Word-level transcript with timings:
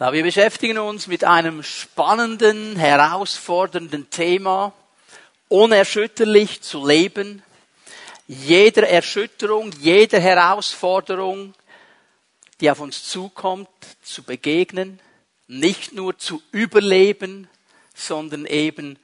Ja, 0.00 0.12
wir 0.12 0.24
beschäftigen 0.24 0.78
uns 0.78 1.06
mit 1.06 1.22
einem 1.22 1.62
spannenden, 1.62 2.74
herausfordernden 2.74 4.10
Thema, 4.10 4.72
unerschütterlich 5.46 6.62
zu 6.62 6.84
leben, 6.84 7.44
jeder 8.26 8.88
Erschütterung, 8.88 9.70
jeder 9.78 10.18
Herausforderung, 10.18 11.54
die 12.60 12.72
auf 12.72 12.80
uns 12.80 13.04
zukommt, 13.04 13.68
zu 14.02 14.24
begegnen, 14.24 14.98
nicht 15.46 15.92
nur 15.92 16.18
zu 16.18 16.42
überleben, 16.50 17.46
sondern 17.94 18.46
eben 18.46 18.98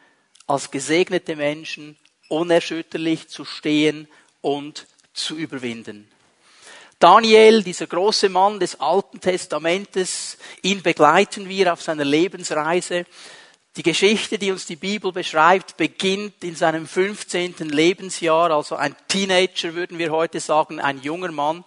als 0.48 0.72
gesegnete 0.72 1.36
Menschen 1.36 1.96
unerschütterlich 2.29 3.29
zu 3.29 3.45
stehen 3.45 4.09
und 4.41 4.88
zu 5.14 5.36
überwinden. 5.36 6.11
Daniel, 7.01 7.62
dieser 7.62 7.87
große 7.87 8.29
Mann 8.29 8.61
des 8.61 8.79
Alten 8.79 9.21
Testamentes, 9.21 10.37
ihn 10.61 10.82
begleiten 10.82 11.49
wir 11.49 11.72
auf 11.72 11.81
seiner 11.81 12.04
Lebensreise. 12.04 13.07
Die 13.75 13.82
Geschichte, 13.82 14.36
die 14.36 14.53
uns 14.53 14.67
die 14.67 14.77
Bibel 14.77 15.11
beschreibt, 15.11 15.79
beginnt 15.79 16.44
in 16.44 16.55
seinem 16.55 16.86
15. 16.86 17.55
Lebensjahr, 17.71 18.50
also 18.50 18.77
ein 18.77 18.94
Teenager 19.08 19.72
würden 19.75 19.96
wir 19.96 20.11
heute 20.11 20.41
sagen, 20.41 20.79
ein 20.79 21.00
junger 21.00 21.32
Mann 21.32 21.64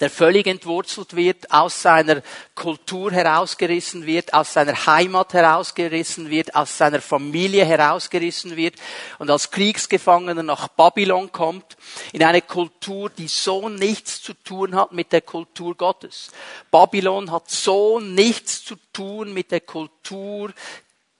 der 0.00 0.10
völlig 0.10 0.46
entwurzelt 0.46 1.14
wird, 1.14 1.50
aus 1.50 1.82
seiner 1.82 2.22
Kultur 2.54 3.12
herausgerissen 3.12 4.06
wird, 4.06 4.34
aus 4.34 4.52
seiner 4.52 4.86
Heimat 4.86 5.32
herausgerissen 5.32 6.28
wird, 6.28 6.54
aus 6.54 6.76
seiner 6.76 7.00
Familie 7.00 7.64
herausgerissen 7.64 8.56
wird 8.56 8.74
und 9.18 9.30
als 9.30 9.50
Kriegsgefangener 9.50 10.42
nach 10.42 10.68
Babylon 10.68 11.30
kommt, 11.30 11.76
in 12.12 12.24
eine 12.24 12.42
Kultur, 12.42 13.10
die 13.10 13.28
so 13.28 13.68
nichts 13.68 14.22
zu 14.22 14.34
tun 14.34 14.74
hat 14.74 14.92
mit 14.92 15.12
der 15.12 15.20
Kultur 15.22 15.76
Gottes. 15.76 16.30
Babylon 16.70 17.30
hat 17.30 17.50
so 17.50 18.00
nichts 18.00 18.64
zu 18.64 18.76
tun 18.92 19.32
mit 19.32 19.50
der 19.52 19.60
Kultur, 19.60 20.52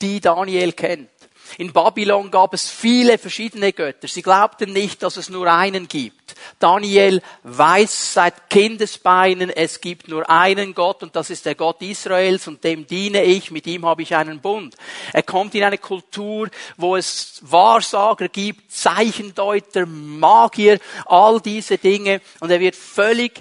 die 0.00 0.20
Daniel 0.20 0.72
kennt. 0.72 1.08
In 1.58 1.72
Babylon 1.72 2.30
gab 2.30 2.54
es 2.54 2.70
viele 2.70 3.18
verschiedene 3.18 3.72
Götter. 3.72 4.08
Sie 4.08 4.22
glaubten 4.22 4.72
nicht, 4.72 5.02
dass 5.02 5.16
es 5.16 5.28
nur 5.28 5.46
einen 5.52 5.88
gibt. 5.88 6.34
Daniel 6.58 7.20
weiß 7.42 8.14
seit 8.14 8.48
Kindesbeinen, 8.48 9.50
es 9.50 9.80
gibt 9.80 10.08
nur 10.08 10.28
einen 10.28 10.74
Gott 10.74 11.02
und 11.02 11.14
das 11.14 11.30
ist 11.30 11.46
der 11.46 11.54
Gott 11.54 11.82
Israels 11.82 12.48
und 12.48 12.64
dem 12.64 12.86
diene 12.86 13.22
ich, 13.24 13.50
mit 13.50 13.66
ihm 13.66 13.84
habe 13.86 14.02
ich 14.02 14.14
einen 14.14 14.40
Bund. 14.40 14.76
Er 15.12 15.22
kommt 15.22 15.54
in 15.54 15.64
eine 15.64 15.78
Kultur, 15.78 16.48
wo 16.76 16.96
es 16.96 17.40
Wahrsager 17.42 18.28
gibt, 18.28 18.72
Zeichendeuter, 18.72 19.86
Magier, 19.86 20.78
all 21.06 21.40
diese 21.40 21.78
Dinge 21.78 22.20
und 22.40 22.50
er 22.50 22.60
wird 22.60 22.76
völlig 22.76 23.40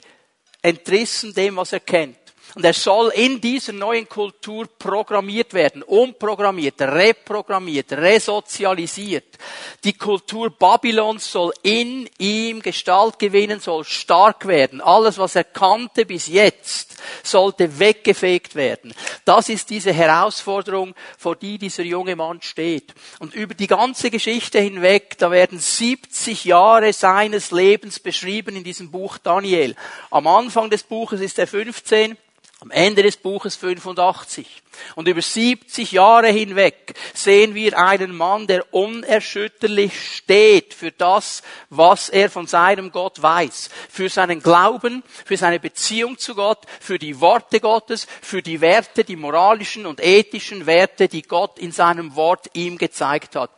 entrissen 0.61 1.33
dem, 1.33 1.55
was 1.55 1.73
er 1.73 1.79
kennt. 1.79 2.17
Und 2.55 2.65
er 2.65 2.73
soll 2.73 3.11
in 3.15 3.39
dieser 3.39 3.71
neuen 3.71 4.09
Kultur 4.09 4.67
programmiert 4.77 5.53
werden, 5.53 5.83
umprogrammiert, 5.83 6.81
reprogrammiert, 6.81 7.93
resozialisiert. 7.93 9.37
Die 9.83 9.93
Kultur 9.93 10.49
Babylons 10.49 11.31
soll 11.31 11.53
in 11.63 12.09
ihm 12.17 12.61
Gestalt 12.61 13.19
gewinnen, 13.19 13.59
soll 13.59 13.85
stark 13.85 14.47
werden. 14.47 14.81
Alles, 14.81 15.17
was 15.17 15.35
er 15.35 15.45
kannte 15.45 16.05
bis 16.05 16.27
jetzt, 16.27 16.97
sollte 17.23 17.79
weggefegt 17.79 18.55
werden. 18.55 18.93
Das 19.23 19.47
ist 19.47 19.69
diese 19.69 19.93
Herausforderung, 19.93 20.93
vor 21.17 21.37
die 21.37 21.57
dieser 21.57 21.83
junge 21.83 22.15
Mann 22.15 22.41
steht. 22.41 22.93
Und 23.19 23.33
über 23.33 23.53
die 23.53 23.67
ganze 23.67 24.11
Geschichte 24.11 24.59
hinweg, 24.59 25.17
da 25.17 25.31
werden 25.31 25.57
70 25.59 26.45
Jahre 26.45 26.91
seines 26.91 27.51
Lebens 27.51 27.99
beschrieben 27.99 28.57
in 28.57 28.63
diesem 28.63 28.91
Buch 28.91 29.17
Daniel. 29.17 29.75
Am 30.09 30.27
Anfang 30.27 30.69
des 30.69 30.83
Buches 30.83 31.21
ist 31.21 31.39
er 31.39 31.47
15, 31.47 32.17
am 32.61 32.69
Ende 32.69 33.01
des 33.01 33.17
Buches 33.17 33.55
85. 33.55 34.61
Und 34.93 35.07
über 35.07 35.21
70 35.21 35.93
Jahre 35.93 36.27
hinweg 36.27 36.93
sehen 37.15 37.55
wir 37.55 37.77
einen 37.77 38.15
Mann, 38.15 38.45
der 38.45 38.71
unerschütterlich 38.71 40.15
steht 40.15 40.75
für 40.75 40.91
das, 40.91 41.41
was 41.71 42.09
er 42.09 42.29
von 42.29 42.45
seinem 42.45 42.91
Gott 42.91 43.19
weiß. 43.19 43.69
Für 43.89 44.09
seinen 44.09 44.43
Glauben, 44.43 45.01
für 45.25 45.37
seine 45.37 45.59
Beziehung 45.59 46.19
zu 46.19 46.35
Gott, 46.35 46.59
für 46.79 46.99
die 46.99 47.19
Worte 47.19 47.59
Gottes, 47.59 48.05
für 48.21 48.43
die 48.43 48.61
Werte, 48.61 49.03
die 49.03 49.15
moralischen 49.15 49.87
und 49.87 49.99
ethischen 49.99 50.67
Werte, 50.67 51.07
die 51.07 51.23
Gott 51.23 51.57
in 51.57 51.71
seinem 51.71 52.15
Wort 52.15 52.45
ihm 52.53 52.77
gezeigt 52.77 53.35
hat 53.35 53.49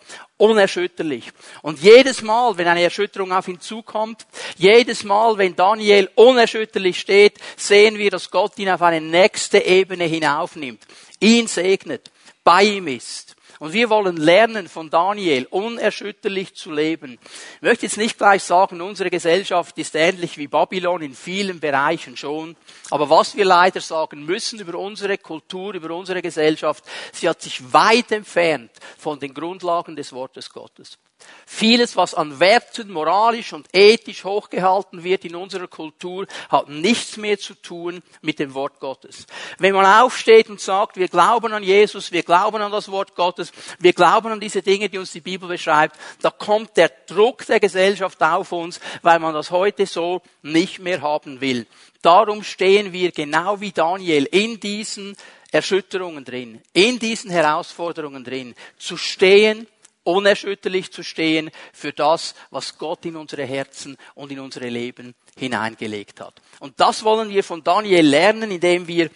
unerschütterlich. 0.44 1.32
Und 1.62 1.80
jedes 1.80 2.22
Mal, 2.22 2.58
wenn 2.58 2.68
eine 2.68 2.84
Erschütterung 2.84 3.32
auf 3.32 3.48
ihn 3.48 3.62
zukommt, 3.62 4.26
jedes 4.58 5.06
Mal, 5.06 5.38
wenn 5.38 5.56
Daniel 5.56 6.10
unerschütterlich 6.16 7.00
steht, 7.00 7.38
sehen 7.56 7.98
wir, 7.98 8.12
dass 8.12 8.30
Gott 8.30 8.60
ihn 8.60 8.70
auf 8.70 8.82
eine 8.82 9.00
nächste 9.00 9.60
Ebene 9.60 10.04
hinaufnimmt, 10.04 10.84
ihn 11.22 11.48
segnet, 11.48 12.12
bei 12.44 12.64
ihm 12.64 12.88
ist. 12.88 13.33
Und 13.64 13.72
wir 13.72 13.90
wollen 13.90 14.18
lernen 14.18 14.68
von 14.68 14.90
Daniel, 14.90 15.48
unerschütterlich 15.50 16.54
zu 16.54 16.70
leben. 16.70 17.18
Ich 17.56 17.62
möchte 17.62 17.86
jetzt 17.86 17.96
nicht 17.96 18.18
gleich 18.18 18.44
sagen, 18.44 18.82
unsere 18.82 19.10
Gesellschaft 19.10 19.78
ist 19.78 19.96
ähnlich 19.96 20.38
wie 20.38 20.48
Babylon 20.48 21.02
in 21.02 21.16
vielen 21.16 21.62
Bereichen 21.62 22.18
schon. 22.18 22.58
Aber 22.90 23.10
was 23.10 23.38
wir 23.38 23.46
leider 23.46 23.80
sagen 23.80 24.26
müssen 24.26 24.60
über 24.60 24.78
unsere 24.78 25.18
Kultur, 25.18 25.76
über 25.76 25.96
unsere 25.96 26.22
Gesellschaft, 26.22 26.84
sie 27.14 27.30
hat 27.30 27.42
sich 27.42 27.72
weit 27.72 28.12
entfernt 28.12 28.72
von 28.98 29.18
den 29.18 29.34
Grundlagen 29.34 29.96
des 29.96 30.12
Wortes 30.12 30.50
Gottes. 30.50 30.98
Vieles, 31.46 31.96
was 31.96 32.14
an 32.14 32.40
Werten 32.40 32.92
moralisch 32.92 33.54
und 33.54 33.68
ethisch 33.74 34.24
hochgehalten 34.24 35.04
wird 35.04 35.26
in 35.26 35.36
unserer 35.36 35.68
Kultur, 35.68 36.26
hat 36.50 36.70
nichts 36.70 37.18
mehr 37.18 37.38
zu 37.38 37.54
tun 37.54 38.02
mit 38.22 38.40
dem 38.40 38.54
Wort 38.54 38.80
Gottes. 38.80 39.28
Wenn 39.60 39.74
man 39.74 39.86
aufsteht 39.86 40.50
und 40.50 40.60
sagt, 40.60 40.98
wir 40.98 41.08
glauben 41.08 41.54
an 41.54 41.64
Jesus, 41.64 42.12
wir 42.12 42.24
glauben 42.24 42.62
an 42.62 42.72
das 42.72 42.90
Wort 42.90 43.16
Gottes, 43.16 43.52
wir 43.80 43.94
glauben 43.94 44.32
an 44.32 44.40
diese 44.40 44.62
Dinge, 44.62 44.90
die 44.90 44.98
uns 44.98 45.12
die 45.12 45.22
Bibel 45.22 45.48
beschreibt, 45.48 45.98
da 46.22 46.32
kommt 46.32 46.76
der 46.78 46.92
Druck 47.08 47.46
der 47.46 47.60
Gesellschaft 47.60 48.22
auf 48.22 48.52
uns, 48.52 48.80
weil 49.02 49.20
man 49.20 49.34
das 49.34 49.52
heute 49.52 49.86
so 49.86 50.22
nicht 50.42 50.80
mehr 50.80 51.02
haben 51.02 51.40
will. 51.40 51.68
Darum 52.02 52.44
stehen 52.44 52.92
wir 52.92 53.12
genau 53.12 53.62
wie 53.62 53.72
Daniel 53.72 54.26
in 54.26 54.60
diesen 54.60 55.16
Erschütterungen 55.52 56.26
drin, 56.26 56.62
in 56.74 56.98
diesen 56.98 57.30
Herausforderungen 57.30 58.24
drin, 58.24 58.56
zu 58.78 58.98
stehen 58.98 59.68
unerschütterlich 60.04 60.92
zu 60.92 61.04
stehen 61.04 61.52
für 61.72 61.94
das, 61.94 62.36
was 62.50 62.78
Gott 62.78 63.06
in 63.06 63.16
unsere 63.16 63.46
Herzen 63.46 63.98
und 64.16 64.32
in 64.32 64.40
unsere 64.40 64.70
Leben 64.70 65.16
hineingelegt 65.38 66.20
hat. 66.22 66.42
Und 66.60 66.80
das 66.80 67.04
wollen 67.04 67.30
wir 67.30 67.44
von 67.44 67.64
Daniel 67.64 68.06
lernen, 68.06 68.52
indem 68.52 68.88
wir 68.88 69.10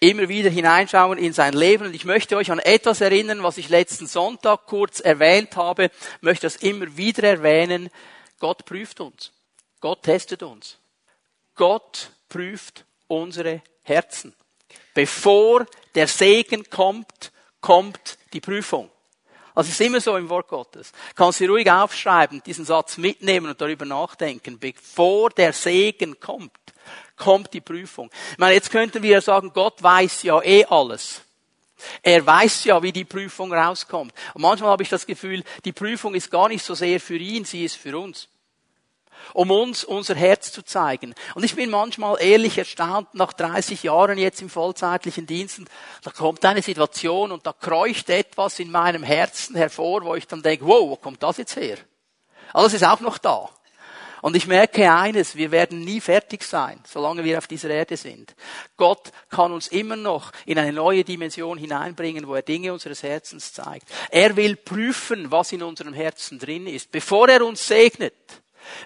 immer 0.00 0.28
wieder 0.28 0.50
hineinschauen 0.50 1.18
in 1.18 1.32
sein 1.32 1.54
Leben. 1.54 1.86
Und 1.86 1.94
ich 1.94 2.04
möchte 2.04 2.36
euch 2.36 2.50
an 2.50 2.58
etwas 2.58 3.00
erinnern, 3.00 3.42
was 3.42 3.58
ich 3.58 3.68
letzten 3.68 4.06
Sonntag 4.06 4.66
kurz 4.66 5.00
erwähnt 5.00 5.56
habe, 5.56 5.84
ich 5.84 6.22
möchte 6.22 6.46
das 6.46 6.56
immer 6.56 6.96
wieder 6.96 7.22
erwähnen. 7.24 7.90
Gott 8.38 8.64
prüft 8.64 9.00
uns. 9.00 9.32
Gott 9.80 10.02
testet 10.02 10.42
uns. 10.42 10.78
Gott 11.54 12.10
prüft 12.28 12.84
unsere 13.06 13.62
Herzen. 13.82 14.34
Bevor 14.94 15.66
der 15.94 16.08
Segen 16.08 16.68
kommt, 16.68 17.32
kommt 17.60 18.18
die 18.32 18.40
Prüfung. 18.40 18.90
Also 19.56 19.68
es 19.68 19.80
ist 19.80 19.86
immer 19.86 20.00
so 20.00 20.16
im 20.18 20.28
Wort 20.28 20.48
Gottes. 20.48 20.92
Kannst 21.14 21.40
du 21.40 21.46
ruhig 21.46 21.70
aufschreiben, 21.70 22.42
diesen 22.44 22.66
Satz 22.66 22.98
mitnehmen 22.98 23.48
und 23.48 23.58
darüber 23.58 23.86
nachdenken. 23.86 24.58
Bevor 24.58 25.30
der 25.30 25.54
Segen 25.54 26.20
kommt, 26.20 26.52
kommt 27.16 27.54
die 27.54 27.62
Prüfung. 27.62 28.10
Ich 28.32 28.38
meine, 28.38 28.52
jetzt 28.52 28.70
könnten 28.70 29.02
wir 29.02 29.22
sagen, 29.22 29.50
Gott 29.54 29.82
weiß 29.82 30.24
ja 30.24 30.42
eh 30.42 30.66
alles. 30.66 31.22
Er 32.02 32.24
weiß 32.24 32.64
ja, 32.64 32.82
wie 32.82 32.92
die 32.92 33.06
Prüfung 33.06 33.50
rauskommt. 33.50 34.12
Und 34.34 34.42
manchmal 34.42 34.70
habe 34.70 34.82
ich 34.82 34.90
das 34.90 35.06
Gefühl, 35.06 35.42
die 35.64 35.72
Prüfung 35.72 36.14
ist 36.14 36.30
gar 36.30 36.48
nicht 36.48 36.64
so 36.64 36.74
sehr 36.74 37.00
für 37.00 37.16
ihn, 37.16 37.46
sie 37.46 37.64
ist 37.64 37.76
für 37.76 37.98
uns 37.98 38.28
um 39.32 39.50
uns 39.50 39.84
unser 39.84 40.14
Herz 40.14 40.52
zu 40.52 40.62
zeigen. 40.62 41.14
Und 41.34 41.44
ich 41.44 41.54
bin 41.54 41.70
manchmal 41.70 42.16
ehrlich 42.20 42.58
erstaunt, 42.58 43.14
nach 43.14 43.32
30 43.32 43.82
Jahren 43.82 44.18
jetzt 44.18 44.42
im 44.42 44.48
vollzeitlichen 44.48 45.26
Diensten, 45.26 45.66
da 46.02 46.10
kommt 46.10 46.44
eine 46.44 46.62
Situation 46.62 47.32
und 47.32 47.46
da 47.46 47.52
kreucht 47.52 48.10
etwas 48.10 48.58
in 48.58 48.70
meinem 48.70 49.02
Herzen 49.02 49.56
hervor, 49.56 50.04
wo 50.04 50.14
ich 50.14 50.26
dann 50.26 50.42
denke, 50.42 50.66
wow, 50.66 50.90
wo 50.90 50.96
kommt 50.96 51.22
das 51.22 51.38
jetzt 51.38 51.56
her? 51.56 51.78
Alles 52.52 52.74
ist 52.74 52.84
auch 52.84 53.00
noch 53.00 53.18
da. 53.18 53.48
Und 54.22 54.34
ich 54.34 54.46
merke 54.46 54.90
eines, 54.90 55.36
wir 55.36 55.50
werden 55.50 55.84
nie 55.84 56.00
fertig 56.00 56.42
sein, 56.42 56.80
solange 56.84 57.22
wir 57.22 57.38
auf 57.38 57.46
dieser 57.46 57.70
Erde 57.70 57.96
sind. 57.96 58.34
Gott 58.76 59.12
kann 59.28 59.52
uns 59.52 59.68
immer 59.68 59.96
noch 59.96 60.32
in 60.46 60.58
eine 60.58 60.72
neue 60.72 61.04
Dimension 61.04 61.58
hineinbringen, 61.58 62.26
wo 62.26 62.34
er 62.34 62.42
Dinge 62.42 62.72
unseres 62.72 63.02
Herzens 63.02 63.52
zeigt. 63.52 63.88
Er 64.10 64.34
will 64.34 64.56
prüfen, 64.56 65.30
was 65.30 65.52
in 65.52 65.62
unserem 65.62 65.92
Herzen 65.92 66.38
drin 66.38 66.66
ist, 66.66 66.90
bevor 66.90 67.28
er 67.28 67.44
uns 67.44 67.68
segnet 67.68 68.14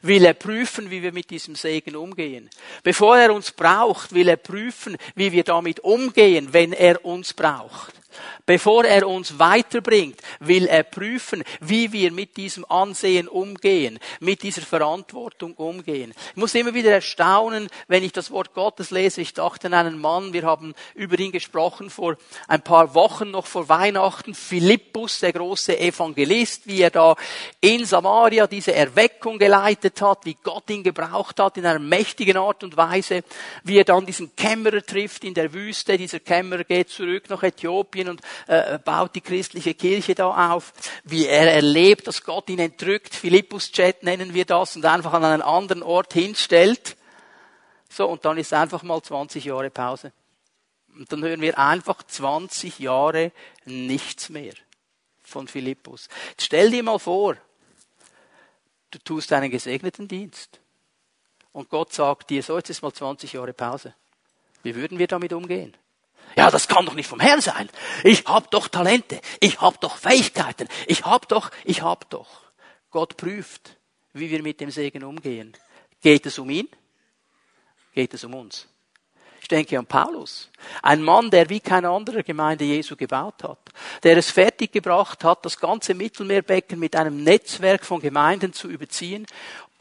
will 0.03 0.25
er 0.25 0.35
prüfen, 0.35 0.91
wie 0.91 1.03
wir 1.03 1.13
mit 1.13 1.31
diesem 1.31 1.55
Segen 1.55 1.97
umgehen. 1.97 2.49
Bevor 2.83 3.17
er 3.19 3.33
uns 3.35 3.53
braucht, 3.53 4.13
will 4.15 4.29
er 4.29 4.37
prüfen, 4.37 4.97
wie 5.15 5.33
wir 5.33 5.45
damit 5.45 5.81
umgehen, 5.81 6.53
wenn 6.53 6.73
er 6.73 7.05
uns 7.05 7.33
braucht. 7.35 8.00
Bevor 8.47 8.85
er 8.85 9.07
uns 9.07 9.39
weiterbringt, 9.39 10.21
will 10.41 10.67
er 10.67 10.83
prüfen, 10.83 11.45
wie 11.61 11.93
wir 11.93 12.13
mit 12.13 12.37
diesem 12.37 12.65
Ansehen 12.69 13.29
umgehen, 13.29 13.99
mit 14.21 14.43
dieser 14.43 14.63
Verantwortung 14.63 15.55
umgehen. 15.55 16.13
Ich 16.31 16.37
muss 16.37 16.55
immer 16.55 16.75
wieder 16.75 16.91
erstaunen, 16.91 17.69
wenn 17.89 18.03
ich 18.03 18.13
das 18.13 18.31
Wort 18.31 18.55
Gottes 18.55 18.91
lese. 18.91 19.21
Ich 19.21 19.35
dachte 19.35 19.69
an 19.69 19.75
einen 19.75 20.01
Mann, 20.01 20.33
wir 20.33 20.43
haben 20.43 20.75
über 20.95 21.19
ihn 21.19 21.33
gesprochen 21.33 21.91
vor 21.91 22.17
ein 22.49 22.63
paar 22.63 22.95
Wochen 22.95 23.31
noch 23.31 23.47
vor 23.47 23.69
Weihnachten, 23.69 24.35
Philippus, 24.35 25.21
der 25.21 25.33
große 25.33 25.79
Evangelist, 25.79 26.67
wie 26.67 26.83
er 26.83 26.91
da 26.91 27.17
in 27.61 27.85
Samaria 27.85 28.47
diese 28.47 28.75
Erweckung 28.75 29.39
geleitet 29.39 30.01
hat, 30.03 30.25
wie 30.25 30.37
Gott 30.43 30.69
ihn 30.71 30.83
gebraucht 30.83 31.41
hat 31.41 31.57
in 31.57 31.67
einer 31.67 31.79
mächtigen 31.79 32.37
Art 32.37 32.65
und 32.65 32.77
Weise, 32.77 33.23
wie 33.65 33.79
er 33.79 33.85
dann 33.85 34.07
diesen 34.07 34.35
Kämmerer 34.37 34.83
trifft 34.83 35.25
in 35.25 35.35
der 35.35 35.53
Wüste. 35.53 35.97
Dieser 35.97 36.21
Kämmerer 36.21 36.65
geht 36.65 36.91
zurück 36.91 37.29
nach 37.29 37.43
Äthiopien 37.43 38.00
und 38.09 38.21
äh, 38.47 38.79
baut 38.79 39.15
die 39.15 39.21
christliche 39.21 39.75
Kirche 39.75 40.15
da 40.15 40.53
auf, 40.53 40.73
wie 41.05 41.27
er 41.27 41.53
erlebt, 41.53 42.07
dass 42.07 42.23
Gott 42.23 42.49
ihn 42.49 42.59
entrückt, 42.59 43.15
Philippus-Chat 43.15 44.03
nennen 44.03 44.35
wir 44.35 44.45
das, 44.45 44.77
und 44.77 44.85
einfach 44.85 45.13
an 45.13 45.25
einen 45.25 45.43
anderen 45.43 45.83
Ort 45.83 46.13
hinstellt. 46.13 46.97
So, 47.89 48.07
und 48.07 48.25
dann 48.25 48.39
ist 48.39 48.53
einfach 48.53 48.83
mal 48.83 49.03
20 49.03 49.45
Jahre 49.45 49.71
Pause. 49.71 50.13
Und 50.97 51.11
dann 51.13 51.23
hören 51.23 51.41
wir 51.41 51.59
einfach 51.59 52.03
20 52.03 52.79
Jahre 52.79 53.33
nichts 53.65 54.29
mehr 54.29 54.55
von 55.23 55.49
Philippus. 55.49 56.09
Jetzt 56.31 56.45
stell 56.45 56.71
dir 56.71 56.83
mal 56.83 56.99
vor, 56.99 57.37
du 58.91 58.99
tust 58.99 59.33
einen 59.33 59.51
gesegneten 59.51 60.09
Dienst. 60.09 60.61
Und 61.53 61.69
Gott 61.69 61.93
sagt 61.93 62.31
dir, 62.31 62.43
so 62.43 62.57
jetzt 62.57 62.71
ist 62.71 62.83
mal 62.83 62.93
20 62.93 63.33
Jahre 63.33 63.53
Pause. 63.53 63.95
Wie 64.63 64.75
würden 64.75 64.99
wir 64.99 65.07
damit 65.07 65.33
umgehen? 65.33 65.77
Ja, 66.37 66.51
das 66.51 66.69
kann 66.69 66.87
doch 66.87 66.95
nicht 66.95 67.09
vom 67.09 67.21
Herrn 67.21 67.41
sein. 67.41 67.69
Ich 68.05 68.25
hab 68.27 68.51
doch 68.51 68.69
Talente, 68.69 69.21
ich 69.41 69.61
hab 69.61 69.81
doch 69.81 69.97
Fähigkeiten, 69.97 70.69
ich 70.87 71.05
hab 71.05 71.29
doch, 71.29 71.51
ich 71.65 71.83
hab 71.83 72.09
doch. 72.11 72.29
Gott 72.91 73.17
prüft, 73.17 73.77
wie 74.13 74.31
wir 74.31 74.43
mit 74.43 74.61
dem 74.61 74.71
Segen 74.71 75.05
umgehen. 75.05 75.57
Geht 76.01 76.27
es 76.27 76.39
um 76.39 76.51
ihn? 76.51 76.69
Geht 77.95 78.15
es 78.15 78.25
um 78.25 78.35
uns? 78.35 78.69
Ich 79.43 79.49
denke 79.49 79.79
an 79.79 79.87
Paulus. 79.87 80.51
Ein 80.83 81.03
Mann, 81.03 81.31
der 81.31 81.49
wie 81.49 81.61
kein 81.61 81.85
anderer 81.85 82.23
Gemeinde 82.23 82.65
Jesu 82.65 82.95
gebaut 82.95 83.43
hat. 83.43 83.59
Der 84.03 84.17
es 84.17 84.31
fertiggebracht 84.31 85.25
hat, 85.25 85.45
das 85.45 85.59
ganze 85.59 85.95
Mittelmeerbecken 85.95 86.79
mit 86.79 86.95
einem 86.95 87.25
Netzwerk 87.25 87.85
von 87.85 88.01
Gemeinden 88.01 88.53
zu 88.53 88.69
überziehen 88.69 89.27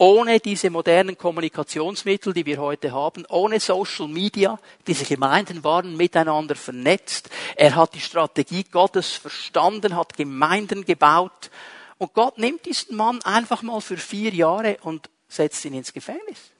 ohne 0.00 0.40
diese 0.40 0.70
modernen 0.70 1.18
Kommunikationsmittel, 1.18 2.32
die 2.32 2.46
wir 2.46 2.56
heute 2.56 2.90
haben, 2.92 3.26
ohne 3.28 3.60
Social 3.60 4.08
Media, 4.08 4.58
diese 4.86 5.04
Gemeinden 5.04 5.62
waren 5.62 5.94
miteinander 5.94 6.54
vernetzt. 6.54 7.28
Er 7.54 7.74
hat 7.76 7.92
die 7.92 8.00
Strategie 8.00 8.64
Gottes 8.64 9.12
verstanden, 9.12 9.94
hat 9.96 10.16
Gemeinden 10.16 10.86
gebaut. 10.86 11.50
Und 11.98 12.14
Gott 12.14 12.38
nimmt 12.38 12.64
diesen 12.64 12.96
Mann 12.96 13.20
einfach 13.24 13.60
mal 13.60 13.82
für 13.82 13.98
vier 13.98 14.32
Jahre 14.32 14.78
und 14.84 15.10
setzt 15.28 15.62
ihn 15.66 15.74
ins 15.74 15.92
Gefängnis. 15.92 16.50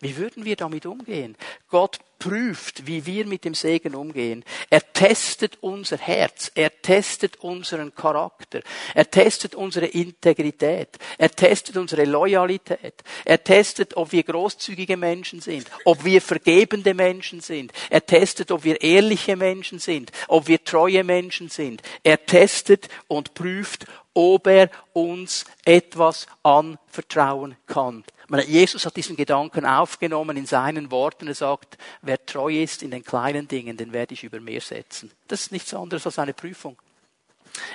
Wie 0.00 0.16
würden 0.16 0.44
wir 0.44 0.56
damit 0.56 0.84
umgehen? 0.84 1.36
Gott 1.68 1.98
prüft, 2.18 2.86
wie 2.86 3.06
wir 3.06 3.26
mit 3.26 3.44
dem 3.44 3.54
Segen 3.54 3.94
umgehen. 3.94 4.44
Er 4.70 4.92
testet 4.92 5.58
unser 5.62 5.96
Herz. 5.96 6.50
Er 6.54 6.82
testet 6.82 7.36
unseren 7.36 7.94
Charakter. 7.94 8.60
Er 8.94 9.10
testet 9.10 9.54
unsere 9.54 9.86
Integrität. 9.86 10.98
Er 11.18 11.30
testet 11.30 11.76
unsere 11.76 12.04
Loyalität. 12.04 12.94
Er 13.24 13.42
testet, 13.42 13.96
ob 13.96 14.12
wir 14.12 14.22
großzügige 14.22 14.96
Menschen 14.96 15.40
sind, 15.40 15.70
ob 15.84 16.04
wir 16.04 16.20
vergebende 16.20 16.94
Menschen 16.94 17.40
sind. 17.40 17.72
Er 17.90 18.04
testet, 18.04 18.50
ob 18.50 18.64
wir 18.64 18.80
ehrliche 18.82 19.36
Menschen 19.36 19.78
sind, 19.78 20.12
ob 20.28 20.48
wir 20.48 20.62
treue 20.62 21.04
Menschen 21.04 21.48
sind. 21.48 21.82
Er 22.02 22.24
testet 22.24 22.88
und 23.08 23.34
prüft, 23.34 23.86
ob 24.14 24.46
er 24.46 24.70
uns 24.94 25.44
etwas 25.64 26.26
anvertrauen 26.42 27.56
kann. 27.66 28.04
Jesus 28.28 28.84
hat 28.84 28.96
diesen 28.96 29.16
Gedanken 29.16 29.64
aufgenommen 29.64 30.36
in 30.36 30.46
seinen 30.46 30.90
Worten. 30.90 31.28
Er 31.28 31.34
sagt, 31.34 31.78
wer 32.02 32.24
treu 32.24 32.62
ist 32.62 32.82
in 32.82 32.90
den 32.90 33.04
kleinen 33.04 33.46
Dingen, 33.46 33.76
den 33.76 33.92
werde 33.92 34.14
ich 34.14 34.24
über 34.24 34.40
mehr 34.40 34.60
setzen. 34.60 35.12
Das 35.28 35.42
ist 35.42 35.52
nichts 35.52 35.72
anderes 35.74 36.06
als 36.06 36.18
eine 36.18 36.34
Prüfung. 36.34 36.76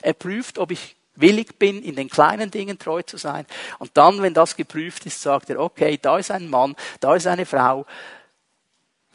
Er 0.02 0.14
prüft, 0.14 0.58
ob 0.58 0.72
ich 0.72 0.96
willig 1.16 1.58
bin, 1.58 1.82
in 1.84 1.96
den 1.96 2.10
kleinen 2.10 2.52
Dingen 2.52 2.78
treu 2.80 3.02
zu 3.02 3.18
sein. 3.18 3.46
Und 3.80 3.92
dann, 3.96 4.22
wenn 4.22 4.34
das 4.34 4.56
geprüft 4.56 5.06
ist, 5.06 5.22
sagt 5.22 5.50
er, 5.50 5.60
okay, 5.60 5.98
da 6.02 6.18
ist 6.18 6.32
ein 6.32 6.50
Mann, 6.50 6.76
da 7.00 7.16
ist 7.16 7.28
eine 7.28 7.46
Frau, 7.46 7.86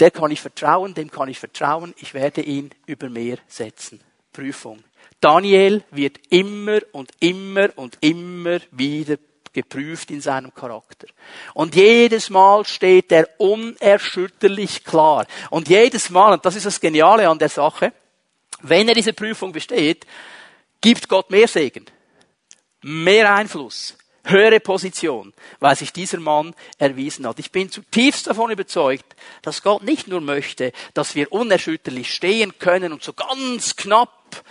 der 0.01 0.11
kann 0.11 0.31
ich 0.31 0.41
vertrauen, 0.41 0.95
dem 0.95 1.11
kann 1.11 1.29
ich 1.29 1.39
vertrauen, 1.39 1.95
ich 1.99 2.15
werde 2.15 2.43
ihn 2.43 2.71
über 2.87 3.09
mehr 3.09 3.39
setzen. 3.47 4.01
Prüfung. 4.33 4.83
Daniel 5.21 5.83
wird 5.91 6.19
immer 6.29 6.81
und 6.93 7.11
immer 7.21 7.71
und 7.77 7.97
immer 8.01 8.59
wieder 8.71 9.17
geprüft 9.57 10.11
in 10.11 10.21
seinem 10.21 10.55
Charakter. 10.55 11.07
Und 11.55 11.75
jedes 11.75 12.29
Mal 12.29 12.67
steht 12.67 13.11
er 13.11 13.27
unerschütterlich 13.39 14.85
klar. 14.85 15.27
Und 15.49 15.69
jedes 15.69 16.11
Mal, 16.11 16.35
und 16.35 16.45
das 16.45 16.57
ist 16.57 16.67
das 16.67 16.79
Geniale 16.79 17.27
an 17.27 17.39
der 17.39 17.49
Sache, 17.49 17.95
wenn 18.61 18.87
er 18.87 18.95
diese 18.95 19.15
Prüfung 19.15 19.53
besteht, 19.53 20.07
gibt 20.83 21.09
Gott 21.09 21.31
mehr 21.31 21.49
Segen, 21.49 21.87
mehr 22.83 23.35
Einfluss, 23.35 23.97
höhere 24.25 24.61
Position, 24.61 25.33
weil 25.59 25.75
sich 25.75 25.91
dieser 25.91 26.21
Mann 26.21 26.55
erwiesen 26.77 27.27
hat. 27.27 27.39
Ich 27.39 27.51
bin 27.51 27.71
zutiefst 27.71 28.27
davon 28.27 28.51
überzeugt, 28.51 29.17
dass 29.41 29.63
Gott 29.63 29.85
nicht 29.85 30.07
nur 30.07 30.21
möchte, 30.21 30.73
dass 30.93 31.15
wir 31.15 31.33
unerschütterlich 31.33 32.13
stehen 32.13 32.59
können 32.59 32.93
und 32.93 33.03
so 33.03 33.15
ganz 33.15 33.75
knapp 33.77 34.45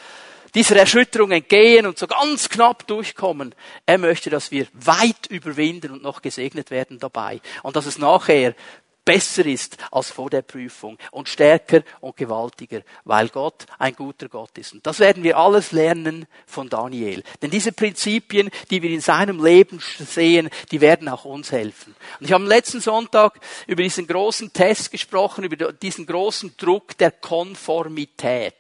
dieser 0.56 0.78
Erschütterung 0.78 1.32
entgehen 1.32 1.86
und 1.86 2.00
so 2.00 2.08
ganz 2.08 2.50
knapp 2.50 2.88
durchkommen. 2.88 3.54
Er 3.86 3.98
möchte, 3.98 4.30
dass 4.30 4.52
wir 4.52 4.68
weit 4.74 5.28
überwinden 5.30 5.92
und 5.92 6.02
noch 6.02 6.22
gesegnet 6.22 6.72
werden 6.72 6.98
dabei. 6.98 7.42
Und 7.62 7.76
dass 7.76 7.86
es 7.86 7.98
nachher 7.98 8.56
besser 9.06 9.46
ist 9.46 9.78
als 9.92 10.10
vor 10.10 10.32
der 10.32 10.42
Prüfung 10.42 10.98
und 11.12 11.30
stärker 11.30 11.84
und 12.02 12.18
gewaltiger, 12.18 12.82
weil 13.04 13.30
Gott 13.30 13.68
ein 13.78 13.96
guter 13.96 14.28
Gott 14.28 14.58
ist. 14.58 14.74
Und 14.74 14.88
das 14.88 15.00
werden 15.00 15.22
wir 15.22 15.38
alles 15.38 15.72
lernen 15.72 16.26
von 16.48 16.70
Daniel. 16.70 17.22
Denn 17.42 17.52
diese 17.52 17.72
Prinzipien, 17.72 18.50
die 18.72 18.82
wir 18.82 18.90
in 18.90 19.02
seinem 19.02 19.44
Leben 19.44 19.80
sehen, 20.00 20.50
die 20.72 20.82
werden 20.82 21.08
auch 21.08 21.26
uns 21.26 21.52
helfen. 21.52 21.96
Und 22.20 22.26
ich 22.26 22.34
habe 22.34 22.44
am 22.44 22.50
letzten 22.50 22.82
Sonntag 22.82 23.40
über 23.68 23.84
diesen 23.84 24.08
großen 24.08 24.52
Test 24.52 24.90
gesprochen, 24.90 25.44
über 25.44 25.72
diesen 25.72 26.08
großen 26.08 26.56
Druck 26.58 26.98
der 26.98 27.12
Konformität 27.12 28.56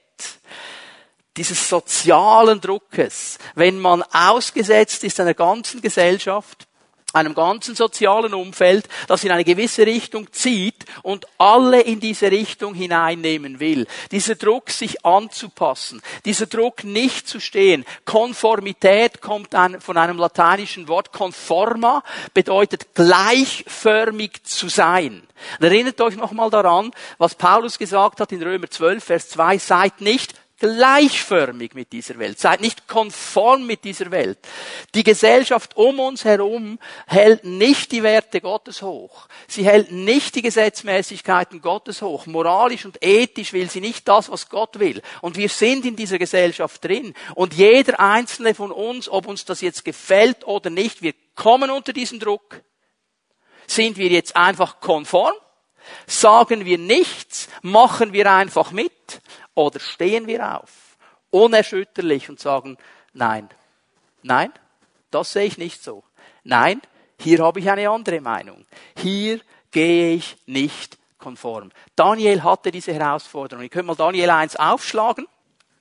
dieses 1.38 1.68
sozialen 1.68 2.62
Druckes, 2.62 3.38
wenn 3.56 3.80
man 3.80 4.04
ausgesetzt 4.04 5.04
ist 5.04 5.20
einer 5.20 5.34
ganzen 5.34 5.82
Gesellschaft, 5.82 6.68
einem 7.16 7.34
ganzen 7.34 7.76
sozialen 7.76 8.34
Umfeld, 8.34 8.88
das 9.08 9.24
in 9.24 9.32
eine 9.32 9.46
gewisse 9.46 9.86
Richtung 9.86 10.32
zieht 10.34 10.86
und 11.02 11.26
alle 11.38 11.82
in 11.82 12.00
diese 12.00 12.30
Richtung 12.30 12.74
hineinnehmen 12.74 13.60
will. 13.60 13.88
Dieser 14.12 14.36
Druck, 14.36 14.70
sich 14.70 15.06
anzupassen, 15.06 16.02
dieser 16.26 16.46
Druck, 16.46 16.84
nicht 16.84 17.28
zu 17.28 17.40
stehen. 17.40 17.86
Konformität 18.04 19.22
kommt 19.22 19.56
von 19.80 19.98
einem 19.98 20.18
lateinischen 20.18 20.88
Wort. 20.88 21.14
Conforma 21.14 22.04
bedeutet 22.34 22.94
gleichförmig 22.94 24.44
zu 24.44 24.68
sein. 24.68 25.24
erinnert 25.60 26.02
euch 26.02 26.18
nochmal 26.18 26.50
daran, 26.50 26.92
was 27.18 27.36
Paulus 27.36 27.78
gesagt 27.78 28.20
hat 28.20 28.32
in 28.34 28.44
Römer 28.44 28.70
12, 28.70 29.04
Vers 29.04 29.30
2, 29.30 29.58
seid 29.58 30.02
nicht 30.02 30.34
gleichförmig 30.58 31.74
mit 31.74 31.92
dieser 31.92 32.18
Welt, 32.18 32.40
seid 32.40 32.62
nicht 32.62 32.88
konform 32.88 33.66
mit 33.66 33.84
dieser 33.84 34.12
Welt. 34.12 34.38
Die 34.94 35.04
Gesellschaft 35.04 35.76
um 35.76 36.00
uns 36.00 36.24
herum 36.24 36.80
hält 37.08 37.44
nicht 37.44 37.92
die 37.92 38.04
Werte 38.04 38.40
Gottes 38.40 38.82
hoch. 38.82 39.28
Sie 39.48 39.66
hält 39.66 39.92
nicht 39.92 40.36
die 40.36 40.42
Gesetzmäßigkeiten 40.42 41.62
Gottes 41.62 42.02
hoch. 42.02 42.26
Moralisch 42.26 42.86
und 42.86 43.04
ethisch 43.04 43.54
will 43.54 43.70
sie 43.70 43.82
nicht 43.82 44.08
das, 44.08 44.30
was 44.32 44.50
Gott 44.50 44.80
will. 44.80 45.02
Und 45.22 45.36
wir 45.38 45.50
sind 45.50 45.86
in 45.86 45.96
dieser 45.96 46.18
Gesellschaft 46.18 46.84
drin. 46.84 47.14
Und 47.36 47.54
jeder 47.54 48.00
einzelne 48.00 48.56
von 48.56 48.72
uns, 48.72 49.10
ob 49.10 49.28
uns 49.28 49.44
das 49.46 49.62
jetzt 49.62 49.84
gefällt 49.84 50.48
oder 50.48 50.70
nicht, 50.70 51.02
wir 51.02 51.14
kommen 51.36 51.70
unter 51.70 51.92
diesen 51.92 52.20
Druck. 52.20 52.62
Sind 53.68 53.98
wir 53.98 54.08
jetzt 54.08 54.36
einfach 54.36 54.80
konform? 54.80 55.34
Sagen 56.08 56.66
wir 56.66 56.78
nichts? 56.78 57.50
Machen 57.62 58.14
wir 58.14 58.32
einfach 58.32 58.72
mit? 58.72 59.22
Oder 59.56 59.80
stehen 59.80 60.28
wir 60.28 60.60
auf, 60.60 60.98
unerschütterlich 61.32 62.30
und 62.30 62.40
sagen, 62.40 62.78
nein, 63.14 63.50
nein, 64.22 64.52
das 65.12 65.34
sehe 65.34 65.46
ich 65.46 65.58
nicht 65.58 65.82
so. 65.82 66.04
Nein, 66.44 66.82
hier 67.20 67.40
habe 67.40 67.60
ich 67.60 67.70
eine 67.70 67.90
andere 67.90 68.22
Meinung. 68.22 68.66
Hier 68.98 69.40
gehe 69.72 70.16
ich 70.16 70.38
nicht 70.46 70.98
konform. 71.18 71.72
Daniel 71.96 72.44
hatte 72.44 72.72
diese 72.72 72.94
Herausforderung. 72.94 73.64
Ich 73.64 73.72
könnte 73.72 73.88
mal 73.88 73.96
Daniel 73.96 74.30
1 74.30 74.58
aufschlagen. 74.58 75.28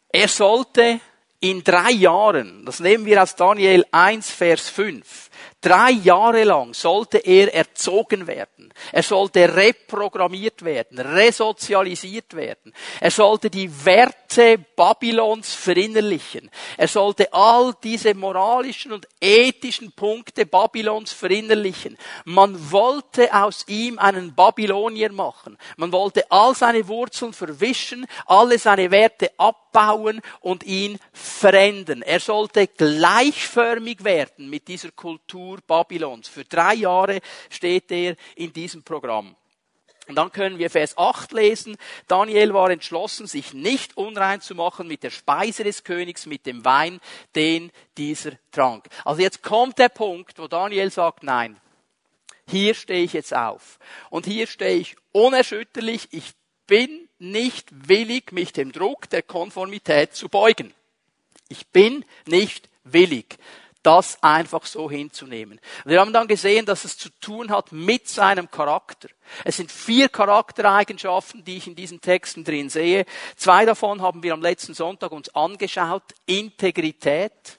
Er 0.08 0.28
sollte 0.28 1.00
in 1.40 1.62
drei 1.62 1.90
Jahren, 1.90 2.64
das 2.64 2.80
nehmen 2.80 3.04
wir 3.04 3.22
aus 3.22 3.36
Daniel 3.36 3.84
1, 3.90 4.30
Vers 4.30 4.68
5, 4.70 5.28
Drei 5.60 5.92
Jahre 5.92 6.44
lang 6.44 6.74
sollte 6.74 7.18
er 7.18 7.54
erzogen 7.54 8.26
werden. 8.26 8.72
Er 8.92 9.02
sollte 9.02 9.56
reprogrammiert 9.56 10.62
werden, 10.62 10.98
resozialisiert 10.98 12.34
werden. 12.34 12.74
Er 13.00 13.10
sollte 13.10 13.48
die 13.48 13.70
Werte 13.84 14.58
Babylons 14.76 15.54
verinnerlichen. 15.54 16.50
Er 16.76 16.88
sollte 16.88 17.32
all 17.32 17.72
diese 17.82 18.14
moralischen 18.14 18.92
und 18.92 19.08
ethischen 19.20 19.92
Punkte 19.92 20.44
Babylons 20.44 21.12
verinnerlichen. 21.12 21.96
Man 22.26 22.70
wollte 22.70 23.32
aus 23.34 23.64
ihm 23.66 23.98
einen 23.98 24.34
Babylonier 24.34 25.12
machen. 25.12 25.56
Man 25.78 25.92
wollte 25.92 26.30
all 26.30 26.54
seine 26.54 26.86
Wurzeln 26.88 27.32
verwischen, 27.32 28.06
alle 28.26 28.58
seine 28.58 28.90
Werte 28.90 29.30
abbauen 29.38 30.20
und 30.40 30.62
ihn 30.64 30.98
verändern. 31.12 32.02
Er 32.02 32.20
sollte 32.20 32.66
gleichförmig 32.66 34.04
werden 34.04 34.50
mit 34.50 34.68
dieser 34.68 34.90
Kultur 34.90 35.23
Babylons. 35.66 36.28
Für 36.28 36.44
drei 36.44 36.74
Jahre 36.74 37.20
steht 37.50 37.90
er 37.90 38.16
in 38.36 38.52
diesem 38.52 38.82
Programm. 38.82 39.36
Und 40.06 40.16
dann 40.16 40.32
können 40.32 40.58
wir 40.58 40.68
Vers 40.68 40.98
8 40.98 41.32
lesen. 41.32 41.76
Daniel 42.08 42.52
war 42.52 42.70
entschlossen, 42.70 43.26
sich 43.26 43.54
nicht 43.54 43.96
unrein 43.96 44.42
zu 44.42 44.54
machen 44.54 44.86
mit 44.86 45.02
der 45.02 45.10
Speise 45.10 45.64
des 45.64 45.82
Königs, 45.82 46.26
mit 46.26 46.44
dem 46.44 46.64
Wein, 46.64 47.00
den 47.34 47.72
dieser 47.96 48.32
trank. 48.52 48.86
Also 49.04 49.22
jetzt 49.22 49.42
kommt 49.42 49.78
der 49.78 49.88
Punkt, 49.88 50.38
wo 50.38 50.46
Daniel 50.46 50.90
sagt, 50.90 51.22
nein, 51.22 51.58
hier 52.46 52.74
stehe 52.74 53.04
ich 53.04 53.14
jetzt 53.14 53.34
auf. 53.34 53.78
Und 54.10 54.26
hier 54.26 54.46
stehe 54.46 54.76
ich 54.76 54.96
unerschütterlich. 55.12 56.08
Ich 56.10 56.32
bin 56.66 57.08
nicht 57.18 57.88
willig, 57.88 58.32
mich 58.32 58.52
dem 58.52 58.72
Druck 58.72 59.08
der 59.08 59.22
Konformität 59.22 60.14
zu 60.14 60.28
beugen. 60.28 60.74
Ich 61.48 61.66
bin 61.68 62.04
nicht 62.26 62.68
willig 62.84 63.38
das 63.84 64.20
einfach 64.22 64.66
so 64.66 64.90
hinzunehmen. 64.90 65.60
Wir 65.84 66.00
haben 66.00 66.12
dann 66.12 66.26
gesehen, 66.26 66.66
dass 66.66 66.84
es 66.84 66.98
zu 66.98 67.10
tun 67.20 67.50
hat 67.50 67.70
mit 67.70 68.08
seinem 68.08 68.50
Charakter. 68.50 69.08
Es 69.44 69.58
sind 69.58 69.70
vier 69.70 70.08
Charaktereigenschaften, 70.08 71.44
die 71.44 71.58
ich 71.58 71.66
in 71.66 71.76
diesen 71.76 72.00
Texten 72.00 72.44
drin 72.44 72.70
sehe. 72.70 73.04
Zwei 73.36 73.64
davon 73.64 74.02
haben 74.02 74.22
wir 74.22 74.32
am 74.32 74.42
letzten 74.42 74.74
Sonntag 74.74 75.12
uns 75.12 75.34
angeschaut. 75.34 76.02
Integrität. 76.26 77.58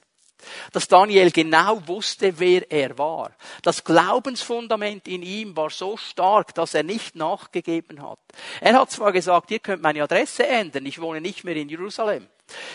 Dass 0.72 0.86
Daniel 0.86 1.30
genau 1.30 1.86
wusste, 1.88 2.38
wer 2.38 2.70
er 2.70 2.98
war. 2.98 3.32
Das 3.62 3.82
Glaubensfundament 3.82 5.08
in 5.08 5.22
ihm 5.22 5.56
war 5.56 5.70
so 5.70 5.96
stark, 5.96 6.54
dass 6.54 6.74
er 6.74 6.82
nicht 6.82 7.16
nachgegeben 7.16 8.02
hat. 8.02 8.18
Er 8.60 8.74
hat 8.74 8.90
zwar 8.90 9.12
gesagt, 9.12 9.50
ihr 9.50 9.58
könnt 9.58 9.82
meine 9.82 10.02
Adresse 10.02 10.46
ändern, 10.46 10.86
ich 10.86 11.00
wohne 11.00 11.20
nicht 11.20 11.42
mehr 11.44 11.56
in 11.56 11.68
Jerusalem. 11.68 12.28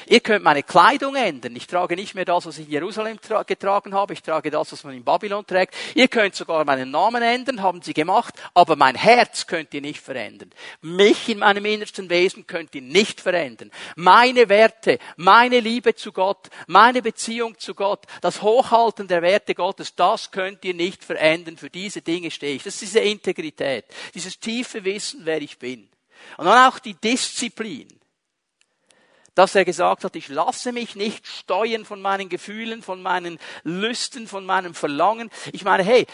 Ihr 0.07 0.19
könnt 0.19 0.43
meine 0.43 0.63
Kleidung 0.63 1.15
ändern. 1.15 1.55
Ich 1.55 1.67
trage 1.67 1.95
nicht 1.95 2.15
mehr 2.15 2.25
das, 2.25 2.45
was 2.45 2.57
ich 2.57 2.65
in 2.65 2.73
Jerusalem 2.73 3.17
getragen 3.47 3.93
habe. 3.93 4.13
Ich 4.13 4.21
trage 4.21 4.51
das, 4.51 4.71
was 4.71 4.83
man 4.83 4.93
in 4.93 5.03
Babylon 5.03 5.45
trägt. 5.45 5.73
Ihr 5.95 6.07
könnt 6.07 6.35
sogar 6.35 6.65
meinen 6.65 6.91
Namen 6.91 7.21
ändern, 7.21 7.61
haben 7.61 7.81
sie 7.81 7.93
gemacht. 7.93 8.35
Aber 8.53 8.75
mein 8.75 8.95
Herz 8.95 9.47
könnt 9.47 9.73
ihr 9.73 9.81
nicht 9.81 10.01
verändern. 10.01 10.51
Mich 10.81 11.29
in 11.29 11.39
meinem 11.39 11.65
innersten 11.65 12.09
Wesen 12.09 12.45
könnt 12.47 12.75
ihr 12.75 12.81
nicht 12.81 13.21
verändern. 13.21 13.71
Meine 13.95 14.49
Werte, 14.49 14.99
meine 15.15 15.59
Liebe 15.59 15.95
zu 15.95 16.11
Gott, 16.11 16.49
meine 16.67 17.01
Beziehung 17.01 17.57
zu 17.57 17.73
Gott, 17.73 18.05
das 18.21 18.41
Hochhalten 18.41 19.07
der 19.07 19.21
Werte 19.21 19.55
Gottes, 19.55 19.95
das 19.95 20.31
könnt 20.31 20.65
ihr 20.65 20.73
nicht 20.73 21.03
verändern. 21.03 21.57
Für 21.57 21.69
diese 21.69 22.01
Dinge 22.01 22.31
stehe 22.31 22.55
ich. 22.55 22.63
Das 22.63 22.73
ist 22.73 22.81
diese 22.81 22.99
Integrität. 22.99 23.85
Dieses 24.13 24.39
tiefe 24.39 24.83
Wissen, 24.83 25.21
wer 25.23 25.41
ich 25.41 25.57
bin. 25.57 25.87
Und 26.37 26.45
dann 26.45 26.69
auch 26.69 26.79
die 26.79 26.95
Disziplin 26.95 28.00
dass 29.35 29.55
er 29.55 29.65
gesagt 29.65 30.03
hat, 30.03 30.15
ich 30.15 30.27
lasse 30.27 30.71
mich 30.71 30.95
nicht 30.95 31.25
steuern 31.25 31.85
von 31.85 32.01
meinen 32.01 32.29
Gefühlen, 32.29 32.83
von 32.83 33.01
meinen 33.01 33.39
Lüsten, 33.63 34.27
von 34.27 34.45
meinem 34.45 34.73
Verlangen. 34.73 35.29
Ich 35.53 35.63
meine, 35.63 35.83
hey, 35.83 36.05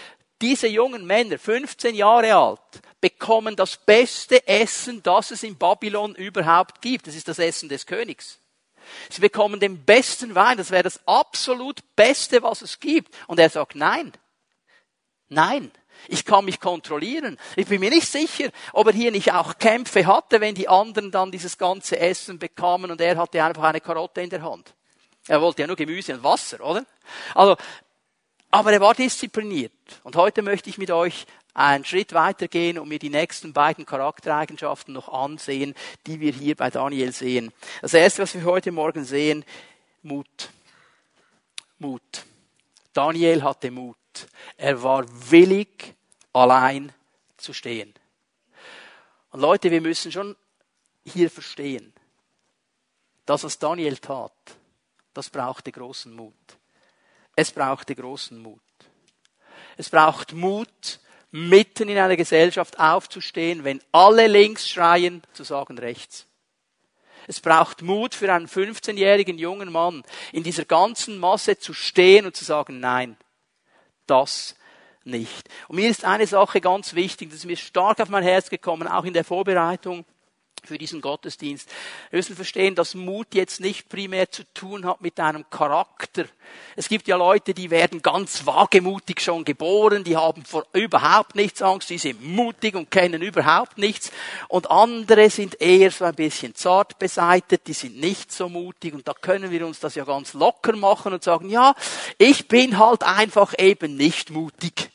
diese 0.41 0.67
jungen 0.67 1.05
Männer, 1.05 1.39
15 1.39 1.95
Jahre 1.95 2.35
alt, 2.35 2.59
bekommen 3.01 3.55
das 3.55 3.77
beste 3.77 4.47
Essen, 4.47 5.01
das 5.01 5.31
es 5.31 5.43
in 5.43 5.57
Babylon 5.57 6.13
überhaupt 6.15 6.81
gibt. 6.81 7.07
Das 7.07 7.15
ist 7.15 7.27
das 7.27 7.39
Essen 7.39 7.69
des 7.69 7.85
Königs. 7.85 8.39
Sie 9.09 9.21
bekommen 9.21 9.59
den 9.59 9.83
besten 9.83 10.35
Wein, 10.35 10.57
das 10.57 10.71
wäre 10.71 10.83
das 10.83 11.05
absolut 11.07 11.79
Beste, 11.95 12.43
was 12.43 12.61
es 12.61 12.79
gibt. 12.79 13.13
Und 13.27 13.39
er 13.39 13.49
sagt, 13.49 13.75
nein, 13.75 14.13
nein, 15.27 15.71
ich 16.07 16.25
kann 16.25 16.45
mich 16.45 16.59
kontrollieren. 16.59 17.37
Ich 17.55 17.67
bin 17.67 17.79
mir 17.79 17.89
nicht 17.89 18.07
sicher, 18.07 18.49
ob 18.73 18.87
er 18.87 18.93
hier 18.93 19.11
nicht 19.11 19.33
auch 19.33 19.57
Kämpfe 19.57 20.05
hatte, 20.05 20.41
wenn 20.41 20.55
die 20.55 20.67
anderen 20.67 21.11
dann 21.11 21.31
dieses 21.31 21.57
ganze 21.57 21.99
Essen 21.99 22.39
bekamen 22.39 22.91
und 22.91 23.01
er 23.01 23.17
hatte 23.17 23.43
einfach 23.43 23.63
eine 23.63 23.81
Karotte 23.81 24.21
in 24.21 24.29
der 24.29 24.43
Hand. 24.43 24.73
Er 25.27 25.41
wollte 25.41 25.61
ja 25.61 25.67
nur 25.67 25.75
Gemüse 25.75 26.13
und 26.13 26.23
Wasser, 26.23 26.61
oder? 26.61 26.85
Also, 27.35 27.57
aber 28.49 28.71
er 28.71 28.79
war 28.79 28.93
diszipliniert. 28.93 29.73
Und 30.03 30.15
heute 30.15 30.41
möchte 30.41 30.69
ich 30.69 30.77
mit 30.77 30.89
euch 30.89 31.25
einen 31.53 31.83
Schritt 31.83 32.13
weitergehen 32.13 32.77
und 32.77 32.87
mir 32.87 32.99
die 32.99 33.09
nächsten 33.09 33.51
beiden 33.51 33.85
Charaktereigenschaften 33.85 34.93
noch 34.93 35.09
ansehen, 35.09 35.73
die 36.05 36.19
wir 36.19 36.31
hier 36.31 36.55
bei 36.55 36.69
Daniel 36.69 37.11
sehen. 37.11 37.51
Das 37.81 37.93
erste, 37.93 38.21
was 38.21 38.35
wir 38.35 38.43
heute 38.43 38.71
Morgen 38.71 39.03
sehen, 39.03 39.43
Mut. 40.03 40.49
Mut. 41.79 42.25
Daniel 42.93 43.43
hatte 43.43 43.71
Mut. 43.71 43.97
Er 44.57 44.81
war 44.81 45.05
willig, 45.29 45.93
allein 46.33 46.93
zu 47.37 47.53
stehen. 47.53 47.93
Und 49.31 49.41
Leute, 49.41 49.69
wir 49.69 49.81
müssen 49.81 50.11
schon 50.11 50.35
hier 51.05 51.29
verstehen, 51.29 51.93
das, 53.25 53.43
was 53.43 53.59
Daniel 53.59 53.97
tat, 53.97 54.31
das 55.13 55.29
brauchte 55.29 55.71
großen 55.71 56.13
Mut. 56.13 56.33
Es 57.35 57.51
brauchte 57.51 57.95
großen 57.95 58.37
Mut. 58.37 58.61
Es 59.75 59.89
braucht 59.89 60.33
Mut, 60.33 60.99
mitten 61.31 61.89
in 61.89 61.97
einer 61.97 62.15
Gesellschaft 62.15 62.79
aufzustehen, 62.79 63.63
wenn 63.63 63.81
alle 63.91 64.27
links 64.27 64.67
schreien, 64.69 65.21
zu 65.33 65.43
sagen 65.43 65.77
rechts. 65.77 66.25
Es 67.27 67.41
braucht 67.41 67.81
Mut 67.81 68.15
für 68.15 68.31
einen 68.31 68.47
15-jährigen 68.47 69.37
jungen 69.37 69.71
Mann, 69.71 70.03
in 70.31 70.43
dieser 70.43 70.63
ganzen 70.63 71.17
Masse 71.17 71.59
zu 71.59 71.73
stehen 71.73 72.25
und 72.25 72.35
zu 72.35 72.45
sagen, 72.45 72.79
nein, 72.79 73.17
das 74.07 74.55
nicht. 75.03 75.49
Und 75.67 75.77
mir 75.77 75.89
ist 75.89 76.05
eine 76.05 76.27
Sache 76.27 76.61
ganz 76.61 76.93
wichtig, 76.93 77.29
das 77.29 77.39
ist 77.39 77.45
mir 77.45 77.57
stark 77.57 77.99
auf 77.99 78.09
mein 78.09 78.23
Herz 78.23 78.49
gekommen, 78.49 78.87
auch 78.87 79.05
in 79.05 79.13
der 79.13 79.23
Vorbereitung 79.23 80.05
für 80.65 80.77
diesen 80.77 81.01
Gottesdienst. 81.01 81.69
Wir 82.09 82.17
müssen 82.17 82.35
verstehen, 82.35 82.75
dass 82.75 82.95
Mut 82.95 83.33
jetzt 83.33 83.59
nicht 83.59 83.89
primär 83.89 84.31
zu 84.31 84.43
tun 84.53 84.85
hat 84.85 85.01
mit 85.01 85.19
einem 85.19 85.49
Charakter. 85.49 86.25
Es 86.75 86.89
gibt 86.89 87.07
ja 87.07 87.15
Leute, 87.15 87.53
die 87.53 87.69
werden 87.69 88.01
ganz 88.01 88.45
wagemutig 88.45 89.21
schon 89.21 89.43
geboren, 89.43 90.03
die 90.03 90.15
haben 90.15 90.45
vor 90.45 90.65
überhaupt 90.73 91.35
nichts 91.35 91.61
Angst, 91.61 91.89
die 91.89 91.97
sind 91.97 92.23
mutig 92.23 92.75
und 92.75 92.91
kennen 92.91 93.21
überhaupt 93.21 93.77
nichts. 93.77 94.11
Und 94.47 94.69
andere 94.69 95.29
sind 95.29 95.59
eher 95.59 95.91
so 95.91 96.05
ein 96.05 96.15
bisschen 96.15 96.55
zart 96.55 96.99
beseitet, 96.99 97.67
die 97.67 97.73
sind 97.73 97.99
nicht 97.99 98.31
so 98.31 98.49
mutig 98.49 98.93
und 98.93 99.07
da 99.07 99.13
können 99.13 99.51
wir 99.51 99.65
uns 99.65 99.79
das 99.79 99.95
ja 99.95 100.05
ganz 100.05 100.33
locker 100.33 100.75
machen 100.75 101.13
und 101.13 101.23
sagen, 101.23 101.49
ja, 101.49 101.75
ich 102.17 102.47
bin 102.47 102.77
halt 102.77 103.03
einfach 103.03 103.53
eben 103.57 103.95
nicht 103.95 104.29
mutig. 104.29 104.89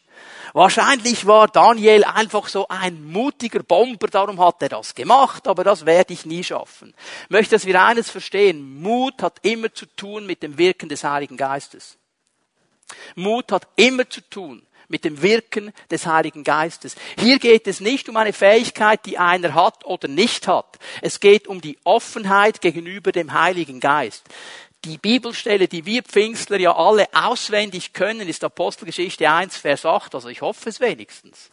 Wahrscheinlich 0.52 1.26
war 1.26 1.48
Daniel 1.48 2.04
einfach 2.04 2.48
so 2.48 2.68
ein 2.68 3.10
mutiger 3.10 3.62
Bomber, 3.62 4.06
darum 4.08 4.38
hat 4.38 4.62
er 4.62 4.68
das 4.68 4.94
gemacht, 4.94 5.48
aber 5.48 5.64
das 5.64 5.86
werde 5.86 6.12
ich 6.12 6.26
nie 6.26 6.44
schaffen. 6.44 6.92
Ich 7.24 7.30
möchte, 7.30 7.54
dass 7.54 7.64
wir 7.64 7.82
eines 7.82 8.10
verstehen. 8.10 8.80
Mut 8.82 9.22
hat 9.22 9.38
immer 9.42 9.72
zu 9.72 9.86
tun 9.86 10.26
mit 10.26 10.42
dem 10.42 10.58
Wirken 10.58 10.90
des 10.90 11.04
Heiligen 11.04 11.38
Geistes. 11.38 11.96
Mut 13.14 13.50
hat 13.50 13.66
immer 13.76 14.08
zu 14.08 14.20
tun 14.20 14.66
mit 14.88 15.04
dem 15.06 15.22
Wirken 15.22 15.72
des 15.90 16.06
Heiligen 16.06 16.44
Geistes. 16.44 16.96
Hier 17.18 17.38
geht 17.38 17.66
es 17.66 17.80
nicht 17.80 18.10
um 18.10 18.16
eine 18.18 18.34
Fähigkeit, 18.34 19.06
die 19.06 19.16
einer 19.16 19.54
hat 19.54 19.86
oder 19.86 20.06
nicht 20.06 20.46
hat. 20.46 20.78
Es 21.00 21.18
geht 21.18 21.48
um 21.48 21.62
die 21.62 21.78
Offenheit 21.84 22.60
gegenüber 22.60 23.10
dem 23.10 23.32
Heiligen 23.32 23.80
Geist. 23.80 24.24
Die 24.84 24.98
Bibelstelle, 24.98 25.68
die 25.68 25.86
wir 25.86 26.02
Pfingstler 26.02 26.58
ja 26.58 26.74
alle 26.74 27.06
auswendig 27.12 27.92
können, 27.92 28.28
ist 28.28 28.42
Apostelgeschichte 28.42 29.30
1, 29.30 29.56
Vers 29.56 29.86
8, 29.86 30.16
also 30.16 30.28
ich 30.28 30.42
hoffe 30.42 30.68
es 30.68 30.80
wenigstens. 30.80 31.50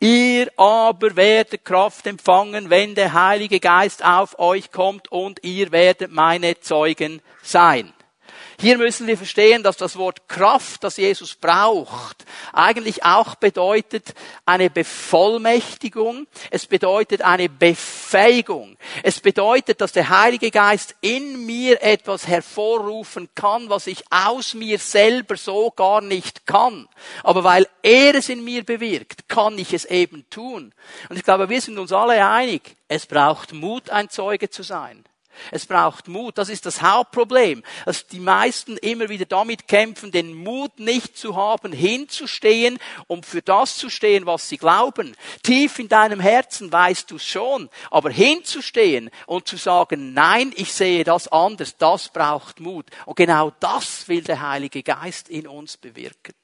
Ihr 0.00 0.50
aber 0.56 1.16
werdet 1.16 1.64
Kraft 1.64 2.06
empfangen, 2.06 2.70
wenn 2.70 2.94
der 2.94 3.12
Heilige 3.12 3.60
Geist 3.60 4.02
auf 4.02 4.38
euch 4.38 4.70
kommt 4.70 5.12
und 5.12 5.44
ihr 5.44 5.72
werdet 5.72 6.10
meine 6.10 6.58
Zeugen 6.60 7.20
sein. 7.42 7.92
Hier 8.60 8.76
müssen 8.76 9.06
wir 9.06 9.16
verstehen, 9.16 9.62
dass 9.62 9.76
das 9.76 9.96
Wort 9.96 10.28
Kraft, 10.28 10.82
das 10.82 10.96
Jesus 10.96 11.36
braucht, 11.36 12.24
eigentlich 12.52 13.04
auch 13.04 13.36
bedeutet 13.36 14.14
eine 14.46 14.68
Bevollmächtigung. 14.68 16.26
Es 16.50 16.66
bedeutet 16.66 17.22
eine 17.22 17.48
Befähigung. 17.48 18.76
Es 19.04 19.20
bedeutet, 19.20 19.80
dass 19.80 19.92
der 19.92 20.08
Heilige 20.08 20.50
Geist 20.50 20.96
in 21.02 21.46
mir 21.46 21.80
etwas 21.84 22.26
hervorrufen 22.26 23.28
kann, 23.36 23.70
was 23.70 23.86
ich 23.86 24.02
aus 24.10 24.54
mir 24.54 24.80
selber 24.80 25.36
so 25.36 25.70
gar 25.70 26.00
nicht 26.00 26.44
kann. 26.44 26.88
Aber 27.22 27.44
weil 27.44 27.68
er 27.82 28.16
es 28.16 28.28
in 28.28 28.42
mir 28.42 28.64
bewirkt, 28.64 29.28
kann 29.28 29.56
ich 29.56 29.72
es 29.72 29.84
eben 29.84 30.28
tun. 30.30 30.74
Und 31.08 31.16
ich 31.16 31.22
glaube, 31.22 31.48
wir 31.48 31.60
sind 31.60 31.78
uns 31.78 31.92
alle 31.92 32.26
einig, 32.26 32.76
es 32.88 33.06
braucht 33.06 33.52
Mut, 33.52 33.90
ein 33.90 34.10
Zeuge 34.10 34.50
zu 34.50 34.64
sein. 34.64 35.04
Es 35.50 35.66
braucht 35.66 36.08
Mut. 36.08 36.38
Das 36.38 36.48
ist 36.48 36.66
das 36.66 36.82
Hauptproblem, 36.82 37.62
dass 37.84 38.06
die 38.06 38.20
meisten 38.20 38.76
immer 38.78 39.08
wieder 39.08 39.26
damit 39.26 39.68
kämpfen, 39.68 40.10
den 40.10 40.34
Mut 40.34 40.78
nicht 40.78 41.16
zu 41.16 41.36
haben, 41.36 41.72
hinzustehen, 41.72 42.78
um 43.06 43.22
für 43.22 43.42
das 43.42 43.76
zu 43.76 43.90
stehen, 43.90 44.26
was 44.26 44.48
sie 44.48 44.58
glauben. 44.58 45.16
Tief 45.42 45.78
in 45.78 45.88
deinem 45.88 46.20
Herzen 46.20 46.72
weißt 46.72 47.10
du 47.10 47.18
schon, 47.18 47.68
aber 47.90 48.10
hinzustehen 48.10 49.10
und 49.26 49.48
zu 49.48 49.56
sagen, 49.56 50.12
nein, 50.12 50.52
ich 50.56 50.72
sehe 50.72 51.04
das 51.04 51.28
anders, 51.28 51.76
das 51.76 52.08
braucht 52.08 52.60
Mut. 52.60 52.86
Und 53.06 53.16
genau 53.16 53.52
das 53.60 54.08
will 54.08 54.22
der 54.22 54.40
Heilige 54.48 54.82
Geist 54.82 55.28
in 55.28 55.46
uns 55.46 55.76
bewirken. 55.76 56.34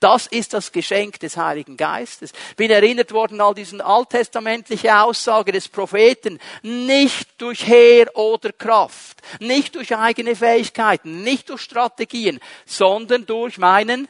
Das 0.00 0.26
ist 0.26 0.54
das 0.54 0.72
Geschenk 0.72 1.20
des 1.20 1.36
Heiligen 1.36 1.76
Geistes. 1.76 2.32
Bin 2.56 2.70
erinnert 2.70 3.12
worden 3.12 3.40
an 3.40 3.54
diesen 3.54 3.80
alttestamentliche 3.80 4.96
Aussage 4.96 5.52
des 5.52 5.68
Propheten. 5.68 6.38
Nicht 6.62 7.40
durch 7.40 7.66
Heer 7.66 8.16
oder 8.16 8.52
Kraft, 8.52 9.20
nicht 9.40 9.74
durch 9.74 9.94
eigene 9.96 10.36
Fähigkeiten, 10.36 11.22
nicht 11.22 11.48
durch 11.50 11.62
Strategien, 11.62 12.40
sondern 12.66 13.26
durch 13.26 13.58
meinen 13.58 14.08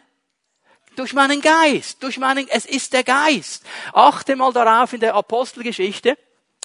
durch 0.97 1.12
meinen 1.14 1.40
Geist, 1.40 2.02
durch 2.02 2.19
meinen, 2.19 2.47
es 2.49 2.67
ist 2.67 2.93
der 2.93 3.05
Geist. 3.05 3.64
Achte 3.93 4.37
mal 4.37 4.52
darauf 4.52 4.93
in 4.93 5.00
der 5.00 5.14
Apostelgeschichte. 5.14 6.19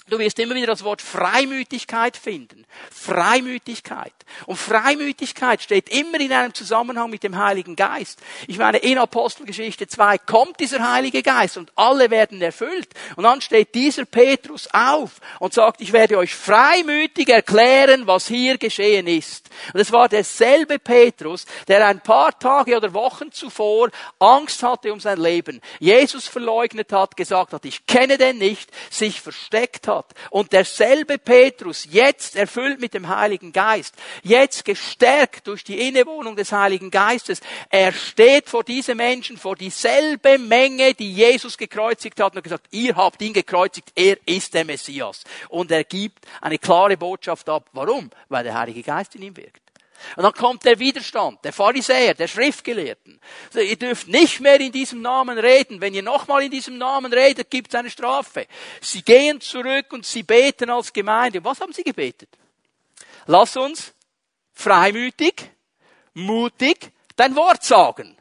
Du 0.08 0.20
wirst 0.20 0.38
immer 0.38 0.54
wieder 0.54 0.68
das 0.68 0.84
Wort 0.84 1.02
Freimütigkeit 1.02 2.16
finden. 2.16 2.64
Freimütigkeit. 2.92 4.12
Und 4.46 4.54
Freimütigkeit 4.54 5.60
steht 5.60 5.88
immer 5.88 6.20
in 6.20 6.32
einem 6.32 6.54
Zusammenhang 6.54 7.10
mit 7.10 7.24
dem 7.24 7.36
Heiligen 7.36 7.74
Geist. 7.74 8.20
Ich 8.46 8.56
meine, 8.56 8.78
in 8.78 8.98
Apostelgeschichte 8.98 9.88
2 9.88 10.18
kommt 10.18 10.60
dieser 10.60 10.92
Heilige 10.92 11.24
Geist 11.24 11.56
und 11.56 11.72
alle 11.74 12.08
werden 12.10 12.40
erfüllt. 12.40 12.88
Und 13.16 13.24
dann 13.24 13.40
steht 13.40 13.74
dieser 13.74 14.04
Petrus 14.04 14.68
auf 14.72 15.20
und 15.40 15.54
sagt, 15.54 15.80
ich 15.80 15.92
werde 15.92 16.18
euch 16.18 16.36
freimütig 16.36 17.28
erklären, 17.28 18.06
was 18.06 18.28
hier 18.28 18.58
geschehen 18.58 19.08
ist. 19.08 19.50
Und 19.74 19.80
es 19.80 19.90
war 19.90 20.08
derselbe 20.08 20.78
Petrus, 20.78 21.46
der 21.66 21.84
ein 21.84 22.00
paar 22.00 22.38
Tage 22.38 22.76
oder 22.76 22.94
Wochen 22.94 23.32
zuvor 23.32 23.90
Angst 24.20 24.62
hatte 24.62 24.92
um 24.92 25.00
sein 25.00 25.18
Leben. 25.18 25.60
Jesus 25.80 26.28
verleugnet 26.28 26.92
hat, 26.92 27.16
gesagt 27.16 27.52
hat, 27.52 27.64
ich 27.64 27.86
kenne 27.86 28.18
den 28.18 28.38
nicht, 28.38 28.70
sich 28.88 29.20
versteckt 29.20 29.88
hat 29.88 29.95
hat. 29.96 30.06
Und 30.30 30.52
derselbe 30.52 31.18
Petrus, 31.18 31.86
jetzt 31.90 32.36
erfüllt 32.36 32.80
mit 32.80 32.94
dem 32.94 33.08
Heiligen 33.08 33.52
Geist, 33.52 33.94
jetzt 34.22 34.64
gestärkt 34.64 35.46
durch 35.46 35.64
die 35.64 35.88
Innewohnung 35.88 36.36
des 36.36 36.52
Heiligen 36.52 36.90
Geistes, 36.90 37.40
er 37.70 37.92
steht 37.92 38.48
vor 38.48 38.64
diese 38.64 38.94
Menschen, 38.94 39.36
vor 39.36 39.56
dieselbe 39.56 40.38
Menge, 40.38 40.94
die 40.94 41.12
Jesus 41.12 41.56
gekreuzigt 41.56 42.20
hat 42.20 42.36
und 42.36 42.42
gesagt, 42.42 42.66
ihr 42.70 42.94
habt 42.96 43.20
ihn 43.22 43.32
gekreuzigt, 43.32 43.92
er 43.94 44.16
ist 44.26 44.54
der 44.54 44.64
Messias. 44.64 45.24
Und 45.48 45.70
er 45.70 45.84
gibt 45.84 46.26
eine 46.40 46.58
klare 46.58 46.96
Botschaft 46.96 47.48
ab. 47.48 47.68
Warum? 47.72 48.10
Weil 48.28 48.44
der 48.44 48.58
Heilige 48.58 48.82
Geist 48.82 49.14
in 49.14 49.22
ihm 49.22 49.36
wirkt. 49.36 49.65
Und 50.16 50.22
dann 50.22 50.32
kommt 50.32 50.64
der 50.64 50.78
Widerstand, 50.78 51.44
der 51.44 51.52
Pharisäer, 51.52 52.14
der 52.14 52.28
Schriftgelehrten. 52.28 53.20
Also, 53.46 53.60
ihr 53.60 53.76
dürft 53.76 54.08
nicht 54.08 54.40
mehr 54.40 54.60
in 54.60 54.72
diesem 54.72 55.02
Namen 55.02 55.38
reden. 55.38 55.80
Wenn 55.80 55.94
ihr 55.94 56.02
nochmal 56.02 56.42
in 56.42 56.50
diesem 56.50 56.78
Namen 56.78 57.12
redet, 57.12 57.50
gibt 57.50 57.68
es 57.68 57.74
eine 57.74 57.90
Strafe. 57.90 58.46
Sie 58.80 59.02
gehen 59.02 59.40
zurück 59.40 59.92
und 59.92 60.06
sie 60.06 60.22
beten 60.22 60.70
als 60.70 60.92
Gemeinde. 60.92 61.44
Was 61.44 61.60
haben 61.60 61.72
sie 61.72 61.84
gebetet? 61.84 62.28
Lass 63.26 63.56
uns 63.56 63.94
freimütig, 64.52 65.50
mutig 66.14 66.92
dein 67.16 67.34
Wort 67.36 67.64
sagen. 67.64 68.16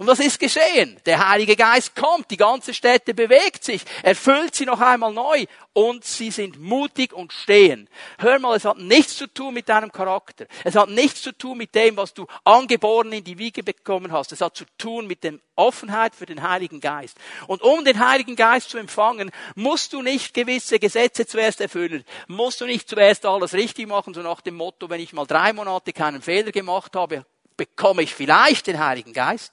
Und 0.00 0.06
was 0.06 0.18
ist 0.18 0.40
geschehen? 0.40 0.98
Der 1.04 1.28
Heilige 1.28 1.56
Geist 1.56 1.94
kommt, 1.94 2.30
die 2.30 2.38
ganze 2.38 2.72
Stätte 2.72 3.12
bewegt 3.12 3.62
sich, 3.62 3.82
erfüllt 4.02 4.54
sie 4.54 4.64
noch 4.64 4.80
einmal 4.80 5.12
neu 5.12 5.44
und 5.74 6.06
sie 6.06 6.30
sind 6.30 6.58
mutig 6.58 7.12
und 7.12 7.34
stehen. 7.34 7.86
Hör 8.16 8.38
mal, 8.38 8.56
es 8.56 8.64
hat 8.64 8.78
nichts 8.78 9.18
zu 9.18 9.26
tun 9.26 9.52
mit 9.52 9.68
deinem 9.68 9.92
Charakter. 9.92 10.46
Es 10.64 10.74
hat 10.74 10.88
nichts 10.88 11.20
zu 11.20 11.36
tun 11.36 11.58
mit 11.58 11.74
dem, 11.74 11.98
was 11.98 12.14
du 12.14 12.26
angeboren 12.44 13.12
in 13.12 13.24
die 13.24 13.36
Wiege 13.36 13.62
bekommen 13.62 14.10
hast. 14.10 14.32
Es 14.32 14.40
hat 14.40 14.56
zu 14.56 14.64
tun 14.78 15.06
mit 15.06 15.22
der 15.22 15.34
Offenheit 15.54 16.14
für 16.14 16.24
den 16.24 16.48
Heiligen 16.48 16.80
Geist. 16.80 17.18
Und 17.46 17.60
um 17.60 17.84
den 17.84 18.00
Heiligen 18.00 18.36
Geist 18.36 18.70
zu 18.70 18.78
empfangen, 18.78 19.30
musst 19.54 19.92
du 19.92 20.00
nicht 20.00 20.32
gewisse 20.32 20.78
Gesetze 20.78 21.26
zuerst 21.26 21.60
erfüllen. 21.60 22.06
Musst 22.26 22.62
du 22.62 22.64
nicht 22.64 22.88
zuerst 22.88 23.26
alles 23.26 23.52
richtig 23.52 23.86
machen, 23.86 24.14
so 24.14 24.22
nach 24.22 24.40
dem 24.40 24.54
Motto, 24.54 24.88
wenn 24.88 25.02
ich 25.02 25.12
mal 25.12 25.26
drei 25.26 25.52
Monate 25.52 25.92
keinen 25.92 26.22
Fehler 26.22 26.52
gemacht 26.52 26.96
habe, 26.96 27.26
bekomme 27.56 28.02
ich 28.02 28.14
vielleicht 28.14 28.66
den 28.66 28.78
Heiligen 28.78 29.12
Geist. 29.12 29.52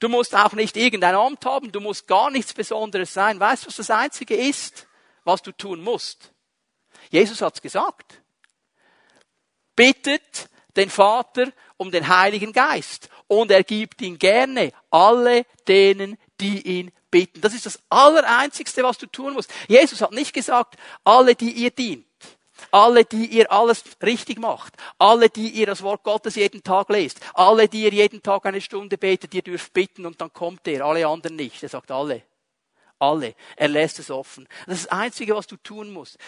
Du 0.00 0.08
musst 0.08 0.34
auch 0.34 0.52
nicht 0.52 0.76
irgendein 0.76 1.14
Amt 1.14 1.44
haben, 1.46 1.72
du 1.72 1.80
musst 1.80 2.06
gar 2.06 2.30
nichts 2.30 2.52
Besonderes 2.52 3.12
sein. 3.12 3.40
Weißt 3.40 3.64
du, 3.64 3.68
was 3.68 3.76
das 3.76 3.90
Einzige 3.90 4.36
ist, 4.36 4.86
was 5.24 5.42
du 5.42 5.52
tun 5.52 5.80
musst? 5.80 6.32
Jesus 7.10 7.40
hat's 7.42 7.62
gesagt. 7.62 8.20
Bittet 9.76 10.48
den 10.76 10.90
Vater 10.90 11.52
um 11.76 11.90
den 11.90 12.08
Heiligen 12.08 12.52
Geist 12.52 13.08
und 13.28 13.50
er 13.50 13.64
gibt 13.64 14.02
ihn 14.02 14.18
gerne 14.18 14.72
alle 14.90 15.46
denen, 15.66 16.18
die 16.40 16.60
ihn 16.62 16.92
bitten. 17.10 17.40
Das 17.40 17.54
ist 17.54 17.66
das 17.66 17.80
Allereinzigste, 17.90 18.82
was 18.82 18.98
du 18.98 19.06
tun 19.06 19.34
musst. 19.34 19.52
Jesus 19.68 20.00
hat 20.00 20.12
nicht 20.12 20.32
gesagt, 20.32 20.76
alle, 21.04 21.34
die 21.34 21.52
ihr 21.52 21.70
dient. 21.70 22.06
Alle, 22.70 23.04
die 23.04 23.26
ihr 23.26 23.50
alles 23.50 23.84
richtig 24.02 24.38
macht. 24.38 24.74
Alle, 24.98 25.28
die 25.28 25.48
ihr 25.50 25.66
das 25.66 25.82
Wort 25.82 26.02
Gottes 26.02 26.36
jeden 26.36 26.62
Tag 26.62 26.88
lest. 26.88 27.20
Alle, 27.34 27.68
die 27.68 27.84
ihr 27.84 27.92
jeden 27.92 28.22
Tag 28.22 28.46
eine 28.46 28.60
Stunde 28.60 28.98
betet, 28.98 29.34
ihr 29.34 29.42
dürft 29.42 29.72
bitten 29.72 30.06
und 30.06 30.20
dann 30.20 30.32
kommt 30.32 30.66
er. 30.68 30.84
Alle 30.84 31.06
anderen 31.06 31.36
nicht. 31.36 31.62
Er 31.62 31.68
sagt 31.68 31.90
alle. 31.90 32.22
Alle. 32.98 33.34
Er 33.56 33.68
lässt 33.68 33.98
es 33.98 34.10
offen. 34.10 34.48
Das 34.66 34.76
ist 34.78 34.86
das 34.86 34.92
Einzige, 34.92 35.34
was 35.34 35.46
du 35.46 35.56
tun 35.56 35.92
musst. 35.92 36.18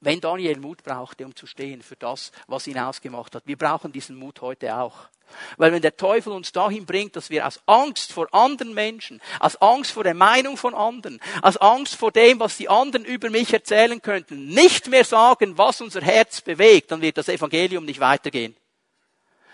Wenn 0.00 0.20
Daniel 0.20 0.58
Mut 0.58 0.84
brauchte, 0.84 1.24
um 1.24 1.34
zu 1.34 1.46
stehen 1.46 1.82
für 1.82 1.96
das, 1.96 2.30
was 2.46 2.66
ihn 2.66 2.78
ausgemacht 2.78 3.34
hat. 3.34 3.42
Wir 3.46 3.56
brauchen 3.56 3.92
diesen 3.92 4.16
Mut 4.16 4.40
heute 4.40 4.76
auch. 4.76 5.08
Weil 5.56 5.72
wenn 5.72 5.82
der 5.82 5.96
Teufel 5.96 6.32
uns 6.32 6.52
dahin 6.52 6.86
bringt, 6.86 7.16
dass 7.16 7.30
wir 7.30 7.46
aus 7.46 7.60
Angst 7.66 8.12
vor 8.12 8.32
anderen 8.32 8.74
Menschen, 8.74 9.20
aus 9.40 9.56
Angst 9.56 9.90
vor 9.92 10.04
der 10.04 10.14
Meinung 10.14 10.56
von 10.56 10.74
anderen, 10.74 11.20
aus 11.42 11.56
Angst 11.58 11.96
vor 11.96 12.12
dem, 12.12 12.40
was 12.40 12.56
die 12.56 12.68
anderen 12.68 13.04
über 13.04 13.28
mich 13.28 13.52
erzählen 13.52 14.00
könnten, 14.00 14.46
nicht 14.48 14.88
mehr 14.88 15.04
sagen, 15.04 15.58
was 15.58 15.80
unser 15.80 16.00
Herz 16.00 16.40
bewegt, 16.40 16.92
dann 16.92 17.02
wird 17.02 17.18
das 17.18 17.28
Evangelium 17.28 17.84
nicht 17.84 18.00
weitergehen. 18.00 18.56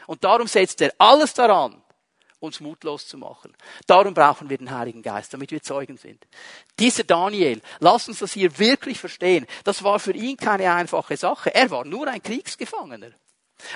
Und 0.07 0.22
darum 0.22 0.46
setzt 0.46 0.80
er 0.80 0.92
alles 0.98 1.35
daran, 1.35 1.83
uns 2.44 2.61
mutlos 2.61 3.09
zu 3.09 3.18
machen. 3.18 3.54
Darum 3.87 4.14
brauchen 4.14 4.50
wir 4.50 4.59
den 4.59 4.70
Heiligen 4.70 5.02
Geist, 5.02 5.33
damit 5.35 5.50
wir 5.50 5.62
Zeugen 5.62 5.96
sind. 5.96 6.26
Dieser 6.78 7.04
Daniel, 7.04 7.61
lass 7.80 8.09
uns 8.09 8.20
das 8.20 8.33
hier 8.33 8.59
wirklich 8.59 8.98
verstehen. 8.98 9.46
Das 9.64 9.83
war 9.83 9.98
für 9.98 10.12
ihn 10.12 10.37
keine 10.37 10.72
einfache 10.72 11.16
Sache. 11.16 11.54
Er 11.54 11.70
war 11.70 11.85
nur 11.85 12.09
ein 12.09 12.22
Kriegsgefangener. 12.22 13.11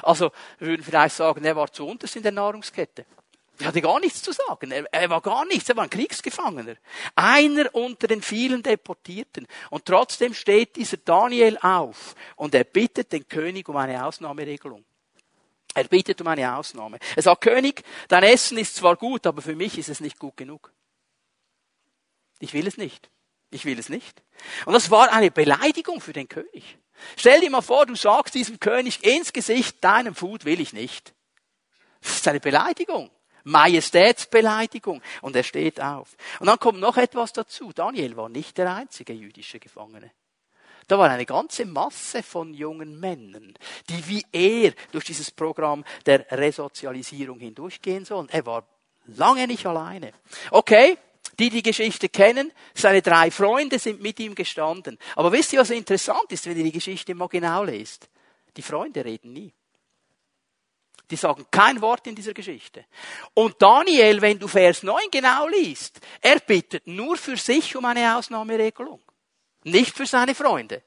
Also, 0.03 0.31
wir 0.59 0.69
würden 0.69 0.83
vielleicht 0.83 1.17
sagen, 1.17 1.45
er 1.45 1.57
war 1.57 1.73
zu 1.73 1.87
unterst 1.87 2.17
in 2.17 2.23
der 2.23 2.33
Nahrungskette. 2.33 3.07
Er 3.61 3.67
hatte 3.67 3.83
gar 3.83 3.99
nichts 3.99 4.23
zu 4.23 4.33
sagen. 4.33 4.71
Er, 4.71 4.85
er, 4.93 5.11
war 5.11 5.21
gar 5.21 5.45
nichts. 5.45 5.69
Er 5.69 5.77
war 5.77 5.85
ein 5.85 5.91
Kriegsgefangener. 5.91 6.77
Einer 7.17 7.75
unter 7.75 8.07
den 8.07 8.23
vielen 8.23 8.63
Deportierten. 8.63 9.47
Und 9.71 9.85
trotzdem 9.85 10.33
steht 10.33 10.77
dieser 10.77 10.99
Daniel 10.99 11.59
auf 11.61 12.15
und 12.37 12.55
er 12.55 12.65
bittet 12.65 13.13
den 13.13 13.27
König 13.27 13.69
um 13.69 13.77
eine 13.77 14.05
Ausnahmeregelung. 14.07 14.85
Er 15.75 15.85
bittet 15.85 16.21
um 16.21 16.27
eine 16.27 16.57
Ausnahme. 16.57 16.99
Er 17.15 17.23
sagt, 17.23 17.43
König, 17.43 17.83
dein 18.09 18.25
Essen 18.25 18.59
ist 18.59 18.77
zwar 18.77 18.97
gut, 18.97 19.27
aber 19.27 19.43
für 19.43 19.55
mich 19.55 19.79
ist 19.79 19.89
es 19.89 20.01
nicht 20.01 20.19
gut 20.19 20.37
genug. 20.37 20.73
Ich 22.41 22.53
will 22.55 22.67
es 22.67 22.77
nicht. 22.77 23.11
Ich 23.51 23.65
will 23.65 23.79
es 23.79 23.89
nicht. 23.89 24.23
Und 24.67 24.75
das 24.75 24.91
war 24.91 25.13
eine 25.13 25.31
Beleidigung 25.31 26.01
für 26.01 26.13
den 26.13 26.29
König. 26.29 26.79
Stell 27.17 27.41
dir 27.41 27.51
mal 27.51 27.63
vor, 27.63 27.87
du 27.87 27.95
sagst 27.95 28.35
diesem 28.35 28.61
König 28.61 29.05
ins 29.05 29.33
Gesicht, 29.33 29.83
deinem 29.83 30.15
Food 30.15 30.45
will 30.45 30.61
ich 30.61 30.73
nicht. 30.73 31.15
Das 32.03 32.17
ist 32.17 32.29
eine 32.29 32.41
Beleidigung. 32.41 33.11
Majestätsbeleidigung. 33.45 35.03
Und 35.23 35.37
er 35.37 35.43
steht 35.43 35.81
auf. 35.81 36.17
Und 36.41 36.47
dann 36.47 36.59
kommt 36.59 36.81
noch 36.81 36.97
etwas 36.97 37.33
dazu. 37.33 37.73
Daniel 37.73 38.17
war 38.17 38.29
nicht 38.29 38.59
der 38.59 38.75
einzige 38.75 39.13
jüdische 39.13 39.59
Gefangene. 39.59 40.11
Da 40.89 40.99
war 40.99 41.11
eine 41.11 41.27
ganze 41.27 41.67
Masse 41.67 42.23
von 42.23 42.55
jungen 42.55 42.99
Männern, 42.99 43.55
die 43.91 44.09
wie 44.09 44.25
er 44.33 44.73
durch 44.91 45.05
dieses 45.05 45.31
Programm 45.31 45.85
der 46.07 46.27
Resozialisierung 46.31 47.39
hindurchgehen 47.39 48.07
sollen. 48.07 48.29
Er 48.31 48.47
war 48.47 48.67
lange 49.05 49.47
nicht 49.47 49.67
alleine. 49.67 50.13
Okay, 50.51 50.97
die 51.39 51.51
die 51.51 51.63
Geschichte 51.63 52.09
kennen, 52.09 52.53
seine 52.75 53.03
drei 53.03 53.31
Freunde 53.31 53.79
sind 53.79 54.01
mit 54.01 54.19
ihm 54.19 54.35
gestanden. 54.35 54.99
Aber 55.15 55.31
wisst 55.31 55.53
ihr, 55.53 55.61
was 55.61 55.71
interessant 55.71 56.33
ist, 56.33 56.47
wenn 56.47 56.57
ihr 56.57 56.65
die 56.65 56.73
Geschichte 56.73 57.15
mal 57.15 57.29
genau 57.29 57.65
lest? 57.65 58.09
Die 58.57 58.63
Freunde 58.63 59.05
reden 59.05 59.35
nie. 59.35 59.53
Die 61.11 61.17
sagen 61.17 61.47
kein 61.51 61.81
Wort 61.83 62.07
in 62.07 62.15
dieser 62.15 62.35
Geschichte. 62.35 62.87
Und 63.35 63.61
Daniel, 63.61 64.21
wenn 64.21 64.39
du 64.39 64.49
Vers 64.49 64.83
9 64.83 65.11
genau 65.11 65.49
liest, 65.49 66.01
er 66.21 66.41
bittet 66.41 66.87
nur 66.87 67.17
für 67.17 67.37
sich 67.37 67.77
um 67.77 67.85
eine 67.85 68.17
Ausnahmeregelung. 68.17 69.01
Nicht 69.71 69.97
für 69.97 70.07
seine 70.07 70.35
Freunde. 70.35 70.83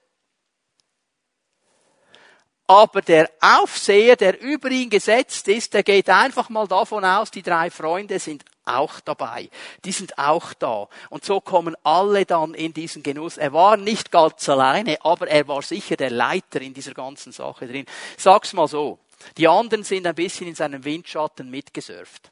Aber 2.68 3.02
der 3.02 3.30
Aufseher, 3.42 4.16
der 4.16 4.40
über 4.40 4.70
ihn 4.70 4.90
gesetzt 4.90 5.48
ist, 5.50 5.74
der 5.74 5.84
geht 5.84 6.10
einfach 6.10 6.50
mal 6.50 6.68
davon 6.68 7.04
aus, 7.04 7.30
die 7.30 7.42
drei 7.42 7.70
Freunde 7.70 8.18
sind 8.18 8.46
auch 8.64 9.02
dabei. 9.02 9.50
Die 9.84 9.92
sind 9.92 10.18
auch 10.18 10.54
da. 10.54 10.88
Und 11.10 11.26
so 11.26 11.42
kommen 11.42 11.76
alle 11.84 12.26
dann 12.26 12.54
in 12.54 12.74
diesen 12.74 13.04
Genuss. 13.04 13.38
Er 13.38 13.52
war 13.52 13.76
nicht 13.76 14.12
ganz 14.12 14.48
alleine, 14.48 14.98
aber 15.04 15.28
er 15.28 15.48
war 15.50 15.62
sicher 15.62 15.98
der 15.98 16.12
Leiter 16.12 16.62
in 16.62 16.74
dieser 16.74 16.94
ganzen 16.94 17.34
Sache 17.34 17.68
drin. 17.68 17.86
Sag's 18.18 18.54
mal 18.54 18.70
so. 18.70 19.00
Die 19.38 19.48
anderen 19.48 19.84
sind 19.84 20.08
ein 20.08 20.16
bisschen 20.16 20.48
in 20.48 20.56
seinem 20.56 20.84
Windschatten 20.84 21.50
mitgesurft. 21.50 22.31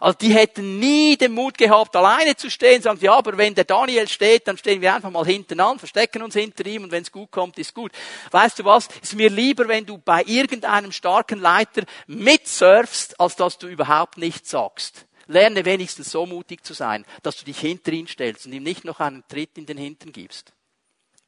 Also 0.00 0.18
die 0.18 0.32
hätten 0.32 0.78
nie 0.78 1.16
den 1.16 1.32
Mut 1.32 1.58
gehabt, 1.58 1.94
alleine 1.96 2.36
zu 2.36 2.50
stehen, 2.50 2.82
sagen, 2.82 2.98
ja, 3.02 3.14
aber 3.14 3.36
wenn 3.36 3.54
der 3.54 3.64
Daniel 3.64 4.08
steht, 4.08 4.48
dann 4.48 4.56
stehen 4.56 4.80
wir 4.80 4.94
einfach 4.94 5.10
mal 5.10 5.24
hinten 5.26 5.60
an, 5.60 5.78
verstecken 5.78 6.22
uns 6.22 6.34
hinter 6.34 6.66
ihm 6.66 6.84
und 6.84 6.90
wenn 6.90 7.02
es 7.02 7.12
gut 7.12 7.30
kommt, 7.30 7.58
ist 7.58 7.74
gut. 7.74 7.92
Weißt 8.30 8.58
du 8.58 8.64
was? 8.64 8.88
Ist 9.02 9.14
mir 9.14 9.30
lieber, 9.30 9.68
wenn 9.68 9.86
du 9.86 9.98
bei 9.98 10.22
irgendeinem 10.24 10.92
starken 10.92 11.40
Leiter 11.40 11.82
mitsurfst, 12.06 13.20
als 13.20 13.36
dass 13.36 13.58
du 13.58 13.68
überhaupt 13.68 14.18
nichts 14.18 14.50
sagst. 14.50 15.06
Lerne 15.26 15.64
wenigstens 15.64 16.10
so 16.10 16.26
mutig 16.26 16.64
zu 16.64 16.74
sein, 16.74 17.04
dass 17.22 17.36
du 17.36 17.44
dich 17.44 17.60
hinter 17.60 17.92
ihn 17.92 18.08
stellst 18.08 18.46
und 18.46 18.52
ihm 18.52 18.64
nicht 18.64 18.84
noch 18.84 18.98
einen 19.00 19.22
Tritt 19.28 19.56
in 19.58 19.66
den 19.66 19.78
Hintern 19.78 20.12
gibst, 20.12 20.52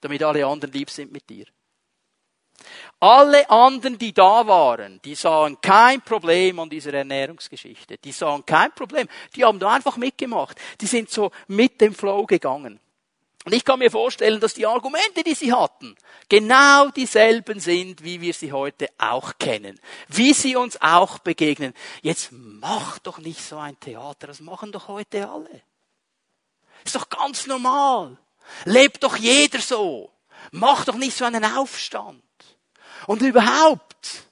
damit 0.01 0.23
alle 0.23 0.45
anderen 0.45 0.73
lieb 0.73 0.91
sind 0.91 1.13
mit 1.13 1.29
dir. 1.31 1.47
Alle 3.01 3.51
anderen, 3.51 3.99
die 3.99 4.13
da 4.13 4.47
waren, 4.47 5.01
die 5.05 5.17
sahen 5.17 5.61
kein 5.61 6.01
Problem 6.03 6.61
an 6.61 6.71
dieser 6.71 6.95
Ernährungsgeschichte. 6.95 7.99
Die 7.99 8.13
sahen 8.13 8.47
kein 8.47 8.73
Problem. 8.73 9.09
Die 9.35 9.45
haben 9.45 9.59
da 9.59 9.73
einfach 9.73 9.97
mitgemacht. 9.97 10.57
Die 10.81 10.87
sind 10.87 11.11
so 11.11 11.33
mit 11.49 11.81
dem 11.81 11.95
Flow 11.95 12.27
gegangen. 12.27 12.79
Und 13.45 13.53
ich 13.53 13.65
kann 13.65 13.81
mir 13.81 13.91
vorstellen, 13.91 14.39
dass 14.39 14.55
die 14.55 14.67
Argumente, 14.67 15.25
die 15.25 15.35
sie 15.35 15.53
hatten, 15.53 15.97
genau 16.29 16.91
dieselben 16.91 17.59
sind, 17.59 18.05
wie 18.05 18.21
wir 18.21 18.35
sie 18.35 18.53
heute 18.53 18.89
auch 18.99 19.33
kennen. 19.39 19.81
Wie 20.07 20.33
sie 20.33 20.55
uns 20.55 20.81
auch 20.81 21.19
begegnen. 21.19 21.75
Jetzt 22.03 22.29
mach 22.31 23.01
doch 23.01 23.19
nicht 23.19 23.43
so 23.43 23.59
ein 23.59 23.79
Theater, 23.81 24.29
das 24.29 24.41
machen 24.41 24.71
doch 24.71 24.87
heute 24.87 25.29
alle. 25.29 25.63
Ist 26.85 26.95
doch 26.95 27.09
ganz 27.09 27.49
normal. 27.49 28.17
Lebt 28.65 29.03
doch 29.03 29.17
jeder 29.17 29.61
so. 29.61 30.13
Mach 30.53 30.85
doch 30.85 30.97
nicht 30.97 31.17
so 31.17 31.25
einen 31.25 31.45
Aufstand. 31.45 32.23
Und 33.07 33.23
überhaupt, 33.23 34.27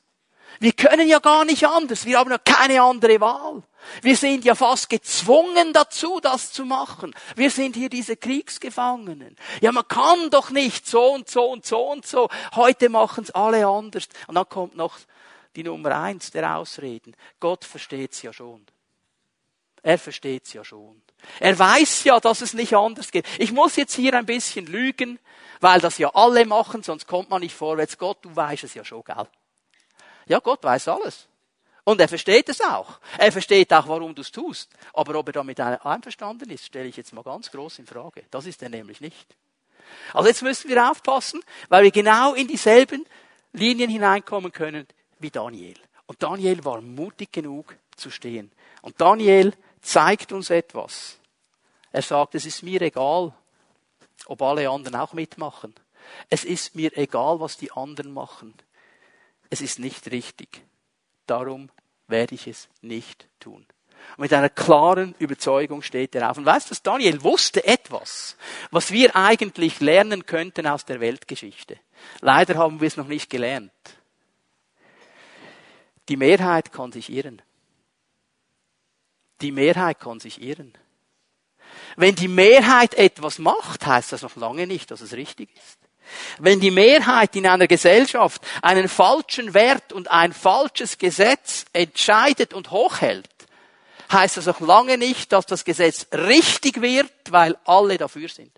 wir 0.60 0.72
können 0.72 1.08
ja 1.08 1.18
gar 1.18 1.44
nicht 1.44 1.66
anders. 1.66 2.04
Wir 2.04 2.18
haben 2.18 2.30
ja 2.30 2.38
keine 2.38 2.82
andere 2.82 3.20
Wahl. 3.20 3.62
Wir 4.02 4.16
sind 4.16 4.44
ja 4.44 4.54
fast 4.54 4.90
gezwungen 4.90 5.72
dazu, 5.72 6.20
das 6.20 6.52
zu 6.52 6.64
machen. 6.64 7.14
Wir 7.34 7.50
sind 7.50 7.76
hier 7.76 7.88
diese 7.88 8.16
Kriegsgefangenen. 8.16 9.36
Ja, 9.62 9.72
man 9.72 9.88
kann 9.88 10.30
doch 10.30 10.50
nicht 10.50 10.86
so 10.86 11.12
und 11.12 11.30
so 11.30 11.50
und 11.50 11.64
so 11.64 11.90
und 11.90 12.06
so. 12.06 12.28
Heute 12.54 12.90
machen 12.90 13.24
es 13.24 13.30
alle 13.30 13.66
anders. 13.66 14.08
Und 14.26 14.34
dann 14.34 14.48
kommt 14.48 14.76
noch 14.76 14.98
die 15.56 15.64
Nummer 15.64 15.98
eins 15.98 16.30
der 16.30 16.56
Ausreden. 16.56 17.16
Gott 17.40 17.64
versteht's 17.64 18.22
ja 18.22 18.32
schon. 18.32 18.66
Er 19.82 19.98
versteht's 19.98 20.52
ja 20.52 20.62
schon. 20.62 21.02
Er 21.38 21.58
weiß 21.58 22.04
ja, 22.04 22.20
dass 22.20 22.40
es 22.40 22.54
nicht 22.54 22.74
anders 22.74 23.10
geht. 23.10 23.26
Ich 23.38 23.52
muss 23.52 23.76
jetzt 23.76 23.94
hier 23.94 24.14
ein 24.14 24.26
bisschen 24.26 24.66
lügen, 24.66 25.18
weil 25.60 25.80
das 25.80 25.98
ja 25.98 26.10
alle 26.14 26.44
machen, 26.46 26.82
sonst 26.82 27.06
kommt 27.06 27.30
man 27.30 27.40
nicht 27.42 27.54
vorwärts. 27.54 27.98
Gott, 27.98 28.18
du 28.22 28.34
weißt 28.34 28.64
es 28.64 28.74
ja 28.74 28.84
schon, 28.84 29.04
gell? 29.04 29.26
Ja, 30.26 30.38
Gott 30.38 30.62
weiß 30.62 30.88
alles. 30.88 31.26
Und 31.84 32.00
er 32.00 32.08
versteht 32.08 32.48
es 32.48 32.60
auch. 32.60 33.00
Er 33.18 33.32
versteht 33.32 33.72
auch, 33.72 33.88
warum 33.88 34.14
du 34.14 34.22
es 34.22 34.30
tust. 34.30 34.70
Aber 34.92 35.18
ob 35.18 35.28
er 35.28 35.32
damit 35.32 35.58
einverstanden 35.60 36.50
ist, 36.50 36.66
stelle 36.66 36.88
ich 36.88 36.96
jetzt 36.96 37.12
mal 37.12 37.22
ganz 37.22 37.50
groß 37.50 37.80
in 37.80 37.86
Frage. 37.86 38.24
Das 38.30 38.46
ist 38.46 38.62
er 38.62 38.68
nämlich 38.68 39.00
nicht. 39.00 39.34
Also 40.12 40.28
jetzt 40.28 40.42
müssen 40.42 40.68
wir 40.68 40.90
aufpassen, 40.90 41.42
weil 41.68 41.84
wir 41.84 41.90
genau 41.90 42.34
in 42.34 42.46
dieselben 42.46 43.04
Linien 43.52 43.90
hineinkommen 43.90 44.52
können 44.52 44.86
wie 45.18 45.30
Daniel. 45.30 45.74
Und 46.06 46.22
Daniel 46.22 46.64
war 46.64 46.80
mutig 46.80 47.32
genug 47.32 47.76
zu 47.96 48.10
stehen. 48.10 48.52
Und 48.82 49.00
Daniel 49.00 49.52
zeigt 49.80 50.32
uns 50.32 50.50
etwas. 50.50 51.18
Er 51.92 52.02
sagt, 52.02 52.34
es 52.34 52.46
ist 52.46 52.62
mir 52.62 52.80
egal, 52.82 53.34
ob 54.26 54.42
alle 54.42 54.68
anderen 54.68 54.96
auch 54.96 55.12
mitmachen. 55.12 55.74
Es 56.28 56.44
ist 56.44 56.74
mir 56.74 56.96
egal, 56.96 57.40
was 57.40 57.56
die 57.56 57.72
anderen 57.72 58.12
machen. 58.12 58.54
Es 59.48 59.60
ist 59.60 59.78
nicht 59.78 60.10
richtig. 60.10 60.62
Darum 61.26 61.70
werde 62.06 62.34
ich 62.34 62.46
es 62.46 62.68
nicht 62.80 63.28
tun. 63.40 63.66
Und 64.16 64.18
mit 64.18 64.32
einer 64.32 64.48
klaren 64.48 65.14
Überzeugung 65.18 65.82
steht 65.82 66.14
er 66.14 66.30
auf. 66.30 66.38
Und 66.38 66.46
weißt 66.46 66.70
du, 66.70 66.74
Daniel 66.82 67.22
wusste 67.22 67.64
etwas, 67.64 68.36
was 68.70 68.90
wir 68.90 69.14
eigentlich 69.14 69.80
lernen 69.80 70.26
könnten 70.26 70.66
aus 70.66 70.84
der 70.84 71.00
Weltgeschichte. 71.00 71.78
Leider 72.20 72.56
haben 72.56 72.80
wir 72.80 72.88
es 72.88 72.96
noch 72.96 73.08
nicht 73.08 73.30
gelernt. 73.30 73.72
Die 76.08 76.16
Mehrheit 76.16 76.72
kann 76.72 76.92
sich 76.92 77.10
irren. 77.10 77.42
Die 79.40 79.52
Mehrheit 79.52 80.00
kann 80.00 80.20
sich 80.20 80.42
irren. 80.42 80.72
Wenn 81.96 82.14
die 82.14 82.28
Mehrheit 82.28 82.94
etwas 82.94 83.38
macht, 83.38 83.86
heißt 83.86 84.12
das 84.12 84.22
noch 84.22 84.36
lange 84.36 84.66
nicht, 84.66 84.90
dass 84.90 85.00
es 85.00 85.12
richtig 85.12 85.50
ist. 85.56 85.78
Wenn 86.38 86.60
die 86.60 86.70
Mehrheit 86.70 87.36
in 87.36 87.46
einer 87.46 87.66
Gesellschaft 87.66 88.42
einen 88.62 88.88
falschen 88.88 89.54
Wert 89.54 89.92
und 89.92 90.10
ein 90.10 90.32
falsches 90.32 90.98
Gesetz 90.98 91.64
entscheidet 91.72 92.52
und 92.52 92.70
hochhält, 92.70 93.28
heißt 94.10 94.36
das 94.36 94.46
noch 94.46 94.60
lange 94.60 94.98
nicht, 94.98 95.32
dass 95.32 95.46
das 95.46 95.64
Gesetz 95.64 96.06
richtig 96.12 96.80
wird, 96.80 97.12
weil 97.30 97.56
alle 97.64 97.96
dafür 97.96 98.28
sind. 98.28 98.52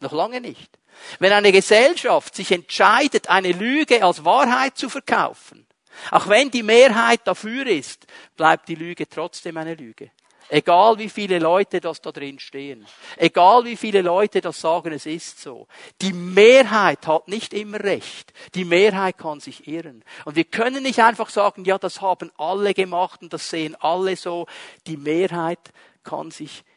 Noch 0.00 0.12
lange 0.12 0.40
nicht. 0.40 0.78
Wenn 1.18 1.32
eine 1.32 1.52
Gesellschaft 1.52 2.34
sich 2.34 2.52
entscheidet, 2.52 3.28
eine 3.28 3.52
Lüge 3.52 4.02
als 4.02 4.24
Wahrheit 4.24 4.78
zu 4.78 4.88
verkaufen, 4.88 5.65
auch 6.10 6.28
wenn 6.28 6.50
die 6.50 6.62
Mehrheit 6.62 7.20
dafür 7.24 7.66
ist, 7.66 8.06
bleibt 8.36 8.68
die 8.68 8.74
Lüge 8.74 9.08
trotzdem 9.08 9.56
eine 9.56 9.74
Lüge. 9.74 10.10
Egal 10.48 10.98
wie 10.98 11.08
viele 11.08 11.40
Leute 11.40 11.80
das 11.80 12.00
da 12.00 12.12
drin 12.12 12.38
stehen. 12.38 12.86
Egal 13.16 13.64
wie 13.64 13.76
viele 13.76 14.00
Leute 14.00 14.40
das 14.40 14.60
sagen, 14.60 14.92
es 14.92 15.04
ist 15.04 15.40
so. 15.40 15.66
Die 16.00 16.12
Mehrheit 16.12 17.06
hat 17.06 17.26
nicht 17.26 17.52
immer 17.52 17.80
recht. 17.80 18.32
Die 18.54 18.64
Mehrheit 18.64 19.18
kann 19.18 19.40
sich 19.40 19.66
irren. 19.66 20.04
Und 20.24 20.36
wir 20.36 20.44
können 20.44 20.84
nicht 20.84 21.00
einfach 21.00 21.30
sagen, 21.30 21.64
ja, 21.64 21.78
das 21.78 22.00
haben 22.00 22.30
alle 22.36 22.74
gemacht 22.74 23.22
und 23.22 23.32
das 23.32 23.50
sehen 23.50 23.74
alle 23.80 24.14
so. 24.14 24.46
Die 24.86 24.96
Mehrheit 24.96 25.72
kann 26.04 26.30
sich 26.30 26.50
irren. 26.50 26.75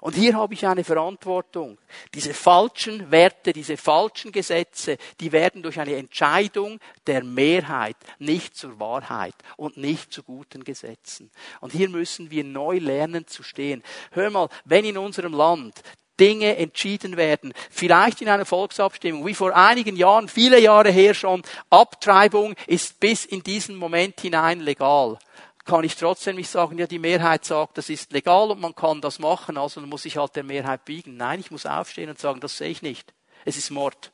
Und 0.00 0.14
hier 0.14 0.34
habe 0.34 0.54
ich 0.54 0.66
eine 0.66 0.82
Verantwortung. 0.82 1.78
Diese 2.14 2.32
falschen 2.32 3.10
Werte, 3.10 3.52
diese 3.52 3.76
falschen 3.76 4.32
Gesetze, 4.32 4.96
die 5.20 5.30
werden 5.30 5.62
durch 5.62 5.78
eine 5.78 5.96
Entscheidung 5.96 6.80
der 7.06 7.22
Mehrheit 7.22 7.96
nicht 8.18 8.56
zur 8.56 8.80
Wahrheit 8.80 9.34
und 9.56 9.76
nicht 9.76 10.12
zu 10.12 10.22
guten 10.22 10.64
Gesetzen. 10.64 11.30
Und 11.60 11.72
hier 11.72 11.90
müssen 11.90 12.30
wir 12.30 12.44
neu 12.44 12.78
lernen 12.78 13.26
zu 13.26 13.42
stehen. 13.42 13.82
Hör 14.12 14.30
mal, 14.30 14.48
wenn 14.64 14.86
in 14.86 14.96
unserem 14.96 15.34
Land 15.34 15.82
Dinge 16.18 16.56
entschieden 16.56 17.18
werden, 17.18 17.52
vielleicht 17.70 18.22
in 18.22 18.28
einer 18.30 18.46
Volksabstimmung, 18.46 19.26
wie 19.26 19.34
vor 19.34 19.54
einigen 19.54 19.96
Jahren, 19.96 20.28
viele 20.28 20.58
Jahre 20.58 20.90
her 20.90 21.12
schon, 21.12 21.42
Abtreibung 21.68 22.54
ist 22.66 22.98
bis 23.00 23.26
in 23.26 23.42
diesen 23.42 23.76
Moment 23.76 24.18
hinein 24.20 24.60
legal 24.60 25.18
kann 25.66 25.84
ich 25.84 25.96
trotzdem 25.96 26.36
nicht 26.36 26.48
sagen, 26.48 26.78
ja, 26.78 26.86
die 26.86 26.98
Mehrheit 26.98 27.44
sagt, 27.44 27.76
das 27.76 27.90
ist 27.90 28.12
legal 28.12 28.50
und 28.50 28.60
man 28.60 28.74
kann 28.74 29.00
das 29.00 29.18
machen, 29.18 29.58
also 29.58 29.80
muss 29.82 30.04
ich 30.04 30.16
halt 30.16 30.36
der 30.36 30.44
Mehrheit 30.44 30.84
biegen. 30.84 31.16
Nein, 31.16 31.40
ich 31.40 31.50
muss 31.50 31.66
aufstehen 31.66 32.08
und 32.08 32.18
sagen, 32.18 32.40
das 32.40 32.56
sehe 32.56 32.70
ich 32.70 32.82
nicht. 32.82 33.12
Es 33.44 33.56
ist 33.56 33.70
Mord. 33.70 34.12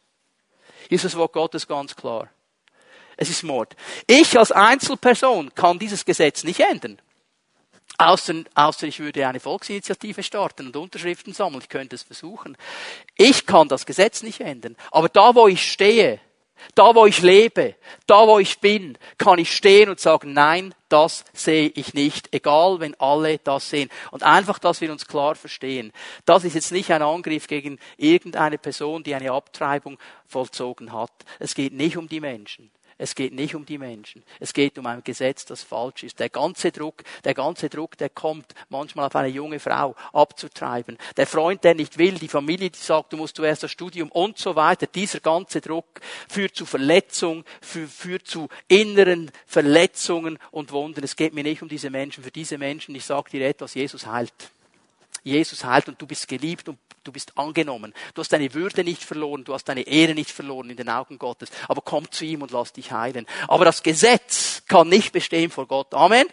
Hier 0.88 0.97
ist 0.97 1.05
das 1.05 1.17
Wort 1.17 1.33
Gottes 1.33 1.69
ganz 1.69 1.95
klar. 1.95 2.29
Es 3.17 3.31
ist 3.31 3.43
Mord. 3.43 3.77
Ich 4.07 4.37
als 4.38 4.51
Einzelperson 4.51 5.55
kann 5.55 5.79
dieses 5.79 6.05
Gesetz 6.05 6.43
nicht 6.43 6.61
ändern. 6.61 7.01
Außer, 7.99 8.35
außer 8.55 8.87
ich 8.87 8.99
würde 8.99 9.27
eine 9.29 9.38
Volksinitiative 9.38 10.23
starten 10.23 10.67
und 10.67 10.77
Unterschriften 10.77 11.35
sammeln. 11.35 11.61
Ich 11.62 11.69
könnte 11.69 11.95
es 11.95 12.03
versuchen. 12.03 12.57
Ich 13.17 13.47
kann 13.47 13.69
das 13.69 13.87
Gesetz 13.87 14.23
nicht 14.23 14.41
ändern. 14.41 14.77
Aber 14.91 15.09
da, 15.09 15.35
wo 15.35 15.47
ich 15.47 15.71
stehe, 15.71 16.19
da, 16.75 16.94
wo 16.94 17.07
ich 17.07 17.22
lebe, 17.22 17.75
da, 18.07 18.27
wo 18.27 18.38
ich 18.38 18.59
bin, 18.61 18.98
kann 19.18 19.38
ich 19.38 19.55
stehen 19.55 19.88
und 19.88 20.01
sagen, 20.01 20.33
nein, 20.33 20.75
das 20.88 21.25
sehe 21.33 21.68
ich 21.75 21.94
nicht, 21.94 22.35
egal 22.35 22.81
wenn 22.81 22.94
alle 23.01 23.38
das 23.38 23.70
sehen. 23.70 23.88
Und 24.11 24.22
einfach, 24.22 24.59
dass 24.59 24.81
wir 24.81 24.92
uns 24.92 25.07
klar 25.07 25.35
verstehen. 25.35 25.92
Das 26.27 26.44
ist 26.44 26.55
jetzt 26.55 26.72
nicht 26.72 26.90
ein 26.90 27.03
Angriff 27.03 27.46
gegen 27.46 27.79
irgendeine 27.96 28.59
Person, 28.59 29.03
die 29.03 29.14
eine 29.14 29.33
Abtreibung 29.33 29.98
vollzogen 30.27 30.92
hat. 30.92 31.12
Es 31.38 31.55
geht 31.55 31.72
nicht 31.72 31.96
um 31.96 32.09
die 32.09 32.20
Menschen. 32.20 32.70
Es 33.03 33.17
geht 33.17 33.33
nicht 33.33 33.57
um 33.57 33.67
die 33.67 33.79
Menschen. 33.79 34.23
Es 34.38 34.53
geht 34.53 34.79
um 34.79 34.87
ein 34.87 35.03
Gesetz, 35.03 35.45
das 35.45 35.65
falsch 35.65 36.05
ist. 36.05 36.21
Der 36.21 36.29
ganze 36.29 36.71
Druck, 36.71 37.03
der 37.25 37.35
ganze 37.35 37.69
Druck, 37.69 37.99
der 37.99 38.09
kommt 38.09 38.55
manchmal 38.69 39.07
auf 39.07 39.17
eine 39.17 39.27
junge 39.27 39.59
Frau 39.59 39.97
abzutreiben. 40.12 40.97
Der 41.17 41.27
Freund, 41.27 41.65
der 41.65 41.75
nicht 41.75 41.99
will, 41.99 42.15
die 42.15 42.29
Familie, 42.29 42.71
die 42.71 42.79
sagt, 42.79 43.12
du 43.12 43.17
musst 43.17 43.35
zuerst 43.35 43.65
das 43.65 43.73
Studium 43.73 44.09
und 44.12 44.38
so 44.38 44.55
weiter. 44.55 44.87
Dieser 44.87 45.19
ganze 45.19 45.61
Druck 45.61 46.01
führt 46.29 46.55
zu 46.55 46.65
Verletzung, 46.65 47.45
führt 47.61 48.29
zu 48.29 48.49
inneren 48.69 49.33
Verletzungen 49.47 50.38
und 50.53 50.71
Wunden. 50.71 51.03
Es 51.03 51.17
geht 51.17 51.35
mir 51.35 51.43
nicht 51.43 51.61
um 51.61 51.69
diese 51.69 51.91
Menschen. 51.91 52.23
Für 52.23 52.31
diese 52.31 52.57
Menschen, 52.57 52.95
ich 52.95 53.05
sage 53.05 53.31
dir 53.31 53.49
etwas, 53.49 53.75
Jesus 53.75 54.07
heilt. 54.07 54.33
Jesus 55.22 55.64
heilt 55.64 55.88
und 55.88 56.00
du 56.00 56.06
bist 56.06 56.28
geliebt 56.28 56.68
und 56.68 56.78
du 57.04 57.12
bist 57.12 57.37
angenommen. 57.37 57.94
Du 58.14 58.20
hast 58.20 58.32
deine 58.32 58.52
Würde 58.54 58.85
nicht 58.85 59.04
verloren, 59.04 59.44
du 59.44 59.54
hast 59.54 59.64
deine 59.64 59.82
Ehre 59.82 60.14
nicht 60.14 60.30
verloren 60.30 60.70
in 60.70 60.76
den 60.76 60.88
Augen 60.88 61.18
Gottes. 61.18 61.50
Aber 61.68 61.80
komm 61.80 62.11
zu 62.11 62.24
ihm 62.24 62.42
und 62.42 62.50
lass 62.50 62.72
dich 62.72 62.92
heilen. 62.92 63.26
Aber 63.48 63.64
das 63.64 63.82
Gesetz 63.82 64.62
kann 64.66 64.88
nicht 64.88 65.12
bestehen 65.12 65.50
vor 65.50 65.66
Gott. 65.66 65.94
Amen. 65.94 66.26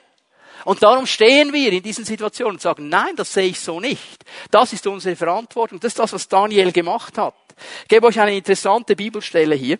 Und 0.65 0.83
darum 0.83 1.05
stehen 1.05 1.53
wir 1.53 1.71
in 1.71 1.83
diesen 1.83 2.03
Situationen 2.03 2.55
und 2.55 2.61
sagen, 2.61 2.89
nein, 2.89 3.15
das 3.15 3.33
sehe 3.33 3.47
ich 3.47 3.59
so 3.59 3.79
nicht. 3.79 4.25
Das 4.51 4.73
ist 4.73 4.85
unsere 4.87 5.15
Verantwortung. 5.15 5.79
Das 5.79 5.93
ist 5.93 5.99
das, 5.99 6.11
was 6.13 6.27
Daniel 6.27 6.71
gemacht 6.71 7.17
hat. 7.17 7.35
Ich 7.83 7.87
gebe 7.87 8.07
euch 8.07 8.19
eine 8.19 8.35
interessante 8.35 8.95
Bibelstelle 8.95 9.55
hier. 9.55 9.79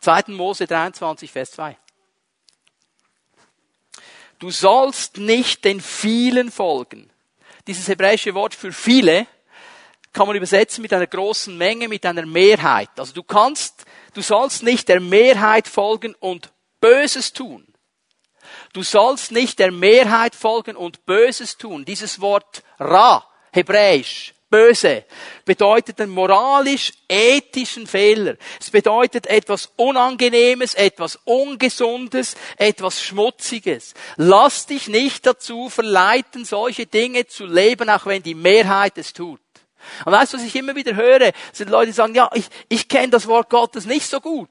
2. 0.00 0.24
Mose 0.28 0.66
23, 0.66 1.32
Vers 1.32 1.52
2. 1.52 1.76
Du 4.38 4.50
sollst 4.50 5.18
nicht 5.18 5.64
den 5.64 5.80
vielen 5.80 6.50
folgen. 6.50 7.10
Dieses 7.66 7.88
hebräische 7.88 8.34
Wort 8.34 8.54
für 8.54 8.72
viele 8.72 9.26
kann 10.12 10.26
man 10.26 10.36
übersetzen 10.36 10.82
mit 10.82 10.92
einer 10.92 11.06
großen 11.06 11.56
Menge, 11.56 11.88
mit 11.88 12.04
einer 12.06 12.26
Mehrheit. 12.26 12.90
Also 12.96 13.12
du 13.12 13.22
kannst, 13.22 13.84
du 14.12 14.22
sollst 14.22 14.62
nicht 14.62 14.88
der 14.88 15.00
Mehrheit 15.00 15.66
folgen 15.66 16.14
und 16.20 16.50
Böses 16.80 17.32
tun. 17.32 17.66
Du 18.72 18.82
sollst 18.82 19.32
nicht 19.32 19.58
der 19.58 19.72
Mehrheit 19.72 20.34
folgen 20.34 20.76
und 20.76 21.06
Böses 21.06 21.56
tun. 21.56 21.84
Dieses 21.84 22.20
Wort 22.20 22.62
Ra, 22.78 23.26
hebräisch, 23.52 24.33
böse, 24.54 25.04
bedeutet 25.44 26.00
einen 26.00 26.12
moralisch-ethischen 26.12 27.88
Fehler. 27.88 28.36
Es 28.60 28.70
bedeutet 28.70 29.26
etwas 29.26 29.72
Unangenehmes, 29.74 30.74
etwas 30.74 31.18
Ungesundes, 31.24 32.36
etwas 32.56 33.02
Schmutziges. 33.02 33.94
Lass 34.16 34.66
dich 34.66 34.86
nicht 34.86 35.26
dazu 35.26 35.68
verleiten, 35.68 36.44
solche 36.44 36.86
Dinge 36.86 37.26
zu 37.26 37.46
leben, 37.46 37.90
auch 37.90 38.06
wenn 38.06 38.22
die 38.22 38.36
Mehrheit 38.36 38.96
es 38.96 39.12
tut. 39.12 39.40
Und 40.04 40.12
weißt 40.12 40.32
du, 40.32 40.36
was 40.36 40.44
ich 40.44 40.54
immer 40.54 40.76
wieder 40.76 40.94
höre, 40.94 41.32
sind 41.52 41.68
Leute, 41.68 41.86
die 41.86 41.92
sagen, 41.92 42.14
ja, 42.14 42.30
ich, 42.32 42.46
ich 42.68 42.86
kenne 42.86 43.08
das 43.08 43.26
Wort 43.26 43.50
Gottes 43.50 43.86
nicht 43.86 44.06
so 44.06 44.20
gut. 44.20 44.48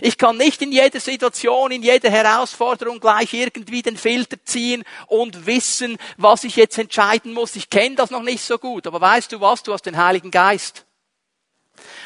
Ich 0.00 0.18
kann 0.18 0.36
nicht 0.36 0.62
in 0.62 0.72
jeder 0.72 1.00
Situation, 1.00 1.70
in 1.70 1.82
jeder 1.82 2.10
Herausforderung 2.10 3.00
gleich 3.00 3.32
irgendwie 3.34 3.82
den 3.82 3.96
Filter 3.96 4.36
ziehen 4.44 4.84
und 5.06 5.46
wissen, 5.46 5.98
was 6.16 6.44
ich 6.44 6.56
jetzt 6.56 6.78
entscheiden 6.78 7.32
muss. 7.32 7.56
Ich 7.56 7.70
kenne 7.70 7.96
das 7.96 8.10
noch 8.10 8.22
nicht 8.22 8.42
so 8.42 8.58
gut. 8.58 8.86
Aber 8.86 9.00
weißt 9.00 9.32
du 9.32 9.40
was? 9.40 9.62
Du 9.62 9.72
hast 9.72 9.86
den 9.86 9.96
Heiligen 9.96 10.30
Geist. 10.30 10.84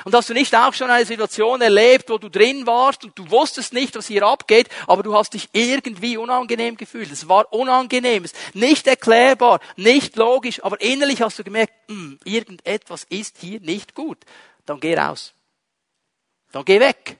Und 0.05 0.15
hast 0.15 0.29
du 0.29 0.35
nicht 0.35 0.55
auch 0.55 0.73
schon 0.73 0.91
eine 0.91 1.05
Situation 1.05 1.61
erlebt, 1.61 2.09
wo 2.09 2.19
du 2.19 2.29
drin 2.29 2.67
warst 2.67 3.05
und 3.05 3.19
du 3.19 3.29
wusstest 3.31 3.73
nicht, 3.73 3.97
was 3.97 4.07
hier 4.07 4.23
abgeht, 4.23 4.69
aber 4.87 5.03
du 5.03 5.15
hast 5.15 5.35
dich 5.35 5.49
irgendwie 5.53 6.17
unangenehm 6.17 6.77
gefühlt. 6.77 7.11
Es 7.11 7.29
war 7.29 7.53
unangenehm, 7.53 8.25
nicht 8.53 8.87
erklärbar, 8.87 9.59
nicht 9.77 10.15
logisch, 10.15 10.63
aber 10.63 10.81
innerlich 10.81 11.23
hast 11.23 11.41
du 11.41 11.45
gemerkt, 11.45 11.73
hm, 11.89 12.21
irgendetwas 12.25 13.05
ist 13.09 13.39
hier 13.41 13.61
nicht 13.61 13.95
gut. 13.95 14.19
Dann 14.65 14.79
geh 14.79 14.95
raus. 14.95 15.33
Dann 16.53 16.65
geh 16.65 16.79
weg 16.79 17.19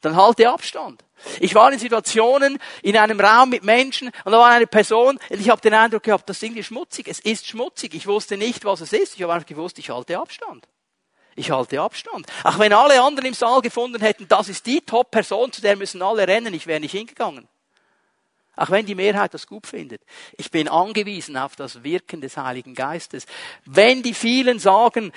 dann 0.00 0.16
halte 0.16 0.50
Abstand. 0.50 1.04
Ich 1.40 1.54
war 1.54 1.72
in 1.72 1.78
Situationen 1.78 2.58
in 2.82 2.96
einem 2.96 3.20
Raum 3.20 3.50
mit 3.50 3.64
Menschen 3.64 4.10
und 4.24 4.32
da 4.32 4.38
war 4.38 4.50
eine 4.50 4.66
Person 4.66 5.18
und 5.28 5.40
ich 5.40 5.50
habe 5.50 5.60
den 5.60 5.74
Eindruck 5.74 6.04
gehabt, 6.04 6.28
das 6.28 6.36
ist 6.36 6.42
irgendwie 6.44 6.62
schmutzig. 6.62 7.08
Es 7.08 7.18
ist 7.18 7.46
schmutzig. 7.46 7.94
Ich 7.94 8.06
wusste 8.06 8.36
nicht, 8.36 8.64
was 8.64 8.80
es 8.80 8.92
ist. 8.92 9.16
Ich 9.16 9.22
habe 9.22 9.32
einfach 9.32 9.48
gewusst, 9.48 9.78
ich 9.78 9.90
halte 9.90 10.18
Abstand. 10.18 10.68
Ich 11.34 11.50
halte 11.50 11.80
Abstand. 11.80 12.26
Auch 12.44 12.58
wenn 12.58 12.72
alle 12.72 13.00
anderen 13.02 13.28
im 13.28 13.34
Saal 13.34 13.60
gefunden 13.60 14.00
hätten, 14.00 14.26
das 14.28 14.48
ist 14.48 14.66
die 14.66 14.80
Top-Person, 14.80 15.52
zu 15.52 15.60
der 15.60 15.76
müssen 15.76 16.02
alle 16.02 16.26
rennen, 16.26 16.52
ich 16.52 16.66
wäre 16.66 16.80
nicht 16.80 16.92
hingegangen. 16.92 17.48
Auch 18.56 18.70
wenn 18.70 18.86
die 18.86 18.96
Mehrheit 18.96 19.34
das 19.34 19.46
gut 19.46 19.68
findet. 19.68 20.02
Ich 20.36 20.50
bin 20.50 20.68
angewiesen 20.68 21.36
auf 21.36 21.54
das 21.54 21.84
Wirken 21.84 22.20
des 22.20 22.36
Heiligen 22.36 22.74
Geistes. 22.74 23.26
Wenn 23.64 24.02
die 24.02 24.14
vielen 24.14 24.58
sagen, 24.58 25.12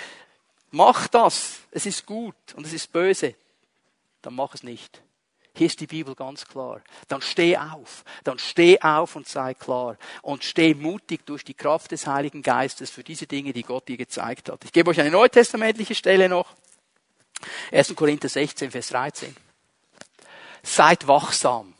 mach 0.69 1.07
das, 1.07 1.61
es 1.71 1.87
ist 1.87 2.05
gut 2.05 2.35
und 2.55 2.67
es 2.67 2.73
ist 2.73 2.91
böse, 2.91 3.33
dann 4.21 4.35
mach 4.35 4.53
es 4.53 4.63
nicht. 4.63 5.01
Hier 5.53 5.67
ist 5.67 5.81
die 5.81 5.87
Bibel 5.87 6.15
ganz 6.15 6.45
klar. 6.45 6.81
Dann 7.09 7.21
steh 7.21 7.57
auf. 7.57 8.05
Dann 8.23 8.39
steh 8.39 8.79
auf 8.79 9.15
und 9.15 9.27
sei 9.27 9.53
klar. 9.53 9.97
Und 10.21 10.43
steh 10.43 10.73
mutig 10.73 11.25
durch 11.25 11.43
die 11.43 11.53
Kraft 11.53 11.91
des 11.91 12.07
Heiligen 12.07 12.41
Geistes 12.41 12.89
für 12.89 13.03
diese 13.03 13.27
Dinge, 13.27 13.51
die 13.51 13.63
Gott 13.63 13.87
dir 13.87 13.97
gezeigt 13.97 14.49
hat. 14.49 14.63
Ich 14.63 14.71
gebe 14.71 14.89
euch 14.89 14.99
eine 15.01 15.11
neutestamentliche 15.11 15.95
Stelle 15.95 16.29
noch. 16.29 16.55
1. 17.71 17.95
Korinther 17.95 18.29
16, 18.29 18.71
Vers 18.71 18.87
13. 18.89 19.35
Seid 20.63 21.07
wachsam. 21.07 21.73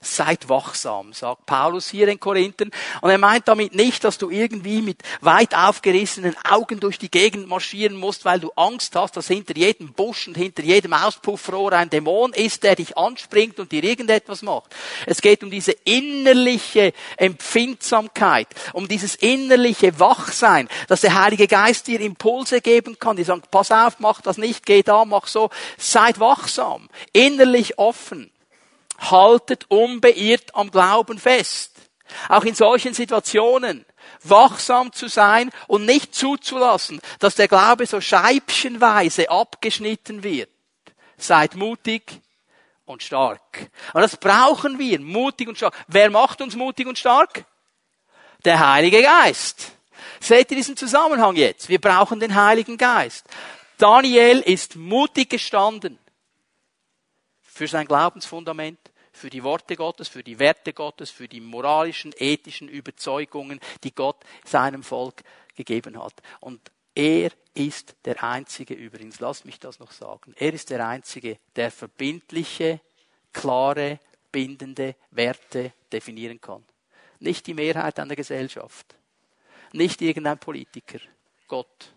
Seid 0.00 0.48
wachsam, 0.48 1.12
sagt 1.12 1.46
Paulus 1.46 1.88
hier 1.88 2.08
in 2.08 2.20
Korinthen. 2.20 2.70
Und 3.00 3.10
er 3.10 3.18
meint 3.18 3.48
damit 3.48 3.74
nicht, 3.74 4.04
dass 4.04 4.16
du 4.16 4.30
irgendwie 4.30 4.80
mit 4.80 5.02
weit 5.20 5.54
aufgerissenen 5.54 6.36
Augen 6.48 6.78
durch 6.78 6.98
die 6.98 7.10
Gegend 7.10 7.48
marschieren 7.48 7.96
musst, 7.96 8.24
weil 8.24 8.38
du 8.38 8.50
Angst 8.54 8.94
hast, 8.94 9.16
dass 9.16 9.26
hinter 9.26 9.56
jedem 9.56 9.92
Busch 9.92 10.28
und 10.28 10.36
hinter 10.36 10.62
jedem 10.62 10.92
Auspuffrohr 10.92 11.72
ein 11.72 11.90
Dämon 11.90 12.32
ist, 12.32 12.62
der 12.62 12.76
dich 12.76 12.96
anspringt 12.96 13.58
und 13.58 13.72
dir 13.72 13.82
irgendetwas 13.82 14.42
macht. 14.42 14.74
Es 15.06 15.20
geht 15.20 15.42
um 15.42 15.50
diese 15.50 15.72
innerliche 15.84 16.92
Empfindsamkeit, 17.16 18.48
um 18.72 18.86
dieses 18.86 19.16
innerliche 19.16 19.98
Wachsein, 19.98 20.68
dass 20.86 21.00
der 21.00 21.20
Heilige 21.20 21.48
Geist 21.48 21.88
dir 21.88 22.00
Impulse 22.00 22.60
geben 22.60 22.98
kann, 22.98 23.16
die 23.16 23.24
sagen, 23.24 23.42
pass 23.50 23.72
auf, 23.72 23.98
mach 23.98 24.20
das 24.20 24.38
nicht, 24.38 24.64
geh 24.64 24.82
da, 24.82 25.04
mach 25.04 25.26
so. 25.26 25.50
Seid 25.76 26.20
wachsam, 26.20 26.88
innerlich 27.12 27.78
offen 27.78 28.30
haltet 28.98 29.66
unbeirrt 29.68 30.54
am 30.54 30.70
Glauben 30.70 31.18
fest. 31.18 31.72
Auch 32.28 32.44
in 32.44 32.54
solchen 32.54 32.94
Situationen 32.94 33.84
wachsam 34.22 34.92
zu 34.92 35.08
sein 35.08 35.50
und 35.66 35.84
nicht 35.84 36.14
zuzulassen, 36.14 37.00
dass 37.18 37.34
der 37.34 37.48
Glaube 37.48 37.86
so 37.86 38.00
scheibchenweise 38.00 39.30
abgeschnitten 39.30 40.22
wird. 40.22 40.50
Seid 41.16 41.54
mutig 41.54 42.20
und 42.84 43.02
stark. 43.02 43.70
Und 43.92 44.00
das 44.00 44.16
brauchen 44.16 44.78
wir, 44.78 45.00
mutig 45.00 45.48
und 45.48 45.56
stark. 45.56 45.74
Wer 45.86 46.10
macht 46.10 46.40
uns 46.40 46.56
mutig 46.56 46.86
und 46.86 46.98
stark? 46.98 47.44
Der 48.44 48.72
Heilige 48.72 49.02
Geist. 49.02 49.72
Seht 50.20 50.50
ihr 50.50 50.56
diesen 50.56 50.76
Zusammenhang 50.76 51.36
jetzt? 51.36 51.68
Wir 51.68 51.80
brauchen 51.80 52.20
den 52.20 52.34
Heiligen 52.34 52.78
Geist. 52.78 53.26
Daniel 53.76 54.40
ist 54.40 54.76
mutig 54.76 55.30
gestanden 55.30 55.98
für 57.58 57.66
sein 57.66 57.88
Glaubensfundament, 57.88 58.78
für 59.10 59.30
die 59.30 59.42
Worte 59.42 59.74
Gottes, 59.74 60.06
für 60.06 60.22
die 60.22 60.38
Werte 60.38 60.72
Gottes, 60.72 61.10
für 61.10 61.26
die 61.26 61.40
moralischen, 61.40 62.14
ethischen 62.16 62.68
Überzeugungen, 62.68 63.58
die 63.82 63.92
Gott 63.92 64.18
seinem 64.44 64.84
Volk 64.84 65.24
gegeben 65.56 66.00
hat. 66.00 66.14
Und 66.38 66.60
er 66.94 67.32
ist 67.54 67.96
der 68.04 68.22
Einzige 68.22 68.74
übrigens, 68.74 69.18
lasst 69.18 69.44
mich 69.44 69.58
das 69.58 69.80
noch 69.80 69.90
sagen, 69.90 70.34
er 70.36 70.54
ist 70.54 70.70
der 70.70 70.86
Einzige, 70.86 71.40
der 71.56 71.72
verbindliche, 71.72 72.80
klare, 73.32 73.98
bindende 74.30 74.94
Werte 75.10 75.72
definieren 75.92 76.40
kann. 76.40 76.64
Nicht 77.18 77.48
die 77.48 77.54
Mehrheit 77.54 77.98
der 77.98 78.06
Gesellschaft, 78.06 78.94
nicht 79.72 80.00
irgendein 80.00 80.38
Politiker, 80.38 81.00
Gott. 81.48 81.92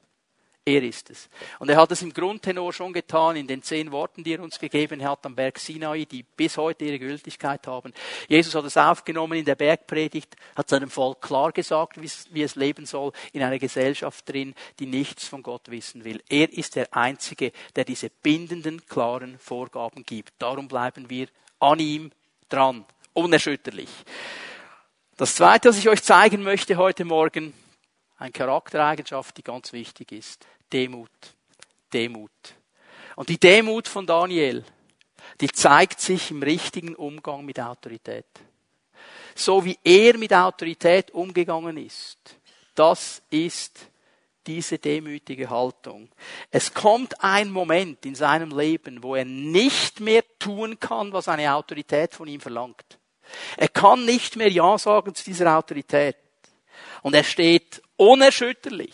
Er 0.63 0.83
ist 0.83 1.09
es. 1.09 1.27
Und 1.57 1.69
er 1.69 1.77
hat 1.77 1.91
es 1.91 2.03
im 2.03 2.13
Grundtenor 2.13 2.71
schon 2.71 2.93
getan, 2.93 3.35
in 3.35 3.47
den 3.47 3.63
zehn 3.63 3.91
Worten, 3.91 4.23
die 4.23 4.35
er 4.35 4.43
uns 4.43 4.59
gegeben 4.59 5.03
hat 5.03 5.25
am 5.25 5.33
Berg 5.33 5.57
Sinai, 5.57 6.05
die 6.05 6.21
bis 6.21 6.55
heute 6.55 6.85
ihre 6.85 6.99
Gültigkeit 6.99 7.65
haben. 7.65 7.91
Jesus 8.27 8.53
hat 8.53 8.65
es 8.65 8.77
aufgenommen 8.77 9.39
in 9.39 9.45
der 9.45 9.55
Bergpredigt, 9.55 10.35
hat 10.55 10.69
seinem 10.69 10.91
Volk 10.91 11.19
klar 11.19 11.51
gesagt, 11.51 11.99
wie 11.99 12.43
es 12.43 12.55
leben 12.55 12.85
soll, 12.85 13.11
in 13.33 13.41
einer 13.41 13.57
Gesellschaft 13.57 14.29
drin, 14.29 14.53
die 14.77 14.85
nichts 14.85 15.27
von 15.27 15.41
Gott 15.41 15.71
wissen 15.71 16.03
will. 16.03 16.21
Er 16.29 16.53
ist 16.53 16.75
der 16.75 16.95
Einzige, 16.95 17.53
der 17.75 17.83
diese 17.83 18.11
bindenden, 18.11 18.85
klaren 18.85 19.39
Vorgaben 19.39 20.03
gibt. 20.03 20.33
Darum 20.37 20.67
bleiben 20.67 21.09
wir 21.09 21.27
an 21.59 21.79
ihm 21.79 22.11
dran, 22.49 22.85
unerschütterlich. 23.13 23.89
Das 25.17 25.33
Zweite, 25.33 25.69
was 25.69 25.79
ich 25.79 25.89
euch 25.89 26.03
zeigen 26.03 26.43
möchte 26.43 26.77
heute 26.77 27.03
Morgen, 27.03 27.53
eine 28.21 28.31
Charaktereigenschaft, 28.31 29.35
die 29.37 29.43
ganz 29.43 29.73
wichtig 29.73 30.11
ist. 30.11 30.45
Demut. 30.71 31.09
Demut. 31.91 32.31
Und 33.15 33.29
die 33.29 33.39
Demut 33.39 33.87
von 33.87 34.05
Daniel, 34.05 34.63
die 35.41 35.49
zeigt 35.49 35.99
sich 35.99 36.29
im 36.29 36.43
richtigen 36.43 36.95
Umgang 36.95 37.43
mit 37.43 37.59
Autorität. 37.59 38.27
So 39.33 39.65
wie 39.65 39.77
er 39.83 40.17
mit 40.19 40.33
Autorität 40.33 41.09
umgegangen 41.11 41.77
ist, 41.77 42.19
das 42.75 43.23
ist 43.31 43.87
diese 44.45 44.77
demütige 44.77 45.49
Haltung. 45.49 46.07
Es 46.51 46.73
kommt 46.73 47.23
ein 47.23 47.49
Moment 47.49 48.05
in 48.05 48.13
seinem 48.13 48.55
Leben, 48.55 49.01
wo 49.01 49.15
er 49.15 49.25
nicht 49.25 49.99
mehr 49.99 50.23
tun 50.37 50.79
kann, 50.79 51.11
was 51.11 51.27
eine 51.27 51.53
Autorität 51.53 52.13
von 52.13 52.27
ihm 52.27 52.39
verlangt. 52.39 52.99
Er 53.57 53.69
kann 53.69 54.05
nicht 54.05 54.35
mehr 54.35 54.51
Ja 54.51 54.77
sagen 54.77 55.15
zu 55.15 55.23
dieser 55.23 55.57
Autorität. 55.57 56.17
Und 57.01 57.15
er 57.15 57.23
steht 57.23 57.81
unerschütterlich, 57.97 58.93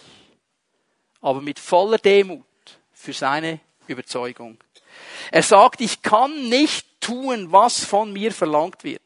aber 1.21 1.41
mit 1.41 1.59
voller 1.59 1.97
Demut 1.97 2.45
für 2.93 3.13
seine 3.13 3.59
Überzeugung. 3.87 4.57
Er 5.31 5.43
sagt, 5.43 5.81
ich 5.81 6.01
kann 6.01 6.49
nicht 6.49 6.85
tun, 7.01 7.51
was 7.51 7.83
von 7.83 8.11
mir 8.13 8.31
verlangt 8.31 8.83
wird. 8.83 9.01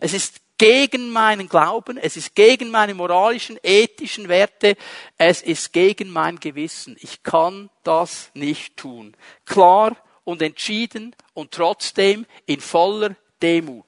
Es 0.00 0.12
ist 0.12 0.40
gegen 0.58 1.10
meinen 1.10 1.48
Glauben, 1.48 1.98
es 1.98 2.16
ist 2.16 2.34
gegen 2.34 2.70
meine 2.70 2.94
moralischen, 2.94 3.58
ethischen 3.62 4.28
Werte, 4.28 4.76
es 5.18 5.42
ist 5.42 5.72
gegen 5.72 6.10
mein 6.10 6.40
Gewissen. 6.40 6.96
Ich 7.00 7.22
kann 7.22 7.70
das 7.82 8.30
nicht 8.34 8.76
tun. 8.76 9.14
Klar 9.44 9.96
und 10.24 10.42
entschieden 10.42 11.14
und 11.34 11.52
trotzdem 11.52 12.26
in 12.46 12.60
voller 12.60 13.16
Demut 13.42 13.84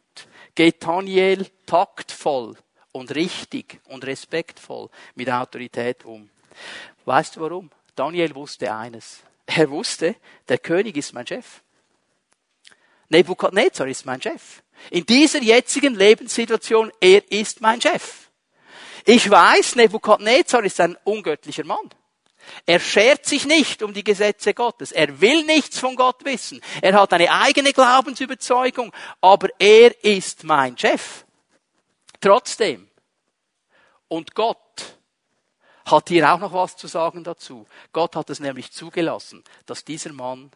geht 0.55 0.83
Daniel 0.83 1.47
taktvoll 1.67 2.57
und 2.99 3.15
richtig 3.15 3.81
und 3.87 4.05
respektvoll 4.05 4.91
mit 5.15 5.31
Autorität 5.31 6.05
um. 6.05 6.29
Weißt 7.05 7.37
du 7.37 7.41
warum? 7.41 7.71
Daniel 7.95 8.35
wusste 8.35 8.75
eines. 8.75 9.21
Er 9.47 9.71
wusste, 9.71 10.17
der 10.49 10.59
König 10.59 10.97
ist 10.97 11.15
mein 11.15 11.27
Chef. 11.27 11.63
Nebukadnezar 13.09 13.87
ist 13.87 14.05
mein 14.05 14.21
Chef. 14.21 14.63
In 14.91 15.07
dieser 15.07 15.43
jetzigen 15.43 15.95
Lebenssituation, 15.95 16.93
er 17.01 17.31
ist 17.33 17.61
mein 17.61 17.81
Chef. 17.81 18.29
Ich 19.05 19.31
weiß, 19.31 19.77
Nebukadnezar 19.77 20.63
ist 20.65 20.81
ein 20.81 20.97
ungöttlicher 21.05 21.65
Mann. 21.65 21.89
Er 22.67 22.81
schert 22.81 23.27
sich 23.27 23.47
nicht 23.47 23.83
um 23.83 23.93
die 23.93 24.05
Gesetze 24.05 24.55
Gottes. 24.55 24.93
Er 24.93 25.21
will 25.21 25.45
nichts 25.45 25.79
von 25.79 25.97
Gott 25.97 26.25
wissen. 26.25 26.61
Er 26.83 26.95
hat 26.95 27.13
eine 27.13 27.31
eigene 27.31 27.73
Glaubensüberzeugung, 27.73 28.93
aber 29.21 29.49
er 29.59 30.05
ist 30.05 30.45
mein 30.45 30.77
Chef. 30.77 31.25
Trotzdem. 32.21 32.88
Und 34.09 34.35
Gott 34.35 34.97
hat 35.85 36.09
hier 36.09 36.33
auch 36.33 36.39
noch 36.39 36.53
was 36.53 36.77
zu 36.77 36.87
sagen 36.87 37.25
dazu. 37.25 37.67
Gott 37.93 38.17
hat 38.17 38.31
es 38.31 38.41
nämlich 38.41 38.73
zugelassen, 38.73 39.45
dass 39.67 39.85
dieser 39.85 40.13
Mann 40.13 40.51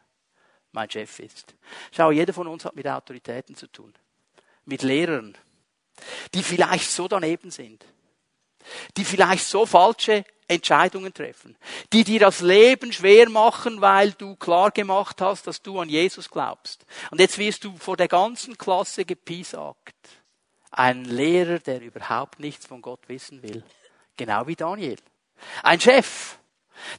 mein 0.72 0.90
Chef 0.90 1.18
ist. 1.18 1.54
Schau, 1.90 2.10
jeder 2.10 2.32
von 2.32 2.46
uns 2.46 2.64
hat 2.64 2.76
mit 2.76 2.86
Autoritäten 2.86 3.54
zu 3.54 3.66
tun. 3.66 3.94
Mit 4.64 4.82
Lehrern, 4.82 5.36
die 6.34 6.42
vielleicht 6.42 6.90
so 6.90 7.08
daneben 7.08 7.50
sind. 7.50 7.84
Die 8.96 9.04
vielleicht 9.04 9.44
so 9.44 9.66
falsche 9.66 10.24
Entscheidungen 10.46 11.12
treffen. 11.12 11.56
Die 11.92 12.04
dir 12.04 12.20
das 12.20 12.40
Leben 12.40 12.92
schwer 12.92 13.28
machen, 13.28 13.80
weil 13.80 14.12
du 14.12 14.36
klar 14.36 14.70
gemacht 14.70 15.20
hast, 15.20 15.46
dass 15.46 15.62
du 15.62 15.80
an 15.80 15.88
Jesus 15.88 16.30
glaubst. 16.30 16.86
Und 17.10 17.20
jetzt 17.20 17.38
wirst 17.38 17.64
du 17.64 17.76
vor 17.76 17.96
der 17.96 18.08
ganzen 18.08 18.56
Klasse 18.56 19.04
gepiesackt. 19.04 20.21
Ein 20.72 21.04
Lehrer, 21.04 21.58
der 21.58 21.80
überhaupt 21.80 22.40
nichts 22.40 22.66
von 22.66 22.82
Gott 22.82 23.08
wissen 23.08 23.42
will. 23.42 23.62
Genau 24.16 24.46
wie 24.46 24.56
Daniel. 24.56 24.96
Ein 25.62 25.80
Chef, 25.80 26.38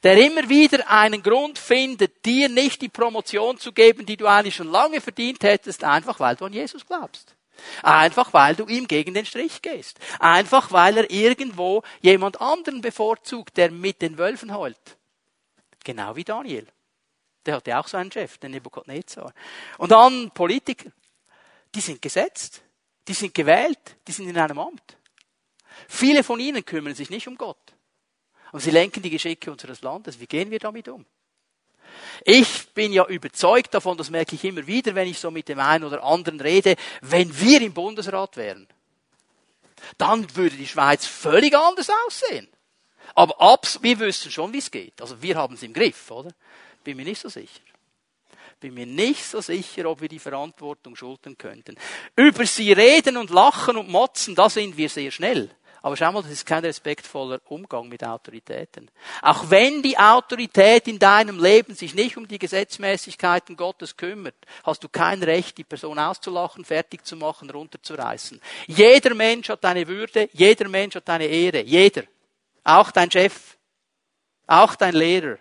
der 0.02 0.16
immer 0.16 0.48
wieder 0.48 0.88
einen 0.88 1.22
Grund 1.22 1.58
findet, 1.58 2.24
dir 2.24 2.48
nicht 2.48 2.80
die 2.82 2.88
Promotion 2.88 3.58
zu 3.58 3.72
geben, 3.72 4.06
die 4.06 4.16
du 4.16 4.26
eigentlich 4.26 4.54
schon 4.54 4.70
lange 4.70 5.00
verdient 5.00 5.42
hättest, 5.42 5.84
einfach 5.84 6.20
weil 6.20 6.36
du 6.36 6.44
an 6.44 6.52
Jesus 6.52 6.86
glaubst. 6.86 7.34
Einfach 7.82 8.32
weil 8.32 8.54
du 8.54 8.66
ihm 8.66 8.86
gegen 8.86 9.14
den 9.14 9.26
Strich 9.26 9.62
gehst. 9.62 9.98
Einfach 10.18 10.72
weil 10.72 10.98
er 10.98 11.10
irgendwo 11.10 11.82
jemand 12.00 12.40
anderen 12.40 12.80
bevorzugt, 12.80 13.56
der 13.56 13.70
mit 13.70 14.02
den 14.02 14.18
Wölfen 14.18 14.54
heult. 14.54 14.96
Genau 15.84 16.16
wie 16.16 16.24
Daniel. 16.24 16.66
Der 17.46 17.56
hatte 17.56 17.78
auch 17.78 17.86
so 17.86 17.96
einen 17.96 18.10
Chef, 18.10 18.38
den 18.38 18.52
Nebuchadnezzar. 18.52 19.32
Und 19.78 19.92
dann 19.92 20.30
Politiker. 20.30 20.90
Die 21.74 21.80
sind 21.80 22.00
gesetzt. 22.00 22.62
Die 23.08 23.14
sind 23.14 23.34
gewählt. 23.34 23.96
Die 24.06 24.12
sind 24.12 24.28
in 24.28 24.38
einem 24.38 24.58
Amt. 24.58 24.96
Viele 25.88 26.22
von 26.22 26.40
ihnen 26.40 26.64
kümmern 26.64 26.94
sich 26.94 27.10
nicht 27.10 27.28
um 27.28 27.36
Gott. 27.36 27.74
Und 28.52 28.60
sie 28.60 28.70
lenken 28.70 29.02
die 29.02 29.10
Geschicke 29.10 29.50
unseres 29.50 29.82
Landes. 29.82 30.20
Wie 30.20 30.26
gehen 30.26 30.50
wir 30.50 30.58
damit 30.58 30.88
um? 30.88 31.04
Ich 32.24 32.68
bin 32.70 32.92
ja 32.92 33.06
überzeugt 33.06 33.74
davon, 33.74 33.96
das 33.96 34.10
merke 34.10 34.34
ich 34.34 34.44
immer 34.44 34.66
wieder, 34.66 34.94
wenn 34.94 35.08
ich 35.08 35.18
so 35.18 35.30
mit 35.30 35.48
dem 35.48 35.60
einen 35.60 35.84
oder 35.84 36.02
anderen 36.02 36.40
rede, 36.40 36.76
wenn 37.00 37.38
wir 37.40 37.60
im 37.60 37.74
Bundesrat 37.74 38.36
wären, 38.36 38.66
dann 39.98 40.34
würde 40.34 40.56
die 40.56 40.66
Schweiz 40.66 41.06
völlig 41.06 41.54
anders 41.54 41.90
aussehen. 42.06 42.48
Aber 43.14 43.40
abs 43.40 43.82
wir 43.82 43.98
wüssten 44.00 44.30
schon, 44.30 44.52
wie 44.52 44.58
es 44.58 44.70
geht. 44.70 45.00
Also 45.00 45.20
wir 45.22 45.36
haben 45.36 45.54
es 45.54 45.62
im 45.62 45.72
Griff, 45.72 46.10
oder? 46.10 46.30
Bin 46.82 46.96
mir 46.96 47.04
nicht 47.04 47.20
so 47.20 47.28
sicher. 47.28 47.60
Bin 48.60 48.74
mir 48.74 48.86
nicht 48.86 49.24
so 49.24 49.40
sicher, 49.40 49.88
ob 49.88 50.00
wir 50.00 50.08
die 50.08 50.18
Verantwortung 50.18 50.96
schultern 50.96 51.36
könnten. 51.36 51.76
Über 52.16 52.46
sie 52.46 52.72
reden 52.72 53.16
und 53.16 53.30
lachen 53.30 53.76
und 53.76 53.88
motzen, 53.88 54.34
da 54.34 54.48
sind 54.48 54.76
wir 54.76 54.88
sehr 54.88 55.10
schnell. 55.10 55.50
Aber 55.84 55.98
schau 55.98 56.12
mal, 56.12 56.22
das 56.22 56.32
ist 56.32 56.46
kein 56.46 56.64
respektvoller 56.64 57.40
Umgang 57.44 57.90
mit 57.90 58.02
Autoritäten. 58.02 58.90
Auch 59.20 59.50
wenn 59.50 59.82
die 59.82 59.98
Autorität 59.98 60.88
in 60.88 60.98
deinem 60.98 61.38
Leben 61.38 61.74
sich 61.74 61.94
nicht 61.94 62.16
um 62.16 62.26
die 62.26 62.38
Gesetzmäßigkeiten 62.38 63.54
Gottes 63.54 63.94
kümmert, 63.94 64.34
hast 64.62 64.82
du 64.82 64.88
kein 64.88 65.22
Recht, 65.22 65.58
die 65.58 65.64
Person 65.64 65.98
auszulachen, 65.98 66.64
fertig 66.64 67.04
zu 67.04 67.16
machen, 67.16 67.50
runterzureißen. 67.50 68.40
Jeder 68.66 69.14
Mensch 69.14 69.50
hat 69.50 69.62
eine 69.66 69.86
Würde, 69.86 70.30
jeder 70.32 70.70
Mensch 70.70 70.94
hat 70.94 71.10
eine 71.10 71.26
Ehre, 71.26 71.60
jeder. 71.60 72.04
Auch 72.64 72.90
dein 72.90 73.10
Chef, 73.10 73.58
auch 74.46 74.76
dein 74.76 74.94
Lehrer, 74.94 75.36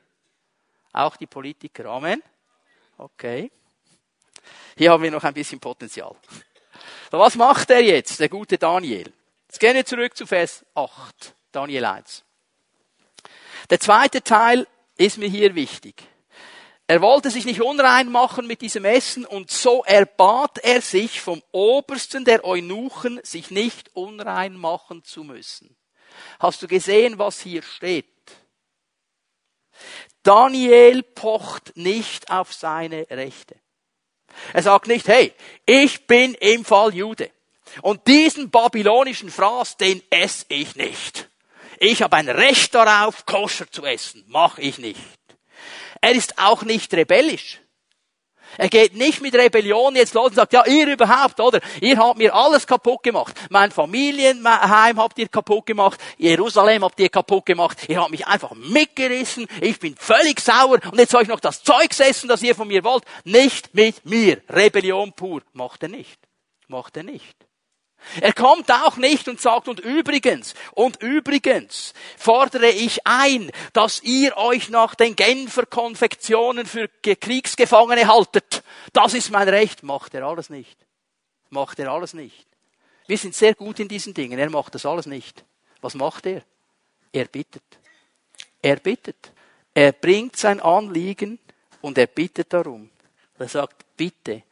auch 0.92 1.16
die 1.16 1.28
Politiker. 1.28 1.86
Amen? 1.86 2.22
Okay. 2.98 3.52
Hier 4.78 4.92
haben 4.92 5.04
wir 5.04 5.12
noch 5.12 5.24
ein 5.24 5.34
bisschen 5.34 5.60
Potenzial. 5.60 6.16
So, 7.12 7.20
was 7.20 7.36
macht 7.36 7.70
er 7.70 7.82
jetzt, 7.82 8.20
der 8.20 8.30
gute 8.30 8.58
Daniel? 8.58 9.12
Jetzt 9.48 9.60
gehen 9.60 9.76
wir 9.76 9.86
zurück 9.86 10.18
zu 10.18 10.26
Vers 10.26 10.66
8, 10.74 11.36
Daniel 11.52 11.86
1. 11.86 12.24
Der 13.70 13.80
zweite 13.80 14.24
Teil 14.24 14.68
ist 14.98 15.18
mir 15.18 15.30
hier 15.30 15.54
wichtig. 15.56 16.04
Er 16.88 17.02
wollte 17.02 17.30
sich 17.30 17.46
nicht 17.46 17.62
unrein 17.62 18.12
machen 18.12 18.46
mit 18.46 18.62
diesem 18.62 18.84
Essen 18.84 19.26
und 19.26 19.50
so 19.50 19.84
erbat 19.86 20.58
er 20.60 20.82
sich 20.82 21.22
vom 21.22 21.42
Obersten 21.52 22.26
der 22.26 22.44
Eunuchen, 22.44 23.20
sich 23.24 23.52
nicht 23.52 23.96
unrein 23.96 24.58
machen 24.58 25.04
zu 25.04 25.24
müssen. 25.24 25.78
Hast 26.40 26.62
du 26.62 26.68
gesehen, 26.68 27.20
was 27.20 27.40
hier 27.40 27.62
steht? 27.62 28.06
Daniel 30.24 31.04
pocht 31.04 31.76
nicht 31.76 32.32
auf 32.32 32.54
seine 32.54 33.08
Rechte. 33.10 33.56
Er 34.54 34.64
sagt 34.64 34.88
nicht, 34.88 35.08
hey, 35.08 35.34
ich 35.66 36.08
bin 36.08 36.34
im 36.36 36.66
Fall 36.66 36.94
Jude. 36.94 37.30
Und 37.82 38.08
diesen 38.08 38.50
babylonischen 38.50 39.30
Fraß, 39.30 39.78
den 39.78 40.02
esse 40.10 40.46
ich 40.50 40.76
nicht. 40.76 41.30
Ich 41.80 42.02
habe 42.02 42.16
ein 42.18 42.30
Recht 42.30 42.74
darauf, 42.76 43.26
koscher 43.26 43.70
zu 43.70 43.86
essen. 43.86 44.24
Mach 44.28 44.58
ich 44.58 44.78
nicht. 44.78 45.00
Er 46.02 46.12
ist 46.12 46.38
auch 46.38 46.64
nicht 46.64 46.94
rebellisch. 46.94 47.60
Er 48.58 48.70
geht 48.70 48.96
nicht 48.96 49.22
mit 49.22 49.36
Rebellion 49.36 49.96
jetzt 49.96 50.14
los 50.14 50.30
und 50.30 50.36
sagt, 50.36 50.54
ja, 50.54 50.66
ihr 50.66 50.88
überhaupt, 50.88 51.40
oder? 51.40 51.60
Ihr 51.82 51.98
habt 51.98 52.18
mir 52.18 52.34
alles 52.34 52.68
kaputt 52.68 53.04
gemacht. 53.04 53.36
Mein 53.50 53.72
Familienheim 53.72 55.00
habt 55.00 55.18
ihr 55.20 55.28
kaputt 55.28 55.66
gemacht. 55.66 56.00
Jerusalem 56.18 56.84
habt 56.84 57.00
ihr 57.00 57.10
kaputt 57.10 57.46
gemacht. 57.46 57.78
Ihr 57.88 58.02
habt 58.02 58.12
mich 58.12 58.28
einfach 58.28 58.54
mitgerissen. 58.56 59.48
Ich 59.62 59.80
bin 59.80 59.96
völlig 59.96 60.40
sauer. 60.40 60.80
Und 60.92 60.98
jetzt 60.98 61.12
soll 61.12 61.24
ich 61.24 61.28
noch 61.28 61.40
das 61.40 61.64
Zeug 61.64 61.98
essen, 62.00 62.28
das 62.28 62.42
ihr 62.42 62.56
von 62.56 62.68
mir 62.68 62.84
wollt. 62.84 63.04
Nicht 63.24 63.74
mit 63.74 64.06
mir. 64.06 64.42
Rebellion 64.50 65.14
pur. 65.14 65.42
Macht 65.54 65.84
er 65.84 65.90
nicht. 65.90 66.20
Macht 66.68 66.98
er 66.98 67.04
nicht. 67.04 67.36
Er 68.22 68.34
kommt 68.34 68.72
auch 68.72 68.98
nicht 68.98 69.28
und 69.28 69.42
sagt, 69.42 69.68
und 69.68 69.80
übrigens, 69.80 70.54
und 70.74 71.02
übrigens 71.02 71.94
fordere 72.18 72.70
ich 72.70 73.06
ein, 73.06 73.52
dass 73.74 74.04
ihr 74.04 74.38
euch 74.38 74.70
nach 74.70 74.96
den 74.96 75.16
Genfer 75.16 75.66
Konfektionen 75.66 76.66
für 76.66 76.88
Kriegsgefangene 76.88 78.08
haltet. 78.08 78.64
Das 78.92 79.14
ist 79.14 79.32
mein 79.32 79.50
Recht. 79.50 79.84
Macht 79.84 80.14
er 80.14 80.24
alles 80.24 80.50
nicht. 80.50 80.78
Macht 81.50 81.80
er 81.80 81.92
alles 81.92 82.14
nicht. 82.14 82.46
Wir 83.08 83.18
sind 83.18 83.36
sehr 83.36 83.54
gut 83.54 83.80
in 83.80 83.88
diesen 83.88 84.14
Dingen. 84.14 84.40
Er 84.40 84.50
macht 84.50 84.76
das 84.76 84.86
alles 84.86 85.06
nicht. 85.06 85.44
Was 85.82 85.96
macht 85.96 86.26
er? 86.26 86.44
Er 87.12 87.26
bittet. 87.26 87.64
Er 88.62 88.78
bittet. 88.78 89.32
Er 89.74 89.92
bringt 89.92 90.36
sein 90.38 90.60
Anliegen 90.60 91.40
und 91.82 91.98
er 91.98 92.08
bittet 92.08 92.54
darum. 92.54 92.90
Er 93.38 93.50
sagt, 93.50 93.84
bitte, 93.98 94.44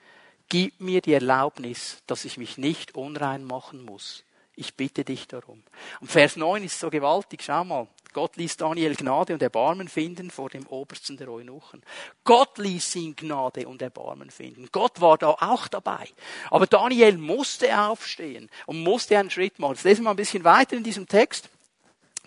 gib 0.51 0.81
mir 0.81 0.99
die 0.99 1.13
Erlaubnis, 1.13 2.03
dass 2.07 2.25
ich 2.25 2.35
mich 2.35 2.57
nicht 2.57 2.95
unrein 2.95 3.45
machen 3.45 3.85
muss. 3.85 4.25
Ich 4.53 4.75
bitte 4.75 5.05
dich 5.05 5.25
darum. 5.29 5.63
Und 6.01 6.11
Vers 6.11 6.35
9 6.35 6.65
ist 6.65 6.77
so 6.77 6.89
gewaltig. 6.89 7.41
Schau 7.41 7.63
mal. 7.63 7.87
Gott 8.11 8.35
ließ 8.35 8.57
Daniel 8.57 8.97
Gnade 8.97 9.33
und 9.33 9.41
Erbarmen 9.41 9.87
finden 9.87 10.29
vor 10.29 10.49
dem 10.49 10.67
Obersten 10.67 11.15
der 11.15 11.29
Eunuchen. 11.29 11.81
Gott 12.25 12.57
ließ 12.57 12.97
ihn 12.97 13.15
Gnade 13.15 13.65
und 13.65 13.81
Erbarmen 13.81 14.29
finden. 14.29 14.67
Gott 14.73 14.99
war 14.99 15.17
da 15.17 15.29
auch 15.29 15.69
dabei. 15.69 16.05
Aber 16.49 16.67
Daniel 16.67 17.17
musste 17.17 17.79
aufstehen 17.79 18.49
und 18.65 18.83
musste 18.83 19.17
einen 19.17 19.29
Schritt 19.29 19.57
machen. 19.57 19.75
Jetzt 19.75 19.85
lesen 19.85 20.01
wir 20.01 20.09
mal 20.09 20.09
ein 20.11 20.17
bisschen 20.17 20.43
weiter 20.43 20.75
in 20.75 20.83
diesem 20.83 21.07
Text. 21.07 21.47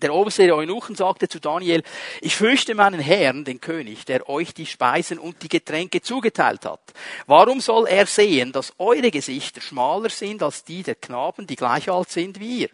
Der 0.05 0.13
Oberste 0.13 0.45
der 0.45 0.55
Eunuchen 0.55 0.95
sagte 0.95 1.31
zu 1.31 1.41
Daniel, 1.41 1.83
ich 2.21 2.37
fürchte 2.37 2.75
meinen 2.75 3.01
Herrn, 3.01 3.47
den 3.47 3.63
König, 3.63 4.05
der 4.05 4.29
euch 4.29 4.53
die 4.53 4.67
Speisen 4.67 5.19
und 5.19 5.43
die 5.43 5.49
Getränke 5.49 6.03
zugeteilt 6.03 6.67
hat. 6.67 6.93
Warum 7.27 7.63
soll 7.63 7.87
er 7.87 8.05
sehen, 8.05 8.53
dass 8.53 8.75
eure 8.77 9.11
Gesichter 9.11 9.63
schmaler 9.63 10.11
sind 10.11 10.43
als 10.43 10.63
die 10.63 10.83
der 10.83 10.97
Knaben, 10.97 11.47
die 11.47 11.57
gleich 11.57 11.91
alt 11.91 12.11
sind 12.11 12.39
wie 12.39 12.65
ihr? 12.65 12.69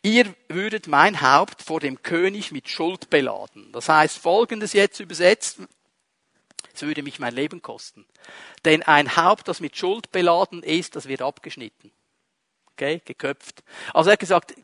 Ihr 0.00 0.34
würdet 0.48 0.88
mein 0.88 1.20
Haupt 1.20 1.60
vor 1.60 1.80
dem 1.80 2.02
König 2.02 2.50
mit 2.50 2.66
Schuld 2.70 3.10
beladen. 3.10 3.70
Das 3.72 3.90
heißt 3.90 4.16
folgendes 4.16 4.72
jetzt 4.72 5.00
übersetzt, 5.00 5.58
es 6.72 6.80
würde 6.80 7.02
mich 7.02 7.18
mein 7.18 7.34
Leben 7.34 7.60
kosten. 7.60 8.06
Denn 8.64 8.82
ein 8.82 9.16
Haupt, 9.16 9.48
das 9.48 9.60
mit 9.60 9.76
Schuld 9.76 10.10
beladen 10.12 10.62
ist, 10.62 10.96
das 10.96 11.08
wird 11.08 11.20
abgeschnitten. 11.20 11.92
Okay, 12.72 13.02
geköpft. 13.04 13.62
Also 13.92 14.08
er 14.08 14.14
hat 14.14 14.20
gesagt, 14.20 14.54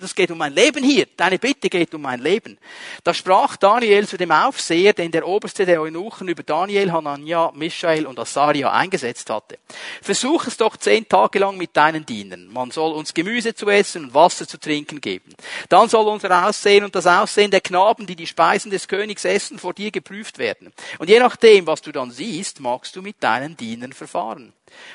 das 0.00 0.14
geht 0.14 0.30
um 0.30 0.38
mein 0.38 0.54
Leben 0.54 0.82
hier. 0.82 1.06
Deine 1.16 1.38
Bitte 1.38 1.68
geht 1.68 1.94
um 1.94 2.02
mein 2.02 2.20
Leben. 2.20 2.58
Da 3.04 3.14
sprach 3.14 3.56
Daniel 3.56 4.06
zu 4.06 4.16
dem 4.16 4.30
Aufseher, 4.30 4.92
den 4.92 5.10
der 5.10 5.26
Oberste 5.26 5.66
der 5.66 5.80
Eunuchen 5.80 6.28
über 6.28 6.42
Daniel, 6.42 6.92
Hanania, 6.92 7.52
Michael 7.54 8.06
und 8.06 8.18
Asaria 8.18 8.70
eingesetzt 8.70 9.30
hatte. 9.30 9.58
Versuch 10.02 10.46
es 10.46 10.56
doch 10.56 10.76
zehn 10.76 11.08
Tage 11.08 11.38
lang 11.38 11.56
mit 11.56 11.76
deinen 11.76 12.06
Dienern. 12.06 12.48
Man 12.52 12.70
soll 12.70 12.92
uns 12.92 13.14
Gemüse 13.14 13.54
zu 13.54 13.68
essen 13.68 14.04
und 14.04 14.14
Wasser 14.14 14.46
zu 14.46 14.58
trinken 14.58 15.00
geben. 15.00 15.34
Dann 15.68 15.88
soll 15.88 16.06
unser 16.06 16.46
Aussehen 16.46 16.84
und 16.84 16.94
das 16.94 17.06
Aussehen 17.06 17.50
der 17.50 17.60
Knaben, 17.60 18.06
die 18.06 18.16
die 18.16 18.26
Speisen 18.26 18.70
des 18.70 18.88
Königs 18.88 19.24
essen, 19.24 19.58
vor 19.58 19.74
dir 19.74 19.90
geprüft 19.90 20.38
werden. 20.38 20.72
Und 20.98 21.08
je 21.08 21.18
nachdem, 21.18 21.66
was 21.66 21.82
du 21.82 21.92
dann 21.92 22.10
siehst, 22.10 22.60
magst 22.60 22.96
du 22.96 23.02
mit 23.02 23.16
deinen 23.22 23.56
Dienern 23.56 23.92
verfahren. 23.92 24.52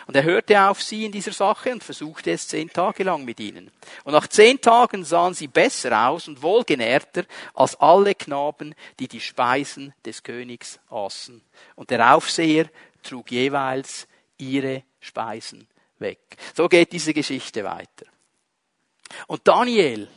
Und 0.07 0.15
er 0.15 0.23
hörte 0.23 0.61
auf 0.61 0.81
sie 0.81 1.05
in 1.05 1.11
dieser 1.11 1.31
Sache 1.31 1.71
und 1.71 1.83
versuchte 1.83 2.31
es 2.31 2.47
zehn 2.47 2.69
Tage 2.69 3.03
lang 3.03 3.25
mit 3.25 3.39
ihnen. 3.39 3.71
Und 4.03 4.13
nach 4.13 4.27
zehn 4.27 4.59
Tagen 4.59 5.03
sahen 5.03 5.33
sie 5.33 5.47
besser 5.47 6.07
aus 6.07 6.27
und 6.27 6.41
wohlgenährter 6.41 7.25
als 7.53 7.75
alle 7.75 8.15
Knaben, 8.15 8.75
die 8.99 9.07
die 9.07 9.21
Speisen 9.21 9.93
des 10.05 10.23
Königs 10.23 10.79
aßen. 10.89 11.41
Und 11.75 11.89
der 11.89 12.15
Aufseher 12.15 12.69
trug 13.03 13.31
jeweils 13.31 14.07
ihre 14.37 14.83
Speisen 14.99 15.67
weg. 15.99 16.37
So 16.55 16.67
geht 16.69 16.91
diese 16.91 17.13
Geschichte 17.13 17.63
weiter. 17.63 18.05
Und 19.27 19.47
Daniel 19.47 20.07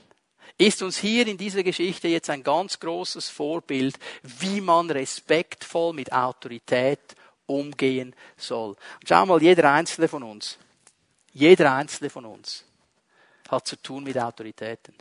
ist 0.58 0.82
uns 0.82 0.96
hier 0.98 1.26
in 1.26 1.36
dieser 1.36 1.62
Geschichte 1.62 2.08
jetzt 2.08 2.30
ein 2.30 2.42
ganz 2.42 2.78
großes 2.78 3.28
Vorbild, 3.28 3.98
wie 4.22 4.60
man 4.60 4.90
respektvoll 4.90 5.92
mit 5.92 6.12
Autorität 6.12 7.15
umgehen 7.46 8.14
soll. 8.36 8.70
Und 8.70 9.08
schau 9.08 9.26
mal, 9.26 9.42
jeder 9.42 9.72
einzelne 9.72 10.08
von 10.08 10.22
uns, 10.22 10.58
jeder 11.32 11.74
einzelne 11.74 12.10
von 12.10 12.24
uns 12.24 12.64
hat 13.48 13.66
zu 13.66 13.76
tun 13.76 14.04
mit 14.04 14.18
Autoritäten. 14.18 14.94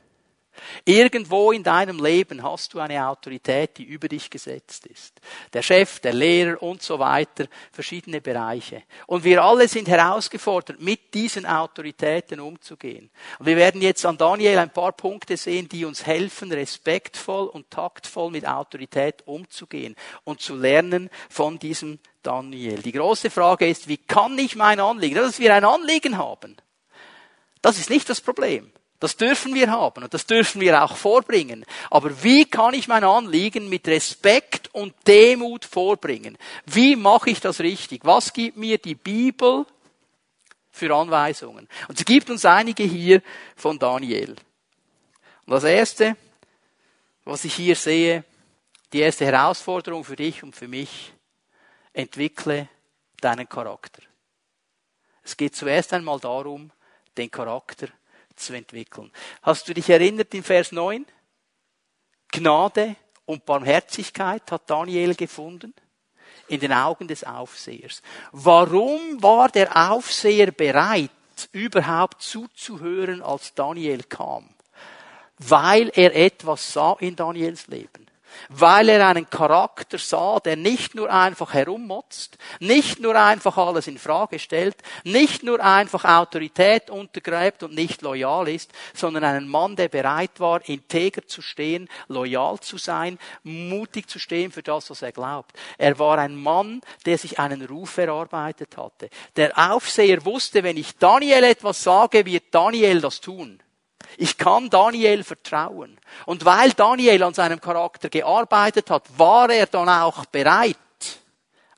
Irgendwo 0.83 1.51
in 1.51 1.63
deinem 1.63 2.03
Leben 2.03 2.43
hast 2.43 2.73
du 2.73 2.79
eine 2.79 3.07
Autorität, 3.07 3.77
die 3.77 3.83
über 3.83 4.07
dich 4.07 4.29
gesetzt 4.29 4.85
ist. 4.85 5.19
Der 5.53 5.61
Chef, 5.61 5.99
der 5.99 6.13
Lehrer 6.13 6.61
und 6.61 6.81
so 6.81 6.99
weiter, 6.99 7.45
verschiedene 7.71 8.21
Bereiche. 8.21 8.83
Und 9.07 9.23
wir 9.23 9.43
alle 9.43 9.67
sind 9.67 9.87
herausgefordert, 9.87 10.81
mit 10.81 11.13
diesen 11.13 11.45
Autoritäten 11.45 12.39
umzugehen. 12.39 13.09
Und 13.39 13.45
wir 13.45 13.57
werden 13.57 13.81
jetzt 13.81 14.05
an 14.05 14.17
Daniel 14.17 14.57
ein 14.57 14.73
paar 14.73 14.91
Punkte 14.91 15.37
sehen, 15.37 15.69
die 15.69 15.85
uns 15.85 16.05
helfen, 16.05 16.51
respektvoll 16.51 17.47
und 17.47 17.69
taktvoll 17.71 18.31
mit 18.31 18.47
Autorität 18.47 19.23
umzugehen 19.25 19.95
und 20.23 20.41
zu 20.41 20.55
lernen 20.55 21.09
von 21.29 21.59
diesem 21.59 21.99
Daniel. 22.23 22.81
Die 22.81 22.91
große 22.91 23.29
Frage 23.29 23.67
ist, 23.67 23.87
wie 23.87 23.97
kann 23.97 24.37
ich 24.37 24.55
mein 24.55 24.79
Anliegen, 24.79 25.15
dass 25.15 25.39
wir 25.39 25.53
ein 25.53 25.65
Anliegen 25.65 26.17
haben, 26.17 26.57
das 27.61 27.79
ist 27.79 27.89
nicht 27.89 28.09
das 28.09 28.21
Problem. 28.21 28.71
Das 29.05 29.17
dürfen 29.17 29.53
wir 29.53 29.69
haben 29.69 30.03
und 30.03 30.15
das 30.15 30.25
dürfen 30.25 30.61
wir 30.61 30.83
auch 30.83 30.97
vorbringen. 30.97 31.63
Aber 31.91 32.23
wie 32.23 32.43
kann 32.43 32.73
ich 32.73 32.87
mein 32.87 33.03
Anliegen 33.03 33.69
mit 33.69 33.87
Respekt 33.87 34.73
und 34.73 34.95
Demut 35.05 35.63
vorbringen? 35.63 36.39
Wie 36.65 36.95
mache 36.95 37.29
ich 37.29 37.39
das 37.39 37.59
richtig? 37.59 38.03
Was 38.03 38.33
gibt 38.33 38.57
mir 38.57 38.79
die 38.79 38.95
Bibel 38.95 39.67
für 40.71 40.91
Anweisungen? 40.91 41.69
Und 41.87 41.99
sie 41.99 42.03
gibt 42.03 42.31
uns 42.31 42.45
einige 42.45 42.81
hier 42.81 43.21
von 43.55 43.77
Daniel. 43.77 44.31
Und 45.45 45.53
das 45.53 45.65
erste, 45.65 46.17
was 47.25 47.45
ich 47.45 47.53
hier 47.53 47.75
sehe, 47.75 48.23
die 48.91 49.01
erste 49.01 49.27
Herausforderung 49.27 50.03
für 50.03 50.15
dich 50.15 50.41
und 50.41 50.55
für 50.55 50.67
mich, 50.67 51.13
entwickle 51.93 52.69
deinen 53.21 53.47
Charakter. 53.47 54.01
Es 55.21 55.37
geht 55.37 55.55
zuerst 55.55 55.93
einmal 55.93 56.19
darum, 56.19 56.71
den 57.17 57.29
Charakter 57.29 57.89
zu 58.35 58.53
entwickeln. 58.53 59.11
Hast 59.41 59.67
du 59.67 59.73
dich 59.73 59.89
erinnert 59.89 60.33
in 60.33 60.43
Vers 60.43 60.71
9? 60.71 61.05
Gnade 62.31 62.95
und 63.25 63.45
Barmherzigkeit 63.45 64.51
hat 64.51 64.69
Daniel 64.69 65.15
gefunden 65.15 65.73
in 66.47 66.59
den 66.59 66.73
Augen 66.73 67.07
des 67.07 67.23
Aufsehers. 67.23 68.01
Warum 68.31 69.21
war 69.21 69.49
der 69.49 69.91
Aufseher 69.91 70.51
bereit, 70.51 71.09
überhaupt 71.51 72.21
zuzuhören, 72.21 73.21
als 73.21 73.53
Daniel 73.53 74.03
kam? 74.03 74.49
Weil 75.37 75.89
er 75.95 76.15
etwas 76.15 76.73
sah 76.73 76.95
in 76.99 77.15
Daniels 77.15 77.67
Leben 77.67 78.04
weil 78.49 78.89
er 78.89 79.07
einen 79.07 79.29
Charakter 79.29 79.97
sah, 79.97 80.39
der 80.39 80.55
nicht 80.55 80.95
nur 80.95 81.11
einfach 81.11 81.53
herummotzt, 81.53 82.37
nicht 82.59 82.99
nur 82.99 83.15
einfach 83.15 83.57
alles 83.57 83.87
in 83.87 83.97
Frage 83.97 84.39
stellt, 84.39 84.75
nicht 85.03 85.43
nur 85.43 85.63
einfach 85.63 86.05
Autorität 86.05 86.89
untergräbt 86.89 87.63
und 87.63 87.73
nicht 87.73 88.01
loyal 88.01 88.47
ist, 88.47 88.71
sondern 88.93 89.23
einen 89.23 89.47
Mann, 89.47 89.75
der 89.75 89.89
bereit 89.89 90.39
war, 90.39 90.67
integer 90.67 91.25
zu 91.27 91.41
stehen, 91.41 91.89
loyal 92.07 92.59
zu 92.59 92.77
sein, 92.77 93.17
mutig 93.43 94.09
zu 94.09 94.19
stehen 94.19 94.51
für 94.51 94.63
das, 94.63 94.89
was 94.89 95.01
er 95.01 95.11
glaubt. 95.11 95.53
Er 95.77 95.97
war 95.99 96.17
ein 96.17 96.35
Mann, 96.35 96.81
der 97.05 97.17
sich 97.17 97.39
einen 97.39 97.65
Ruf 97.65 97.97
erarbeitet 97.97 98.77
hatte. 98.77 99.09
Der 99.35 99.71
Aufseher 99.71 100.25
wusste, 100.25 100.63
wenn 100.63 100.77
ich 100.77 100.97
Daniel 100.97 101.43
etwas 101.43 101.83
sage, 101.83 102.25
wird 102.25 102.45
Daniel 102.51 103.01
das 103.01 103.21
tun. 103.21 103.59
Ich 104.17 104.37
kann 104.37 104.69
Daniel 104.69 105.23
vertrauen. 105.23 105.97
Und 106.25 106.45
weil 106.45 106.71
Daniel 106.71 107.23
an 107.23 107.33
seinem 107.33 107.59
Charakter 107.59 108.09
gearbeitet 108.09 108.89
hat, 108.89 109.03
war 109.17 109.49
er 109.49 109.65
dann 109.67 109.89
auch 109.89 110.25
bereit, 110.25 110.77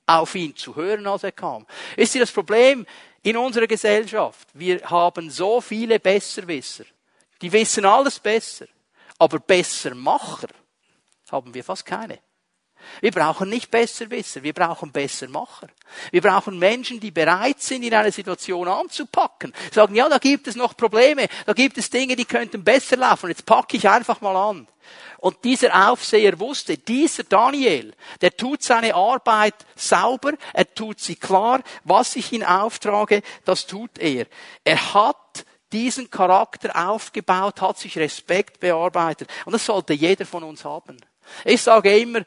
auf 0.05 0.35
ihn 0.35 0.55
zu 0.55 0.75
hören, 0.75 1.07
als 1.07 1.23
er 1.23 1.31
kam. 1.31 1.65
Ist 1.95 2.13
hier 2.13 2.21
das 2.21 2.31
Problem 2.31 2.85
in 3.23 3.37
unserer 3.37 3.67
Gesellschaft? 3.67 4.47
Wir 4.53 4.81
haben 4.89 5.29
so 5.29 5.61
viele 5.61 5.99
Besserwisser. 5.99 6.85
Die 7.41 7.51
wissen 7.51 7.85
alles 7.85 8.19
besser. 8.19 8.67
Aber 9.19 9.39
Bessermacher 9.39 10.47
haben 11.31 11.53
wir 11.53 11.63
fast 11.63 11.85
keine. 11.85 12.19
Wir 13.01 13.11
brauchen 13.11 13.49
nicht 13.49 13.69
Besserwisser, 13.69 14.43
wir 14.43 14.53
brauchen 14.53 14.91
Bessermacher. 14.91 15.67
Wir 16.11 16.21
brauchen 16.21 16.57
Menschen, 16.57 16.99
die 16.99 17.11
bereit 17.11 17.61
sind, 17.61 17.83
in 17.83 17.93
einer 17.93 18.11
Situation 18.11 18.67
anzupacken. 18.67 19.53
Sagen, 19.71 19.95
ja, 19.95 20.09
da 20.09 20.17
gibt 20.17 20.47
es 20.47 20.55
noch 20.55 20.75
Probleme, 20.75 21.27
da 21.45 21.53
gibt 21.53 21.77
es 21.77 21.89
Dinge, 21.89 22.15
die 22.15 22.25
könnten 22.25 22.63
besser 22.63 22.97
laufen. 22.97 23.29
Jetzt 23.29 23.45
packe 23.45 23.77
ich 23.77 23.87
einfach 23.87 24.21
mal 24.21 24.35
an. 24.35 24.67
Und 25.19 25.43
dieser 25.43 25.89
Aufseher 25.89 26.39
wusste, 26.39 26.77
dieser 26.77 27.23
Daniel, 27.23 27.93
der 28.21 28.35
tut 28.35 28.61
seine 28.61 28.93
Arbeit 28.93 29.55
sauber, 29.75 30.33
er 30.53 30.73
tut 30.73 30.99
sie 30.99 31.15
klar, 31.15 31.61
was 31.83 32.15
ich 32.15 32.31
ihn 32.31 32.43
auftrage, 32.43 33.23
das 33.43 33.65
tut 33.65 33.97
er. 33.97 34.27
Er 34.63 34.93
hat 34.93 35.45
diesen 35.71 36.09
Charakter 36.09 36.89
aufgebaut, 36.89 37.61
hat 37.61 37.77
sich 37.77 37.97
Respekt 37.97 38.59
bearbeitet. 38.59 39.29
Und 39.45 39.53
das 39.53 39.65
sollte 39.65 39.93
jeder 39.93 40.25
von 40.25 40.43
uns 40.43 40.63
haben. 40.63 40.97
Ich 41.43 41.61
sage 41.61 41.97
immer, 41.97 42.21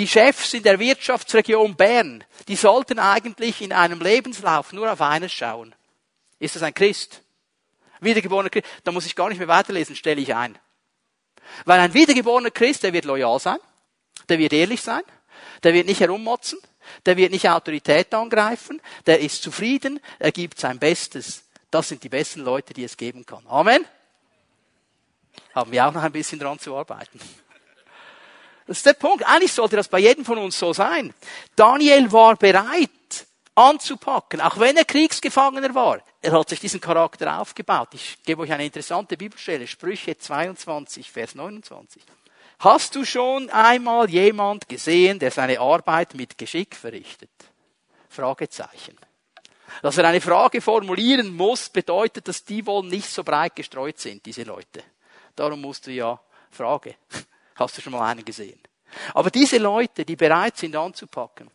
die 0.00 0.08
Chefs 0.08 0.54
in 0.54 0.62
der 0.62 0.78
Wirtschaftsregion 0.78 1.76
Bern, 1.76 2.24
die 2.48 2.56
sollten 2.56 2.98
eigentlich 2.98 3.60
in 3.60 3.70
einem 3.70 4.00
Lebenslauf 4.00 4.72
nur 4.72 4.90
auf 4.90 5.02
eines 5.02 5.30
schauen. 5.30 5.74
Ist 6.38 6.56
das 6.56 6.62
ein 6.62 6.72
Christ? 6.72 7.20
Wiedergeborener 8.00 8.48
Christ? 8.48 8.66
Da 8.82 8.92
muss 8.92 9.04
ich 9.04 9.14
gar 9.14 9.28
nicht 9.28 9.36
mehr 9.36 9.48
weiterlesen, 9.48 9.94
stelle 9.94 10.22
ich 10.22 10.34
ein. 10.34 10.58
Weil 11.66 11.80
ein 11.80 11.92
wiedergeborener 11.92 12.50
Christ, 12.50 12.82
der 12.82 12.94
wird 12.94 13.04
loyal 13.04 13.38
sein, 13.38 13.58
der 14.30 14.38
wird 14.38 14.54
ehrlich 14.54 14.80
sein, 14.80 15.02
der 15.64 15.74
wird 15.74 15.86
nicht 15.86 16.00
herummotzen, 16.00 16.58
der 17.04 17.18
wird 17.18 17.30
nicht 17.30 17.50
Autorität 17.50 18.14
angreifen, 18.14 18.80
der 19.04 19.20
ist 19.20 19.42
zufrieden, 19.42 20.00
er 20.18 20.32
gibt 20.32 20.58
sein 20.58 20.78
Bestes. 20.78 21.44
Das 21.70 21.88
sind 21.88 22.02
die 22.04 22.08
besten 22.08 22.40
Leute, 22.40 22.72
die 22.72 22.84
es 22.84 22.96
geben 22.96 23.26
kann. 23.26 23.46
Amen. 23.46 23.84
Haben 25.54 25.72
wir 25.72 25.86
auch 25.86 25.92
noch 25.92 26.02
ein 26.02 26.12
bisschen 26.12 26.38
dran 26.38 26.58
zu 26.58 26.74
arbeiten. 26.74 27.20
Das 28.70 28.76
ist 28.76 28.86
der 28.86 28.92
Punkt. 28.92 29.26
Eigentlich 29.26 29.52
sollte 29.52 29.74
das 29.74 29.88
bei 29.88 29.98
jedem 29.98 30.24
von 30.24 30.38
uns 30.38 30.56
so 30.56 30.72
sein. 30.72 31.12
Daniel 31.56 32.12
war 32.12 32.36
bereit 32.36 33.26
anzupacken, 33.56 34.40
auch 34.40 34.60
wenn 34.60 34.76
er 34.76 34.84
Kriegsgefangener 34.84 35.74
war. 35.74 35.98
Er 36.22 36.30
hat 36.30 36.50
sich 36.50 36.60
diesen 36.60 36.80
Charakter 36.80 37.40
aufgebaut. 37.40 37.88
Ich 37.94 38.22
gebe 38.22 38.42
euch 38.42 38.52
eine 38.52 38.64
interessante 38.64 39.16
Bibelstelle, 39.16 39.66
Sprüche 39.66 40.16
22, 40.16 41.10
Vers 41.10 41.34
29. 41.34 42.00
Hast 42.60 42.94
du 42.94 43.04
schon 43.04 43.50
einmal 43.50 44.08
jemand 44.08 44.68
gesehen, 44.68 45.18
der 45.18 45.32
seine 45.32 45.58
Arbeit 45.58 46.14
mit 46.14 46.38
Geschick 46.38 46.76
verrichtet? 46.76 47.30
Fragezeichen. 48.08 48.96
Dass 49.82 49.98
er 49.98 50.04
eine 50.04 50.20
Frage 50.20 50.60
formulieren 50.60 51.34
muss, 51.34 51.70
bedeutet, 51.70 52.28
dass 52.28 52.44
die 52.44 52.64
wohl 52.64 52.84
nicht 52.84 53.10
so 53.10 53.24
breit 53.24 53.56
gestreut 53.56 53.98
sind, 53.98 54.24
diese 54.24 54.44
Leute. 54.44 54.84
Darum 55.34 55.60
musst 55.60 55.88
du 55.88 55.90
ja 55.90 56.20
Frage. 56.52 56.94
Hast 57.60 57.76
du 57.76 57.82
schon 57.82 57.92
mal 57.92 58.10
einen 58.10 58.24
gesehen? 58.24 58.58
Aber 59.14 59.30
diese 59.30 59.58
Leute, 59.58 60.04
die 60.04 60.16
bereit 60.16 60.56
sind 60.56 60.74
anzupacken, 60.74 61.50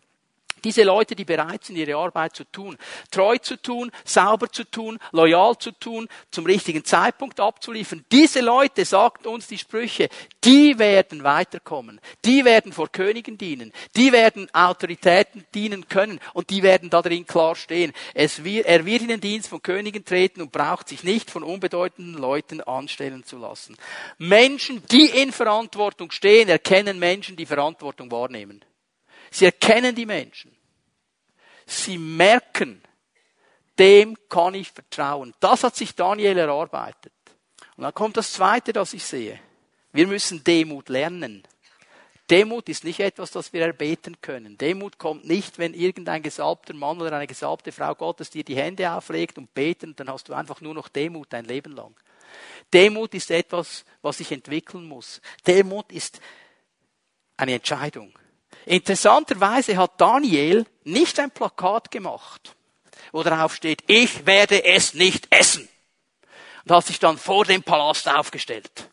Diese 0.65 0.81
Leute, 0.81 1.15
die 1.15 1.25
bereit 1.25 1.63
sind, 1.63 1.75
ihre 1.75 1.95
Arbeit 1.95 2.35
zu 2.35 2.43
tun, 2.43 2.75
treu 3.11 3.37
zu 3.37 3.61
tun, 3.61 3.91
sauber 4.03 4.51
zu 4.51 4.63
tun, 4.63 4.97
loyal 5.11 5.55
zu 5.59 5.71
tun, 5.71 6.07
zum 6.31 6.47
richtigen 6.47 6.83
Zeitpunkt 6.83 7.39
abzuliefern. 7.39 8.03
Diese 8.11 8.41
Leute, 8.41 8.83
sagten 8.83 9.27
uns 9.27 9.45
die 9.45 9.59
Sprüche, 9.59 10.09
die 10.43 10.79
werden 10.79 11.23
weiterkommen. 11.23 12.01
Die 12.25 12.45
werden 12.45 12.73
vor 12.73 12.91
Königen 12.91 13.37
dienen. 13.37 13.73
Die 13.95 14.11
werden 14.11 14.49
Autoritäten 14.55 15.45
dienen 15.53 15.87
können. 15.87 16.19
Und 16.33 16.49
die 16.49 16.63
werden 16.63 16.89
da 16.89 17.03
drin 17.03 17.27
klar 17.27 17.55
stehen. 17.55 17.93
Wird, 18.15 18.65
er 18.65 18.85
wird 18.87 19.03
in 19.03 19.09
den 19.09 19.21
Dienst 19.21 19.49
von 19.49 19.61
Königen 19.61 20.03
treten 20.03 20.41
und 20.41 20.51
braucht 20.51 20.89
sich 20.89 21.03
nicht 21.03 21.29
von 21.29 21.43
unbedeutenden 21.43 22.15
Leuten 22.15 22.61
anstellen 22.61 23.23
zu 23.23 23.37
lassen. 23.37 23.77
Menschen, 24.17 24.81
die 24.87 25.05
in 25.05 25.31
Verantwortung 25.31 26.09
stehen, 26.09 26.49
erkennen 26.49 26.97
Menschen, 26.97 27.35
die 27.35 27.45
Verantwortung 27.45 28.09
wahrnehmen. 28.09 28.65
Sie 29.29 29.45
erkennen 29.45 29.93
die 29.93 30.05
Menschen. 30.05 30.54
Sie 31.65 31.97
merken, 31.97 32.81
dem 33.79 34.17
kann 34.29 34.53
ich 34.53 34.71
vertrauen. 34.71 35.33
Das 35.39 35.63
hat 35.63 35.75
sich 35.75 35.95
Daniel 35.95 36.37
erarbeitet. 36.37 37.13
Und 37.75 37.83
dann 37.83 37.93
kommt 37.93 38.17
das 38.17 38.33
Zweite, 38.33 38.71
das 38.73 38.93
ich 38.93 39.03
sehe. 39.03 39.39
Wir 39.91 40.07
müssen 40.07 40.43
Demut 40.43 40.89
lernen. 40.89 41.43
Demut 42.29 42.69
ist 42.69 42.83
nicht 42.83 42.99
etwas, 42.99 43.31
das 43.31 43.53
wir 43.53 43.61
erbeten 43.61 44.19
können. 44.19 44.57
Demut 44.57 44.97
kommt 44.97 45.25
nicht, 45.25 45.59
wenn 45.59 45.73
irgendein 45.73 46.23
gesalbter 46.23 46.73
Mann 46.73 46.99
oder 46.99 47.13
eine 47.13 47.27
gesalbte 47.27 47.71
Frau 47.71 47.93
Gottes 47.93 48.31
dir 48.31 48.43
die 48.43 48.55
Hände 48.55 48.91
auflegt 48.91 49.37
und 49.37 49.53
beten, 49.53 49.95
dann 49.95 50.09
hast 50.09 50.27
du 50.27 50.33
einfach 50.33 50.59
nur 50.59 50.73
noch 50.73 50.87
Demut 50.87 51.27
dein 51.31 51.45
Leben 51.45 51.73
lang. 51.73 51.95
Demut 52.73 53.13
ist 53.13 53.29
etwas, 53.29 53.85
was 54.01 54.17
sich 54.17 54.31
entwickeln 54.31 54.85
muss. 54.87 55.21
Demut 55.45 55.91
ist 55.91 56.19
eine 57.37 57.53
Entscheidung. 57.53 58.11
Interessanterweise 58.65 59.77
hat 59.77 60.01
Daniel 60.01 60.65
nicht 60.83 61.19
ein 61.19 61.31
Plakat 61.31 61.91
gemacht, 61.91 62.55
wo 63.11 63.21
darauf 63.21 63.53
steht, 63.53 63.83
ich 63.87 64.25
werde 64.25 64.65
es 64.65 64.93
nicht 64.93 65.27
essen. 65.29 65.69
Und 66.65 66.75
hat 66.75 66.85
sich 66.85 66.99
dann 66.99 67.17
vor 67.17 67.45
dem 67.45 67.61
Palast 67.61 68.09
aufgestellt. 68.09 68.89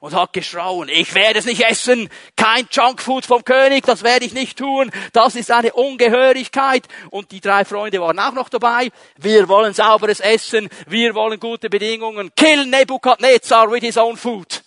Und 0.00 0.12
hat 0.12 0.32
geschrauen, 0.32 0.88
ich 0.88 1.14
werde 1.14 1.38
es 1.38 1.46
nicht 1.46 1.62
essen, 1.62 2.10
kein 2.36 2.68
Junkfood 2.70 3.24
vom 3.24 3.44
König, 3.44 3.86
das 3.86 4.02
werde 4.02 4.26
ich 4.26 4.34
nicht 4.34 4.58
tun, 4.58 4.90
das 5.12 5.34
ist 5.34 5.50
eine 5.50 5.72
Ungehörigkeit. 5.72 6.86
Und 7.10 7.30
die 7.30 7.40
drei 7.40 7.64
Freunde 7.64 8.00
waren 8.00 8.18
auch 8.18 8.32
noch 8.32 8.48
dabei, 8.48 8.90
wir 9.16 9.48
wollen 9.48 9.72
sauberes 9.72 10.20
Essen, 10.20 10.68
wir 10.88 11.14
wollen 11.14 11.40
gute 11.40 11.70
Bedingungen, 11.70 12.34
kill 12.34 12.66
Nebuchadnezzar 12.66 13.70
with 13.70 13.82
his 13.82 13.96
own 13.96 14.16
food. 14.16 14.62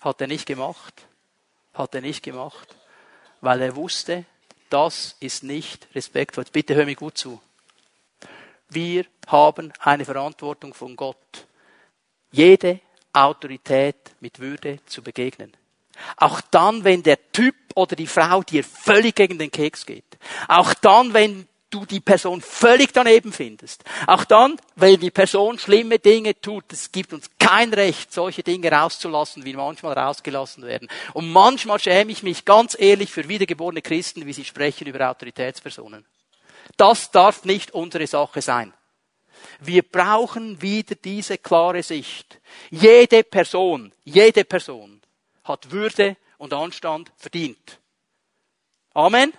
Hat 0.00 0.20
er 0.20 0.28
nicht 0.28 0.46
gemacht. 0.46 0.94
Hat 1.74 1.94
er 1.94 2.00
nicht 2.00 2.22
gemacht 2.22 2.77
weil 3.40 3.62
er 3.62 3.76
wusste, 3.76 4.24
das 4.70 5.16
ist 5.20 5.42
nicht 5.42 5.88
respektvoll. 5.94 6.44
Bitte 6.52 6.74
hör 6.74 6.84
mir 6.84 6.94
gut 6.94 7.16
zu. 7.16 7.40
Wir 8.68 9.06
haben 9.26 9.72
eine 9.80 10.04
Verantwortung 10.04 10.74
von 10.74 10.94
Gott, 10.94 11.46
jede 12.30 12.80
Autorität 13.12 13.96
mit 14.20 14.38
Würde 14.38 14.80
zu 14.86 15.02
begegnen. 15.02 15.52
Auch 16.16 16.40
dann, 16.40 16.84
wenn 16.84 17.02
der 17.02 17.32
Typ 17.32 17.54
oder 17.74 17.96
die 17.96 18.06
Frau 18.06 18.42
dir 18.42 18.62
völlig 18.62 19.16
gegen 19.16 19.38
den 19.38 19.50
Keks 19.50 19.86
geht. 19.86 20.04
Auch 20.46 20.74
dann, 20.74 21.14
wenn 21.14 21.48
du 21.70 21.84
die 21.84 22.00
Person 22.00 22.40
völlig 22.40 22.92
daneben 22.92 23.32
findest. 23.32 23.84
Auch 24.06 24.24
dann, 24.24 24.60
wenn 24.76 25.00
die 25.00 25.10
Person 25.10 25.58
schlimme 25.58 25.98
Dinge 25.98 26.40
tut, 26.40 26.72
es 26.72 26.90
gibt 26.92 27.12
uns 27.12 27.30
kein 27.38 27.72
Recht, 27.72 28.12
solche 28.12 28.42
Dinge 28.42 28.70
rauszulassen, 28.70 29.44
wie 29.44 29.54
manchmal 29.54 29.98
rausgelassen 29.98 30.64
werden. 30.64 30.88
Und 31.14 31.30
manchmal 31.30 31.78
schäme 31.78 32.12
ich 32.12 32.22
mich 32.22 32.44
ganz 32.44 32.76
ehrlich 32.78 33.10
für 33.10 33.28
wiedergeborene 33.28 33.82
Christen, 33.82 34.26
wie 34.26 34.32
sie 34.32 34.44
sprechen 34.44 34.86
über 34.86 35.10
Autoritätspersonen. 35.10 36.04
Das 36.76 37.10
darf 37.10 37.44
nicht 37.44 37.72
unsere 37.72 38.06
Sache 38.06 38.42
sein. 38.42 38.72
Wir 39.60 39.82
brauchen 39.82 40.60
wieder 40.62 40.94
diese 40.94 41.38
klare 41.38 41.82
Sicht. 41.82 42.40
Jede 42.70 43.24
Person, 43.24 43.92
jede 44.04 44.44
Person 44.44 45.00
hat 45.44 45.70
Würde 45.70 46.16
und 46.38 46.52
Anstand 46.52 47.10
verdient. 47.16 47.78
Amen. 48.94 49.32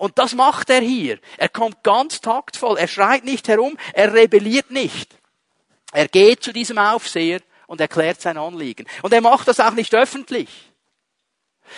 Und 0.00 0.18
das 0.18 0.34
macht 0.34 0.70
er 0.70 0.80
hier. 0.80 1.18
Er 1.36 1.50
kommt 1.50 1.82
ganz 1.82 2.22
taktvoll. 2.22 2.78
Er 2.78 2.88
schreit 2.88 3.22
nicht 3.22 3.48
herum. 3.48 3.76
Er 3.92 4.14
rebelliert 4.14 4.70
nicht. 4.70 5.14
Er 5.92 6.08
geht 6.08 6.42
zu 6.42 6.54
diesem 6.54 6.78
Aufseher 6.78 7.42
und 7.66 7.82
erklärt 7.82 8.18
sein 8.18 8.38
Anliegen. 8.38 8.86
Und 9.02 9.12
er 9.12 9.20
macht 9.20 9.46
das 9.46 9.60
auch 9.60 9.72
nicht 9.72 9.94
öffentlich. 9.94 10.48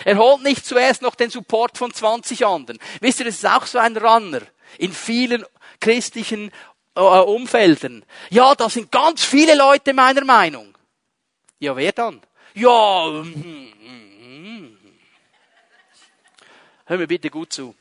Er 0.05 0.17
holt 0.17 0.41
nicht 0.41 0.65
zuerst 0.65 1.01
noch 1.01 1.15
den 1.15 1.31
Support 1.31 1.77
von 1.77 1.93
20 1.93 2.45
anderen. 2.45 2.79
Wisst 3.01 3.19
ihr, 3.19 3.25
das 3.25 3.35
ist 3.35 3.45
auch 3.45 3.65
so 3.65 3.77
ein 3.77 3.97
Runner 3.97 4.39
in 4.77 4.93
vielen 4.93 5.43
christlichen 5.81 6.49
äh, 6.95 7.01
Umfeldern. 7.01 8.05
Ja, 8.29 8.55
da 8.55 8.69
sind 8.69 8.89
ganz 8.89 9.25
viele 9.25 9.55
Leute 9.55 9.93
meiner 9.93 10.23
Meinung. 10.23 10.77
Ja, 11.59 11.75
wer 11.75 11.91
dann? 11.91 12.21
Ja, 12.53 13.05
hm, 13.05 13.33
hm, 13.33 13.73
hm. 14.21 14.77
hör 16.85 16.97
mir 16.97 17.07
bitte 17.07 17.29
gut 17.29 17.51
zu. 17.51 17.75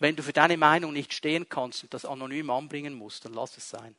Wenn 0.00 0.16
du 0.16 0.22
für 0.22 0.32
deine 0.32 0.56
Meinung 0.56 0.92
nicht 0.92 1.12
stehen 1.12 1.48
kannst 1.48 1.84
und 1.84 1.94
das 1.94 2.06
anonym 2.06 2.50
anbringen 2.50 2.94
musst, 2.94 3.26
dann 3.26 3.34
lass 3.34 3.56
es 3.56 3.68
sein. 3.68 3.94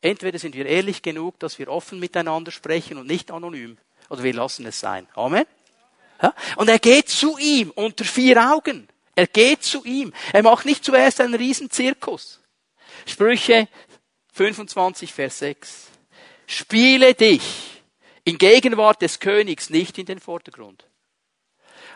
Entweder 0.00 0.40
sind 0.40 0.56
wir 0.56 0.66
ehrlich 0.66 1.02
genug, 1.02 1.38
dass 1.38 1.60
wir 1.60 1.68
offen 1.68 2.00
miteinander 2.00 2.50
sprechen 2.50 2.98
und 2.98 3.06
nicht 3.06 3.30
anonym, 3.30 3.78
oder 4.10 4.24
wir 4.24 4.34
lassen 4.34 4.66
es 4.66 4.80
sein. 4.80 5.06
Amen. 5.14 5.46
Und 6.56 6.68
er 6.68 6.80
geht 6.80 7.08
zu 7.08 7.38
ihm 7.38 7.70
unter 7.70 8.04
vier 8.04 8.52
Augen. 8.52 8.88
Er 9.14 9.28
geht 9.28 9.62
zu 9.62 9.84
ihm. 9.84 10.12
Er 10.32 10.42
macht 10.42 10.66
nicht 10.66 10.84
zuerst 10.84 11.20
einen 11.20 11.34
riesen 11.34 11.70
Zirkus. 11.70 12.40
Sprüche 13.06 13.68
25, 14.32 15.12
Vers 15.12 15.38
6. 15.38 15.88
Spiele 16.46 17.14
dich 17.14 17.82
in 18.24 18.38
Gegenwart 18.38 19.00
des 19.02 19.20
Königs 19.20 19.70
nicht 19.70 19.98
in 19.98 20.06
den 20.06 20.18
Vordergrund. 20.18 20.86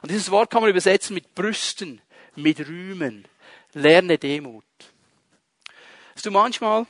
Und 0.02 0.10
dieses 0.10 0.30
Wort 0.30 0.50
kann 0.50 0.62
man 0.62 0.70
übersetzen 0.70 1.14
mit 1.14 1.34
Brüsten, 1.34 2.00
mit 2.36 2.60
Rühmen. 2.66 3.26
Lerne 3.72 4.18
Demut. 4.18 4.64
Weißt 6.14 6.26
du, 6.26 6.30
manchmal 6.30 6.86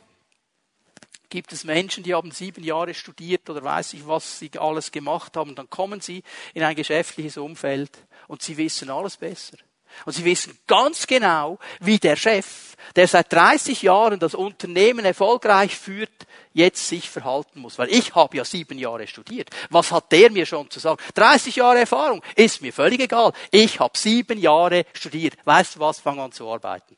gibt 1.29 1.53
es 1.53 1.65
Menschen, 1.65 2.05
die 2.05 2.15
haben 2.15 2.31
sieben 2.31 2.63
Jahre 2.63 2.95
studiert 2.95 3.49
oder 3.51 3.63
weiß 3.63 3.95
ich, 3.95 4.07
was 4.07 4.39
sie 4.39 4.51
alles 4.59 4.93
gemacht 4.93 5.37
haben. 5.37 5.55
Dann 5.55 5.69
kommen 5.69 6.01
sie 6.01 6.23
in 6.55 6.63
ein 6.63 6.77
geschäftliches 6.77 7.37
Umfeld 7.37 7.91
und 8.29 8.43
sie 8.43 8.57
wissen 8.57 8.91
alles 8.91 9.17
besser. 9.17 9.57
Und 10.05 10.13
sie 10.13 10.25
wissen 10.25 10.59
ganz 10.67 11.07
genau, 11.07 11.59
wie 11.81 11.99
der 11.99 12.17
Chef, 12.17 12.77
der 12.95 13.09
seit 13.09 13.33
30 13.33 13.83
Jahren 13.83 14.19
das 14.19 14.35
Unternehmen 14.35 15.05
erfolgreich 15.05 15.77
führt, 15.77 16.27
jetzt 16.53 16.89
sich 16.89 17.11
verhalten 17.11 17.61
muss. 17.61 17.79
Weil 17.79 17.91
ich 17.91 18.15
habe 18.15 18.37
ja 18.37 18.45
sieben 18.45 18.79
Jahre 18.79 19.07
studiert. 19.07 19.51
Was 19.71 19.93
hat 19.93 20.13
der 20.13 20.31
mir 20.31 20.47
schon 20.47 20.71
zu 20.71 20.81
sagen? 20.81 21.01
30 21.15 21.57
Jahre 21.57 21.81
Erfahrung, 21.81 22.23
ist 22.35 22.63
mir 22.63 22.73
völlig 22.73 23.01
egal. 23.01 23.33
Ich 23.51 23.81
habe 23.81 23.97
sieben 23.97 24.39
Jahre 24.39 24.87
studiert. 24.93 25.35
Weißt 25.45 25.77
du 25.77 25.81
was? 25.81 26.01
Fang 26.01 26.19
an 26.19 26.33
zu 26.33 26.51
arbeiten. 26.51 26.97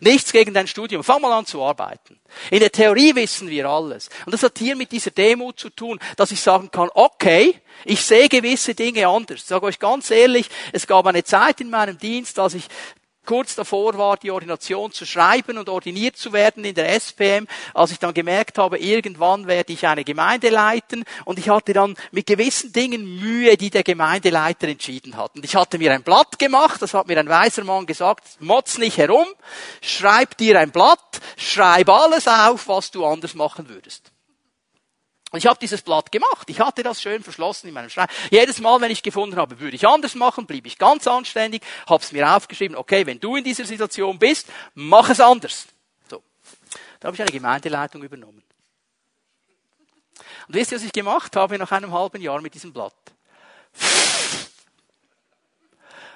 Nichts 0.00 0.32
gegen 0.32 0.54
dein 0.54 0.66
Studium. 0.66 1.02
Fang 1.02 1.20
mal 1.20 1.32
an 1.32 1.46
zu 1.46 1.62
arbeiten. 1.62 2.18
In 2.50 2.60
der 2.60 2.70
Theorie 2.72 3.14
wissen 3.14 3.48
wir 3.48 3.66
alles. 3.66 4.08
Und 4.26 4.32
das 4.32 4.42
hat 4.42 4.58
hier 4.58 4.76
mit 4.76 4.92
dieser 4.92 5.10
Demut 5.10 5.58
zu 5.58 5.70
tun, 5.70 5.98
dass 6.16 6.30
ich 6.30 6.40
sagen 6.40 6.70
kann, 6.70 6.90
okay, 6.94 7.60
ich 7.84 8.02
sehe 8.02 8.28
gewisse 8.28 8.74
Dinge 8.74 9.06
anders. 9.08 9.40
Ich 9.40 9.44
sage 9.44 9.66
euch 9.66 9.78
ganz 9.78 10.10
ehrlich, 10.10 10.48
es 10.72 10.86
gab 10.86 11.06
eine 11.06 11.24
Zeit 11.24 11.60
in 11.60 11.70
meinem 11.70 11.98
Dienst, 11.98 12.38
als 12.38 12.54
ich 12.54 12.64
kurz 13.28 13.54
davor 13.54 13.98
war, 13.98 14.16
die 14.16 14.30
Ordination 14.30 14.90
zu 14.90 15.04
schreiben 15.04 15.58
und 15.58 15.68
ordiniert 15.68 16.16
zu 16.16 16.32
werden 16.32 16.64
in 16.64 16.74
der 16.74 16.88
SPM, 16.98 17.46
als 17.74 17.90
ich 17.90 17.98
dann 17.98 18.14
gemerkt 18.14 18.56
habe, 18.56 18.78
irgendwann 18.78 19.46
werde 19.46 19.70
ich 19.74 19.86
eine 19.86 20.02
Gemeinde 20.02 20.48
leiten 20.48 21.04
und 21.26 21.38
ich 21.38 21.50
hatte 21.50 21.74
dann 21.74 21.94
mit 22.10 22.26
gewissen 22.26 22.72
Dingen 22.72 23.20
Mühe, 23.20 23.58
die 23.58 23.68
der 23.68 23.82
Gemeindeleiter 23.82 24.68
entschieden 24.68 25.18
hat. 25.18 25.36
Und 25.36 25.44
ich 25.44 25.54
hatte 25.54 25.76
mir 25.76 25.92
ein 25.92 26.02
Blatt 26.02 26.38
gemacht, 26.38 26.80
das 26.80 26.94
hat 26.94 27.06
mir 27.06 27.18
ein 27.18 27.28
weiser 27.28 27.64
Mann 27.64 27.84
gesagt, 27.84 28.24
motz 28.40 28.78
nicht 28.78 28.96
herum, 28.96 29.26
schreib 29.82 30.38
dir 30.38 30.58
ein 30.58 30.70
Blatt, 30.70 31.20
schreib 31.36 31.90
alles 31.90 32.26
auf, 32.26 32.66
was 32.68 32.90
du 32.90 33.04
anders 33.04 33.34
machen 33.34 33.68
würdest. 33.68 34.10
Ich 35.34 35.46
habe 35.46 35.58
dieses 35.60 35.82
Blatt 35.82 36.10
gemacht. 36.10 36.48
Ich 36.48 36.60
hatte 36.60 36.82
das 36.82 37.02
schön 37.02 37.22
verschlossen 37.22 37.68
in 37.68 37.74
meinem 37.74 37.90
Schrein. 37.90 38.08
Jedes 38.30 38.60
Mal, 38.60 38.80
wenn 38.80 38.90
ich 38.90 39.02
gefunden 39.02 39.36
habe, 39.36 39.60
würde 39.60 39.76
ich 39.76 39.86
anders 39.86 40.14
machen, 40.14 40.46
blieb 40.46 40.66
ich 40.66 40.78
ganz 40.78 41.06
anständig, 41.06 41.62
habe 41.86 42.02
es 42.02 42.12
mir 42.12 42.34
aufgeschrieben, 42.34 42.76
okay, 42.76 43.04
wenn 43.04 43.20
du 43.20 43.36
in 43.36 43.44
dieser 43.44 43.64
Situation 43.64 44.18
bist, 44.18 44.48
mach 44.74 45.10
es 45.10 45.20
anders. 45.20 45.66
So. 46.08 46.22
Da 47.00 47.08
habe 47.08 47.14
ich 47.14 47.20
eine 47.20 47.30
Gemeindeleitung 47.30 48.02
übernommen. 48.02 48.42
Und 50.48 50.54
wisst 50.54 50.72
ihr, 50.72 50.78
was 50.78 50.84
ich 50.84 50.92
gemacht 50.92 51.36
habe 51.36 51.58
nach 51.58 51.72
einem 51.72 51.92
halben 51.92 52.22
Jahr 52.22 52.40
mit 52.40 52.54
diesem 52.54 52.72
Blatt? 52.72 52.94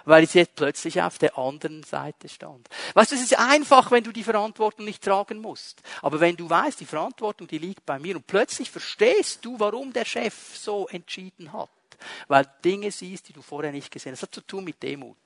Weil 0.04 0.24
ich 0.24 0.34
jetzt 0.34 0.54
plötzlich 0.56 1.00
auf 1.02 1.18
der 1.18 1.38
anderen 1.38 1.82
Seite 1.82 2.28
stand. 2.28 2.68
Weißt 2.94 3.12
du, 3.12 3.16
es 3.16 3.22
ist 3.22 3.38
einfach, 3.38 3.90
wenn 3.90 4.04
du 4.04 4.12
die 4.12 4.24
Verantwortung 4.24 4.84
nicht 4.84 5.02
tragen 5.02 5.40
musst. 5.40 5.82
Aber 6.00 6.20
wenn 6.20 6.36
du 6.36 6.48
weißt, 6.48 6.80
die 6.80 6.86
Verantwortung, 6.86 7.46
die 7.46 7.58
liegt 7.58 7.86
bei 7.86 7.98
mir 7.98 8.16
und 8.16 8.26
plötzlich 8.26 8.70
verstehst 8.70 9.44
du, 9.44 9.58
warum 9.58 9.92
der 9.92 10.04
Chef 10.04 10.34
so 10.56 10.88
entschieden 10.88 11.52
hat. 11.52 11.70
weil 12.28 12.46
Dinge 12.64 12.90
siehst, 12.90 13.28
die 13.28 13.32
du 13.32 13.42
vorher 13.42 13.72
nicht 13.72 13.90
gesehen 13.90 14.12
hast. 14.12 14.22
Das 14.22 14.28
hat 14.28 14.34
zu 14.34 14.40
tun 14.40 14.64
mit 14.64 14.82
Demut. 14.82 15.16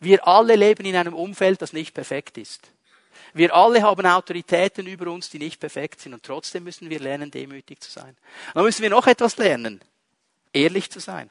Wir 0.00 0.26
alle 0.26 0.56
leben 0.56 0.84
in 0.84 0.96
einem 0.96 1.14
Umfeld, 1.14 1.62
das 1.62 1.72
nicht 1.72 1.94
perfekt 1.94 2.38
ist. 2.38 2.70
Wir 3.32 3.54
alle 3.54 3.82
haben 3.82 4.06
Autoritäten 4.06 4.86
über 4.86 5.10
uns, 5.10 5.30
die 5.30 5.38
nicht 5.38 5.60
perfekt 5.60 6.00
sind 6.00 6.14
und 6.14 6.22
trotzdem 6.22 6.64
müssen 6.64 6.90
wir 6.90 7.00
lernen, 7.00 7.30
demütig 7.30 7.80
zu 7.80 7.90
sein. 7.90 8.16
Dann 8.52 8.64
müssen 8.64 8.82
wir 8.82 8.90
noch 8.90 9.06
etwas 9.06 9.36
lernen, 9.36 9.80
ehrlich 10.52 10.90
zu 10.90 11.00
sein. 11.00 11.30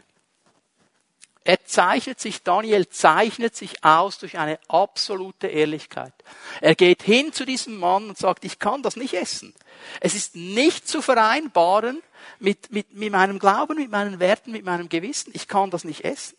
Er 1.46 1.66
zeichnet 1.66 2.20
sich, 2.22 2.44
Daniel 2.44 2.88
zeichnet 2.88 3.56
sich 3.56 3.84
aus 3.84 4.18
durch 4.18 4.38
eine 4.38 4.60
absolute 4.70 5.48
Ehrlichkeit. 5.48 6.14
Er 6.62 6.76
geht 6.76 7.04
hin 7.04 7.34
zu 7.34 7.46
diesem 7.46 7.78
Mann 7.78 8.10
und 8.10 8.18
sagt, 8.18 8.46
ich 8.46 8.60
kann 8.60 8.82
das 8.82 8.96
nicht 8.96 9.14
essen. 9.14 9.54
Es 10.00 10.16
ist 10.16 10.36
nicht 10.36 10.88
zu 10.88 11.02
vereinbaren 11.02 12.02
mit, 12.40 12.72
mit, 12.72 12.94
mit 12.94 13.12
meinem 13.12 13.40
Glauben, 13.40 13.76
mit 13.76 13.92
meinen 13.92 14.20
Werten, 14.20 14.52
mit 14.52 14.64
meinem 14.64 14.88
Gewissen. 14.88 15.32
Ich 15.36 15.50
kann 15.50 15.70
das 15.70 15.84
nicht 15.84 16.06
essen. 16.06 16.38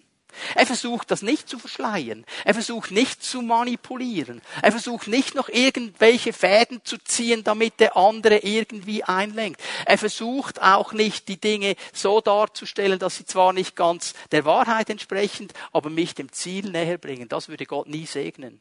Er 0.54 0.66
versucht 0.66 1.10
das 1.10 1.22
nicht 1.22 1.48
zu 1.48 1.58
verschleiern. 1.58 2.24
Er 2.44 2.54
versucht 2.54 2.90
nicht 2.90 3.22
zu 3.22 3.42
manipulieren. 3.42 4.42
Er 4.62 4.72
versucht 4.72 5.08
nicht 5.08 5.34
noch 5.34 5.48
irgendwelche 5.48 6.32
Fäden 6.32 6.80
zu 6.84 6.98
ziehen, 6.98 7.44
damit 7.44 7.80
der 7.80 7.96
andere 7.96 8.38
irgendwie 8.38 9.04
einlenkt. 9.04 9.60
Er 9.86 9.98
versucht 9.98 10.62
auch 10.62 10.92
nicht, 10.92 11.28
die 11.28 11.40
Dinge 11.40 11.76
so 11.92 12.20
darzustellen, 12.20 12.98
dass 12.98 13.16
sie 13.16 13.26
zwar 13.26 13.52
nicht 13.52 13.76
ganz 13.76 14.14
der 14.32 14.44
Wahrheit 14.44 14.90
entsprechen, 14.90 15.48
aber 15.72 15.90
mich 15.90 16.14
dem 16.14 16.32
Ziel 16.32 16.70
näher 16.70 16.98
bringen. 16.98 17.28
Das 17.28 17.48
würde 17.48 17.66
Gott 17.66 17.88
nie 17.88 18.06
segnen. 18.06 18.60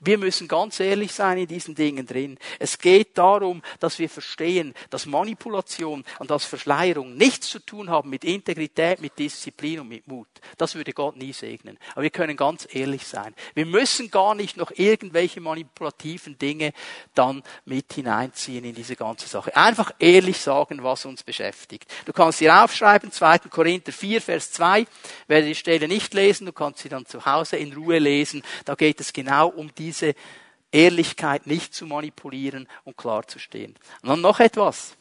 Wir 0.00 0.18
müssen 0.18 0.48
ganz 0.48 0.80
ehrlich 0.80 1.12
sein 1.12 1.38
in 1.38 1.46
diesen 1.46 1.74
Dingen 1.74 2.06
drin. 2.06 2.38
Es 2.58 2.78
geht 2.78 3.16
darum, 3.18 3.62
dass 3.80 3.98
wir 3.98 4.08
verstehen, 4.08 4.74
dass 4.90 5.06
Manipulation 5.06 6.04
und 6.18 6.30
dass 6.30 6.44
Verschleierung 6.44 7.16
nichts 7.16 7.48
zu 7.48 7.58
tun 7.58 7.90
haben 7.90 8.10
mit 8.10 8.24
Integrität, 8.24 9.00
mit 9.00 9.18
Disziplin 9.18 9.80
und 9.80 9.88
mit 9.88 10.06
Mut. 10.06 10.28
Das 10.58 10.74
würde 10.74 10.92
Gott 10.92 11.16
nie 11.16 11.32
segnen. 11.32 11.78
Aber 11.92 12.02
wir 12.02 12.10
können 12.10 12.36
ganz 12.36 12.66
ehrlich 12.70 13.06
sein. 13.06 13.34
Wir 13.54 13.66
müssen 13.66 14.10
gar 14.10 14.34
nicht 14.34 14.56
noch 14.56 14.70
irgendwelche 14.74 15.40
manipulativen 15.40 16.38
Dinge 16.38 16.72
dann 17.14 17.42
mit 17.64 17.92
hineinziehen 17.92 18.64
in 18.64 18.74
diese 18.74 18.96
ganze 18.96 19.28
Sache. 19.28 19.56
Einfach 19.56 19.92
ehrlich 19.98 20.38
sagen, 20.38 20.82
was 20.82 21.04
uns 21.04 21.22
beschäftigt. 21.22 21.90
Du 22.04 22.12
kannst 22.12 22.38
hier 22.38 22.62
aufschreiben, 22.62 23.10
2. 23.10 23.38
Korinther 23.50 23.92
4, 23.92 24.20
Vers 24.20 24.52
2. 24.52 24.86
Werde 25.26 25.46
die 25.46 25.54
Stelle 25.54 25.88
nicht 25.88 26.14
lesen, 26.14 26.46
du 26.46 26.52
kannst 26.52 26.80
sie 26.80 26.88
dann 26.88 27.06
zu 27.06 27.24
Hause 27.24 27.56
in 27.56 27.72
Ruhe 27.72 27.98
lesen. 27.98 28.42
Da 28.64 28.74
geht 28.74 29.00
es 29.00 29.12
genau 29.12 29.48
um 29.48 29.63
um 29.64 29.74
diese 29.74 30.14
Ehrlichkeit 30.70 31.46
nicht 31.46 31.74
zu 31.74 31.86
manipulieren 31.86 32.68
und 32.84 32.96
klar 32.96 33.26
zu 33.26 33.38
stehen. 33.38 33.74
Und 34.02 34.08
dann 34.08 34.20
noch 34.20 34.40
etwas. 34.40 34.96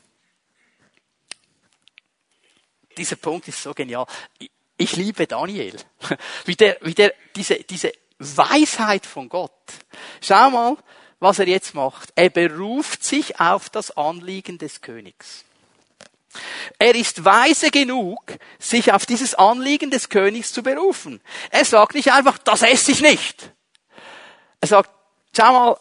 Dieser 2.98 3.16
Punkt 3.16 3.48
ist 3.48 3.62
so 3.62 3.74
genial. 3.74 4.06
Ich 4.78 4.96
liebe 4.96 5.28
Daniel. 5.28 5.76
Wie 6.46 6.56
der, 6.56 6.78
wie 6.82 6.94
der, 6.94 7.14
diese, 7.36 7.56
diese 7.56 7.92
Weisheit 8.20 9.06
von 9.06 9.30
Gott. 9.30 9.52
Schau 10.22 10.50
mal, 10.50 10.78
was 11.20 11.40
er 11.40 11.48
jetzt 11.48 11.74
macht. 11.74 12.12
Er 12.16 12.30
beruft 12.30 13.04
sich 13.04 13.40
auf 13.40 13.70
das 13.70 13.92
Anliegen 13.92 14.58
des 14.58 14.82
Königs. 14.82 15.46
Er 16.80 16.96
ist 16.96 17.24
weise 17.24 17.70
genug, 17.70 18.38
sich 18.60 18.92
auf 18.92 19.06
dieses 19.06 19.36
Anliegen 19.36 19.92
des 19.92 20.10
Königs 20.10 20.52
zu 20.52 20.64
berufen. 20.64 21.22
Er 21.52 21.66
sagt 21.66 21.96
nicht 21.96 22.12
einfach, 22.12 22.38
das 22.40 22.64
esse 22.64 22.92
ich 22.92 23.02
nicht. 23.02 23.52
Er 24.64 24.68
sagt, 24.68 24.92
schau 25.36 25.52
mal, 25.52 25.78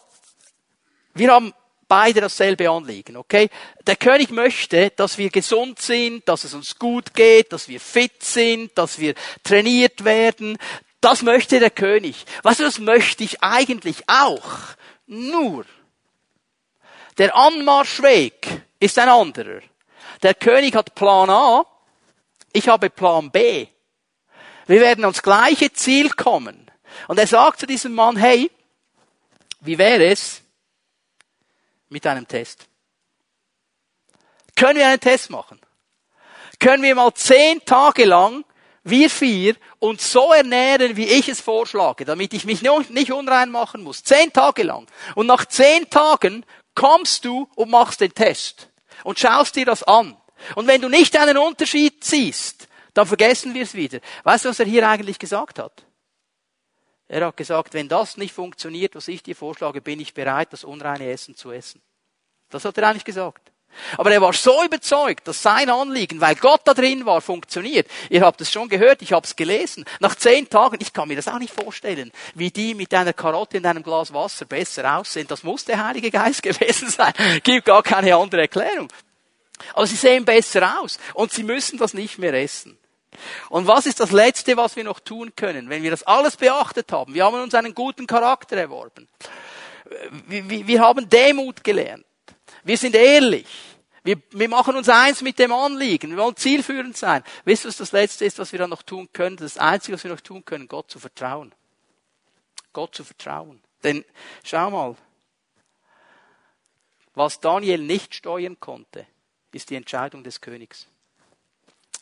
wir 1.13 1.31
haben 1.31 1.53
beide 1.87 2.19
dasselbe 2.19 2.69
Anliegen, 2.69 3.15
okay? 3.15 3.49
Der 3.87 3.95
König 3.95 4.29
möchte, 4.29 4.89
dass 4.89 5.17
wir 5.17 5.29
gesund 5.29 5.79
sind, 5.79 6.27
dass 6.27 6.43
es 6.43 6.53
uns 6.53 6.77
gut 6.77 7.13
geht, 7.13 7.53
dass 7.53 7.69
wir 7.69 7.79
fit 7.79 8.21
sind, 8.21 8.77
dass 8.77 8.99
wir 8.99 9.15
trainiert 9.41 10.03
werden. 10.03 10.57
Das 10.99 11.21
möchte 11.21 11.61
der 11.61 11.69
König. 11.69 12.25
Was 12.41 12.57
das 12.57 12.79
möchte 12.79 13.23
ich 13.23 13.41
eigentlich 13.41 14.03
auch. 14.07 14.49
Nur, 15.07 15.63
der 17.17 17.37
Anmarschweg 17.37 18.63
ist 18.81 18.99
ein 18.99 19.07
anderer. 19.07 19.61
Der 20.23 20.33
König 20.33 20.75
hat 20.75 20.93
Plan 20.93 21.29
A, 21.29 21.65
ich 22.51 22.67
habe 22.67 22.89
Plan 22.89 23.31
B. 23.31 23.65
Wir 24.67 24.81
werden 24.81 25.05
ans 25.05 25.23
gleiche 25.23 25.71
Ziel 25.71 26.09
kommen. 26.09 26.69
Und 27.07 27.17
er 27.17 27.27
sagt 27.27 27.61
zu 27.61 27.65
diesem 27.65 27.95
Mann, 27.95 28.17
hey, 28.17 28.51
wie 29.63 29.77
wäre 29.77 30.05
es 30.05 30.41
mit 31.89 32.05
einem 32.05 32.27
Test? 32.27 32.67
Können 34.55 34.79
wir 34.79 34.87
einen 34.87 34.99
Test 34.99 35.29
machen? 35.29 35.59
Können 36.59 36.83
wir 36.83 36.95
mal 36.95 37.13
zehn 37.13 37.63
Tage 37.65 38.05
lang, 38.05 38.45
wir 38.83 39.09
vier, 39.09 39.55
uns 39.79 40.11
so 40.11 40.33
ernähren, 40.33 40.95
wie 40.97 41.05
ich 41.05 41.29
es 41.29 41.41
vorschlage, 41.41 42.05
damit 42.05 42.33
ich 42.33 42.45
mich 42.45 42.61
nicht 42.61 43.11
unrein 43.11 43.49
machen 43.49 43.81
muss. 43.83 44.03
Zehn 44.03 44.31
Tage 44.31 44.63
lang. 44.63 44.87
Und 45.15 45.27
nach 45.27 45.45
zehn 45.45 45.89
Tagen 45.89 46.45
kommst 46.75 47.25
du 47.25 47.49
und 47.55 47.69
machst 47.69 48.01
den 48.01 48.13
Test. 48.13 48.69
Und 49.03 49.19
schaust 49.19 49.55
dir 49.55 49.65
das 49.65 49.83
an. 49.83 50.17
Und 50.55 50.67
wenn 50.67 50.81
du 50.81 50.89
nicht 50.89 51.17
einen 51.17 51.37
Unterschied 51.37 52.03
siehst, 52.03 52.67
dann 52.93 53.07
vergessen 53.07 53.53
wir 53.53 53.63
es 53.63 53.73
wieder. 53.73 53.99
Weißt 54.23 54.45
du, 54.45 54.49
was 54.49 54.59
er 54.59 54.65
hier 54.65 54.87
eigentlich 54.87 55.19
gesagt 55.19 55.59
hat? 55.59 55.85
Er 57.13 57.27
hat 57.27 57.37
gesagt, 57.37 57.75
wenn 57.75 57.87
das 57.87 58.17
nicht 58.17 58.33
funktioniert, 58.33 58.95
was 58.95 59.07
ich 59.07 59.21
dir 59.21 59.35
vorschlage, 59.35 59.81
bin 59.81 59.99
ich 59.99 60.15
bereit, 60.15 60.51
das 60.51 60.63
unreine 60.63 61.11
Essen 61.11 61.35
zu 61.35 61.51
essen. 61.51 61.79
Das 62.49 62.65
hat 62.65 62.75
er 62.79 62.87
eigentlich 62.87 63.05
gesagt. 63.05 63.51
Aber 63.99 64.11
er 64.11 64.19
war 64.19 64.33
so 64.33 64.63
überzeugt, 64.63 65.27
dass 65.27 65.43
sein 65.43 65.69
Anliegen, 65.69 66.21
weil 66.21 66.33
Gott 66.33 66.61
da 66.65 66.73
drin 66.73 67.05
war, 67.05 67.21
funktioniert. 67.21 67.87
Ihr 68.09 68.21
habt 68.21 68.41
es 68.41 68.51
schon 68.51 68.67
gehört, 68.67 69.03
ich 69.03 69.13
habe 69.13 69.27
es 69.27 69.35
gelesen. 69.35 69.85
Nach 69.99 70.15
zehn 70.15 70.49
Tagen, 70.49 70.79
ich 70.81 70.91
kann 70.91 71.07
mir 71.07 71.15
das 71.15 71.27
auch 71.27 71.37
nicht 71.37 71.53
vorstellen, 71.53 72.11
wie 72.33 72.49
die 72.49 72.73
mit 72.73 72.91
einer 72.95 73.13
Karotte 73.13 73.57
in 73.57 73.65
einem 73.67 73.83
Glas 73.83 74.11
Wasser 74.11 74.45
besser 74.45 74.97
aussehen. 74.97 75.27
Das 75.27 75.43
muss 75.43 75.65
der 75.65 75.85
Heilige 75.85 76.09
Geist 76.09 76.41
gewesen 76.41 76.89
sein. 76.89 77.13
Gibt 77.43 77.65
gar 77.65 77.83
keine 77.83 78.15
andere 78.15 78.41
Erklärung. 78.41 78.91
Aber 79.75 79.85
sie 79.85 79.97
sehen 79.97 80.25
besser 80.25 80.79
aus 80.81 80.97
und 81.13 81.31
sie 81.31 81.43
müssen 81.43 81.77
das 81.77 81.93
nicht 81.93 82.17
mehr 82.17 82.33
essen. 82.33 82.75
Und 83.49 83.67
was 83.67 83.85
ist 83.85 83.99
das 83.99 84.11
Letzte, 84.11 84.57
was 84.57 84.75
wir 84.75 84.83
noch 84.83 84.99
tun 84.99 85.33
können, 85.35 85.69
wenn 85.69 85.83
wir 85.83 85.91
das 85.91 86.03
alles 86.03 86.37
beachtet 86.37 86.91
haben? 86.91 87.13
Wir 87.13 87.25
haben 87.25 87.41
uns 87.41 87.53
einen 87.55 87.73
guten 87.73 88.07
Charakter 88.07 88.57
erworben. 88.57 89.07
Wir, 90.27 90.81
haben 90.81 91.09
Demut 91.09 91.63
gelernt. 91.63 92.05
Wir 92.63 92.77
sind 92.77 92.95
ehrlich. 92.95 93.45
Wir, 94.03 94.21
wir 94.31 94.49
machen 94.49 94.75
uns 94.75 94.89
eins 94.89 95.21
mit 95.21 95.39
dem 95.39 95.53
Anliegen. 95.53 96.11
Wir 96.11 96.17
wollen 96.17 96.35
zielführend 96.35 96.97
sein. 96.97 97.23
Wisst 97.45 97.65
ihr, 97.65 97.69
was 97.69 97.77
das 97.77 97.91
Letzte 97.93 98.25
ist, 98.25 98.39
was 98.39 98.51
wir 98.51 98.59
dann 98.59 98.69
noch 98.69 98.81
tun 98.83 99.09
können? 99.13 99.37
Das 99.37 99.57
Einzige, 99.57 99.93
was 99.93 100.03
wir 100.03 100.11
noch 100.11 100.21
tun 100.21 100.43
können, 100.43 100.67
Gott 100.67 100.91
zu 100.91 100.99
vertrauen. 100.99 101.53
Gott 102.73 102.95
zu 102.95 103.03
vertrauen. 103.03 103.61
Denn 103.83 104.03
schau 104.43 104.71
mal, 104.71 104.95
was 107.15 107.39
Daniel 107.39 107.79
nicht 107.79 108.15
steuern 108.15 108.59
konnte, 108.59 109.05
ist 109.51 109.69
die 109.69 109.75
Entscheidung 109.75 110.23
des 110.23 110.41
Königs. 110.41 110.87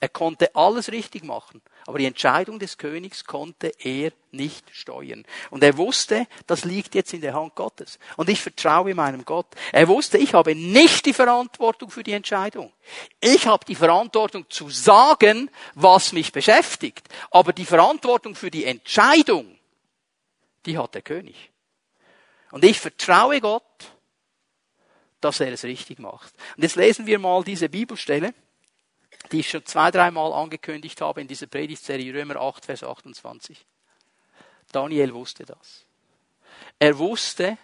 Er 0.02 0.10
konnte 0.10 0.56
alles 0.56 0.92
richtig 0.92 1.24
machen, 1.24 1.62
aber 1.86 2.00
die 2.00 2.08
Entscheidung 2.08 2.58
des 2.58 2.80
Königs 2.80 3.24
konnte 3.24 3.72
er 3.78 4.12
nicht 4.32 4.66
steuern. 4.72 5.24
Und 5.52 5.64
er 5.64 5.78
wusste, 5.78 6.26
das 6.48 6.66
liegt 6.66 6.96
jetzt 6.96 7.14
in 7.14 7.22
der 7.22 7.36
Hand 7.36 7.54
Gottes. 7.54 8.00
Und 8.18 8.28
ich 8.28 8.42
vertraue 8.42 8.96
meinem 8.96 9.26
Gott. 9.26 9.46
Er 9.72 9.88
wusste, 9.88 10.18
ich 10.18 10.34
habe 10.34 10.56
nicht 10.56 11.06
die 11.06 11.14
Verantwortung 11.14 11.92
für 11.92 12.02
die 12.02 12.14
Entscheidung. 12.14 12.74
Ich 13.20 13.46
habe 13.46 13.64
die 13.64 13.76
Verantwortung 13.76 14.50
zu 14.50 14.72
sagen, 14.72 15.52
was 15.76 16.14
mich 16.14 16.32
beschäftigt. 16.32 17.08
Aber 17.30 17.54
die 17.54 17.66
Verantwortung 17.66 18.34
für 18.34 18.50
die 18.50 18.66
Entscheidung, 18.66 19.56
die 20.66 20.80
hat 20.80 20.96
der 20.96 21.04
König. 21.04 21.52
Und 22.50 22.66
ich 22.66 22.80
vertraue 22.80 23.40
Gott, 23.40 23.64
dass 25.20 25.40
er 25.42 25.54
es 25.54 25.64
richtig 25.64 26.00
macht. 26.00 26.34
Und 26.58 26.64
jetzt 26.64 26.76
lesen 26.76 27.06
wir 27.06 27.20
mal 27.20 27.44
diese 27.44 27.70
Bibelstelle 27.70 28.34
die 29.32 29.40
ich 29.40 29.50
schon 29.50 29.66
zwei, 29.66 29.92
dreimal 29.92 30.34
angekündigt 30.34 31.02
habe 31.02 31.22
in 31.22 31.28
dieser 31.28 31.48
Predigtserie 31.48 32.14
Römer 32.14 32.36
8, 32.38 32.66
Vers 32.66 32.84
28. 32.84 33.66
Daniel 34.72 35.14
wusste 35.14 35.46
das. 35.46 35.86
Er 36.80 36.98
wusste, 36.98 37.58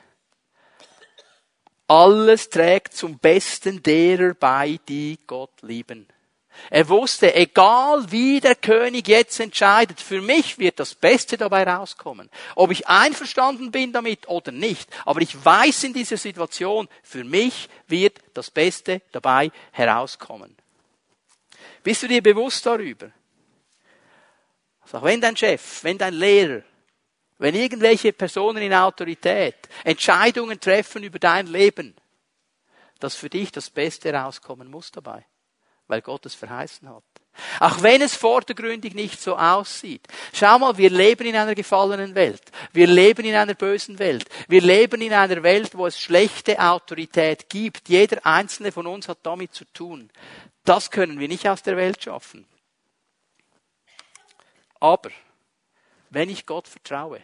alles 1.87 2.49
trägt 2.49 2.93
zum 2.93 3.17
Besten 3.17 3.81
derer 3.81 4.33
bei, 4.33 4.79
die 4.87 5.19
Gott 5.25 5.61
lieben. 5.61 6.07
Er 6.69 6.89
wusste, 6.89 7.35
egal 7.35 8.11
wie 8.11 8.39
der 8.39 8.55
König 8.55 9.07
jetzt 9.07 9.39
entscheidet, 9.39 10.01
für 10.01 10.21
mich 10.21 10.57
wird 10.57 10.79
das 10.79 10.95
Beste 10.95 11.37
dabei 11.37 11.63
rauskommen. 11.63 12.29
Ob 12.55 12.71
ich 12.71 12.87
einverstanden 12.87 13.71
bin 13.71 13.93
damit 13.93 14.27
oder 14.27 14.51
nicht. 14.51 14.89
Aber 15.05 15.21
ich 15.21 15.45
weiß 15.45 15.83
in 15.85 15.93
dieser 15.93 16.17
Situation, 16.17 16.89
für 17.03 17.23
mich 17.23 17.69
wird 17.87 18.19
das 18.33 18.49
Beste 18.49 19.01
dabei 19.11 19.51
herauskommen. 19.71 20.57
Bist 21.87 22.03
du 22.03 22.07
dir 22.09 22.21
bewusst 22.21 22.65
darüber? 22.65 23.09
Also 24.81 25.01
wenn 25.03 25.21
dein 25.21 25.37
Chef, 25.37 25.85
wenn 25.85 25.97
dein 25.97 26.15
Lehrer, 26.15 26.61
wenn 27.37 27.55
irgendwelche 27.55 28.11
Personen 28.11 28.61
in 28.61 28.73
Autorität 28.73 29.55
Entscheidungen 29.85 30.59
treffen 30.59 31.03
über 31.03 31.17
dein 31.17 31.47
Leben, 31.47 31.95
dass 32.99 33.15
für 33.15 33.29
dich 33.29 33.53
das 33.53 33.69
Beste 33.69 34.13
rauskommen 34.13 34.69
muss 34.69 34.91
dabei, 34.91 35.25
weil 35.87 36.01
Gott 36.01 36.25
es 36.25 36.35
verheißen 36.35 36.89
hat. 36.89 37.05
Auch 37.59 37.81
wenn 37.81 38.01
es 38.01 38.15
vordergründig 38.15 38.93
nicht 38.93 39.21
so 39.21 39.37
aussieht. 39.37 40.07
Schau 40.33 40.59
mal, 40.59 40.77
wir 40.77 40.89
leben 40.89 41.27
in 41.27 41.35
einer 41.35 41.55
gefallenen 41.55 42.15
Welt. 42.15 42.43
Wir 42.73 42.87
leben 42.87 43.25
in 43.25 43.35
einer 43.35 43.53
bösen 43.53 43.99
Welt. 43.99 44.27
Wir 44.47 44.61
leben 44.61 45.01
in 45.01 45.13
einer 45.13 45.43
Welt, 45.43 45.77
wo 45.77 45.87
es 45.87 45.99
schlechte 45.99 46.59
Autorität 46.59 47.49
gibt. 47.49 47.89
Jeder 47.89 48.25
einzelne 48.25 48.71
von 48.71 48.87
uns 48.87 49.07
hat 49.07 49.19
damit 49.23 49.53
zu 49.53 49.65
tun. 49.65 50.09
Das 50.63 50.91
können 50.91 51.19
wir 51.19 51.27
nicht 51.27 51.47
aus 51.47 51.63
der 51.63 51.77
Welt 51.77 52.03
schaffen. 52.03 52.45
Aber 54.79 55.09
wenn 56.09 56.29
ich 56.29 56.45
Gott 56.45 56.67
vertraue, 56.67 57.21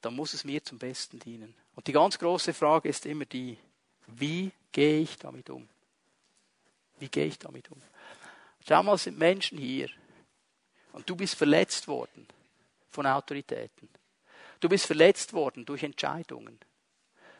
dann 0.00 0.14
muss 0.14 0.34
es 0.34 0.44
mir 0.44 0.62
zum 0.62 0.78
Besten 0.78 1.18
dienen. 1.18 1.54
Und 1.74 1.86
die 1.86 1.92
ganz 1.92 2.18
große 2.18 2.52
Frage 2.52 2.88
ist 2.88 3.06
immer 3.06 3.24
die, 3.24 3.56
wie 4.06 4.50
gehe 4.72 5.00
ich 5.00 5.16
damit 5.16 5.48
um? 5.48 5.68
Wie 6.98 7.08
gehe 7.08 7.26
ich 7.26 7.38
damit 7.38 7.70
um? 7.70 7.80
Schau 8.66 8.82
mal, 8.82 8.98
sind 8.98 9.18
Menschen 9.18 9.58
hier. 9.58 9.88
Und 10.92 11.08
du 11.08 11.16
bist 11.16 11.34
verletzt 11.34 11.88
worden 11.88 12.26
von 12.90 13.06
Autoritäten. 13.06 13.88
Du 14.60 14.68
bist 14.68 14.86
verletzt 14.86 15.32
worden 15.32 15.64
durch 15.64 15.82
Entscheidungen. 15.82 16.58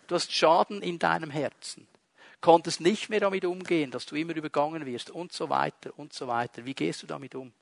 Du 0.07 0.15
hast 0.15 0.33
Schaden 0.33 0.83
in 0.83 0.99
deinem 0.99 1.31
Herzen. 1.31 1.87
Konntest 2.41 2.81
nicht 2.81 3.09
mehr 3.09 3.21
damit 3.21 3.45
umgehen, 3.45 3.93
dass 3.93 4.07
du 4.07 4.17
immer 4.17 4.35
übergangen 4.35 4.85
wirst 4.85 5.11
und 5.11 5.33
so 5.33 5.49
weiter 5.49 5.97
und 5.97 6.13
so 6.13 6.27
weiter. 6.27 6.65
Wie 6.65 6.75
gehst 6.75 7.03
du 7.03 7.07
damit 7.07 7.37
um? 7.37 7.53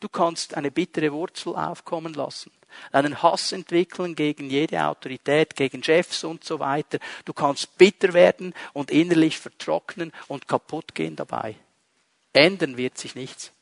Du 0.00 0.08
kannst 0.08 0.54
eine 0.54 0.70
bittere 0.70 1.12
Wurzel 1.12 1.54
aufkommen 1.54 2.14
lassen, 2.14 2.50
einen 2.90 3.22
Hass 3.22 3.52
entwickeln 3.52 4.14
gegen 4.14 4.48
jede 4.48 4.82
Autorität, 4.82 5.54
gegen 5.54 5.84
Chefs 5.84 6.24
und 6.24 6.42
so 6.42 6.58
weiter. 6.58 6.98
Du 7.26 7.34
kannst 7.34 7.76
bitter 7.76 8.14
werden 8.14 8.54
und 8.72 8.90
innerlich 8.90 9.38
vertrocknen 9.38 10.10
und 10.28 10.48
kaputt 10.48 10.94
gehen 10.94 11.16
dabei. 11.16 11.56
Ändern 12.32 12.76
wird 12.76 12.98
sich 12.98 13.14
nichts. 13.14 13.52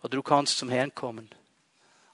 Oder 0.00 0.16
du 0.16 0.22
kannst 0.22 0.58
zum 0.58 0.68
Herrn 0.68 0.94
kommen. 0.94 1.28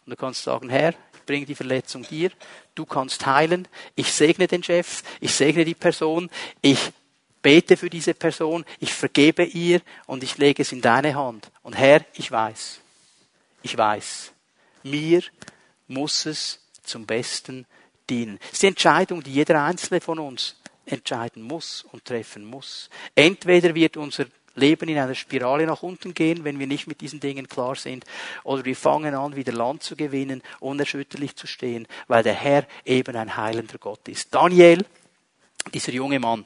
Und 0.05 0.11
du 0.11 0.17
kannst 0.17 0.43
sagen, 0.43 0.69
Herr, 0.69 0.95
ich 1.15 1.23
bringe 1.27 1.47
die 1.47 1.55
Verletzung 1.55 2.03
dir, 2.03 2.31
du 2.75 2.85
kannst 2.85 3.25
heilen, 3.27 3.69
ich 3.95 4.13
segne 4.13 4.47
den 4.47 4.63
Chef, 4.63 5.03
ich 5.21 5.35
segne 5.35 5.65
die 5.65 5.75
Person, 5.75 6.31
ich 6.61 6.93
bete 7.43 7.77
für 7.77 7.91
diese 7.91 8.15
Person, 8.15 8.65
ich 8.81 8.93
vergebe 8.93 9.45
ihr 9.45 9.81
und 10.07 10.23
ich 10.23 10.39
lege 10.39 10.63
es 10.63 10.73
in 10.73 10.81
deine 10.81 11.15
Hand. 11.15 11.51
Und 11.63 11.75
Herr, 11.75 12.05
ich 12.15 12.31
weiß, 12.31 12.81
ich 13.63 13.77
weiß, 13.77 14.33
mir 14.83 15.23
muss 15.87 16.27
es 16.27 16.61
zum 16.83 17.07
Besten 17.07 17.67
dienen. 18.11 18.39
Es 18.47 18.55
ist 18.55 18.63
die 18.63 18.69
Entscheidung, 18.69 19.23
die 19.23 19.33
jeder 19.33 19.63
Einzelne 19.63 20.01
von 20.01 20.19
uns 20.19 20.57
entscheiden 20.87 21.43
muss 21.43 21.85
und 21.93 22.05
treffen 22.05 22.45
muss. 22.45 22.91
Entweder 23.15 23.75
wird 23.75 23.97
unser 23.97 24.27
Leben 24.55 24.89
in 24.89 24.99
einer 24.99 25.15
Spirale 25.15 25.67
nach 25.67 25.83
unten 25.83 26.15
gehen, 26.15 26.45
wenn 26.45 26.59
wir 26.59 26.67
nicht 26.67 26.87
mit 26.87 27.01
diesen 27.01 27.21
Dingen 27.21 27.49
klar 27.49 27.75
sind, 27.75 28.05
oder 28.45 28.65
wir 28.65 28.77
fangen 28.77 29.15
an, 29.15 29.37
wieder 29.37 29.53
Land 29.53 29.83
zu 29.83 29.97
gewinnen, 29.97 30.43
unerschütterlich 30.61 31.37
zu 31.37 31.47
stehen, 31.47 31.89
weil 32.07 32.23
der 32.23 32.35
Herr 32.35 32.67
eben 32.85 33.17
ein 33.17 33.37
heilender 33.37 33.79
Gott 33.79 34.09
ist. 34.09 34.35
Daniel, 34.35 34.85
dieser 35.73 35.93
junge 35.93 36.21
Mann, 36.21 36.45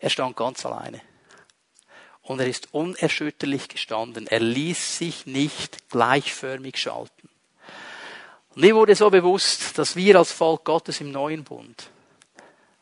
er 0.00 0.10
stand 0.10 0.36
ganz 0.36 0.66
alleine. 0.66 1.00
Und 2.22 2.40
er 2.40 2.48
ist 2.48 2.74
unerschütterlich 2.74 3.68
gestanden. 3.68 4.26
Er 4.26 4.40
ließ 4.40 4.98
sich 4.98 5.26
nicht 5.26 5.88
gleichförmig 5.90 6.76
schalten. 6.76 7.28
Und 8.48 8.62
mir 8.62 8.74
wurde 8.74 8.96
so 8.96 9.10
bewusst, 9.10 9.78
dass 9.78 9.94
wir 9.94 10.16
als 10.16 10.32
Volk 10.32 10.64
Gottes 10.64 11.00
im 11.00 11.12
neuen 11.12 11.44
Bund 11.44 11.88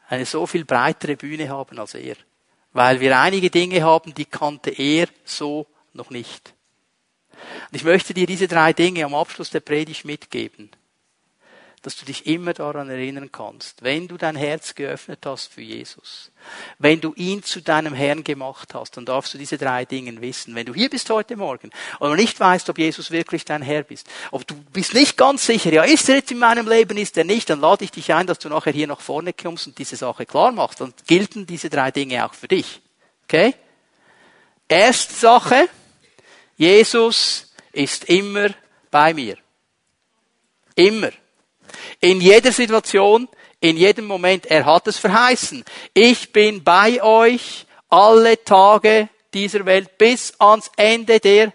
eine 0.08 0.26
so 0.26 0.46
viel 0.46 0.64
breitere 0.64 1.16
Bühne 1.16 1.48
haben 1.48 1.78
als 1.78 1.94
er. 1.94 2.16
Weil 2.72 3.00
wir 3.00 3.18
einige 3.18 3.50
Dinge 3.50 3.82
haben, 3.82 4.14
die 4.14 4.24
kannte 4.24 4.70
er 4.70 5.06
so 5.24 5.66
noch 5.92 6.10
nicht. 6.10 6.54
Und 7.70 7.76
ich 7.76 7.84
möchte 7.84 8.14
dir 8.14 8.26
diese 8.26 8.48
drei 8.48 8.72
Dinge 8.72 9.04
am 9.04 9.14
Abschluss 9.14 9.50
der 9.50 9.60
Predigt 9.60 10.04
mitgeben 10.04 10.70
dass 11.84 11.96
du 11.96 12.06
dich 12.06 12.26
immer 12.26 12.54
daran 12.54 12.88
erinnern 12.88 13.30
kannst, 13.30 13.82
wenn 13.82 14.08
du 14.08 14.16
dein 14.16 14.36
Herz 14.36 14.74
geöffnet 14.74 15.20
hast 15.26 15.52
für 15.52 15.60
Jesus, 15.60 16.30
wenn 16.78 17.00
du 17.00 17.12
ihn 17.14 17.42
zu 17.42 17.60
deinem 17.60 17.92
Herrn 17.92 18.24
gemacht 18.24 18.72
hast, 18.72 18.96
dann 18.96 19.04
darfst 19.04 19.34
du 19.34 19.38
diese 19.38 19.58
drei 19.58 19.84
Dinge 19.84 20.18
wissen. 20.22 20.54
Wenn 20.54 20.64
du 20.64 20.72
hier 20.72 20.88
bist 20.88 21.10
heute 21.10 21.36
Morgen 21.36 21.70
und 21.98 22.16
nicht 22.16 22.40
weißt, 22.40 22.70
ob 22.70 22.78
Jesus 22.78 23.10
wirklich 23.10 23.44
dein 23.44 23.60
Herr 23.60 23.82
bist, 23.82 24.08
ob 24.30 24.46
du 24.46 24.54
bist 24.72 24.94
nicht 24.94 25.18
ganz 25.18 25.44
sicher, 25.44 25.72
ja, 25.72 25.82
ist 25.82 26.08
er 26.08 26.16
jetzt 26.16 26.32
in 26.32 26.38
meinem 26.38 26.66
Leben, 26.66 26.96
ist 26.96 27.18
er 27.18 27.24
nicht, 27.24 27.50
dann 27.50 27.60
lade 27.60 27.84
ich 27.84 27.90
dich 27.90 28.14
ein, 28.14 28.26
dass 28.26 28.38
du 28.38 28.48
nachher 28.48 28.72
hier 28.72 28.86
nach 28.86 29.00
vorne 29.00 29.34
kommst 29.34 29.66
und 29.66 29.76
diese 29.78 29.96
Sache 29.96 30.24
klar 30.24 30.52
machst. 30.52 30.80
Dann 30.80 30.94
gelten 31.06 31.46
diese 31.46 31.68
drei 31.68 31.90
Dinge 31.90 32.24
auch 32.24 32.32
für 32.32 32.48
dich. 32.48 32.80
Okay? 33.24 33.54
Erste 34.68 35.12
Sache, 35.12 35.68
Jesus 36.56 37.52
ist 37.72 38.04
immer 38.04 38.48
bei 38.90 39.12
mir. 39.12 39.36
Immer. 40.74 41.10
In 42.04 42.20
jeder 42.20 42.52
Situation, 42.52 43.30
in 43.60 43.78
jedem 43.78 44.04
Moment. 44.04 44.44
Er 44.44 44.66
hat 44.66 44.86
es 44.88 44.98
verheißen. 44.98 45.64
Ich 45.94 46.34
bin 46.34 46.62
bei 46.62 47.02
euch 47.02 47.64
alle 47.88 48.44
Tage 48.44 49.08
dieser 49.32 49.64
Welt 49.64 49.96
bis 49.96 50.38
ans 50.38 50.70
Ende 50.76 51.18
der 51.18 51.54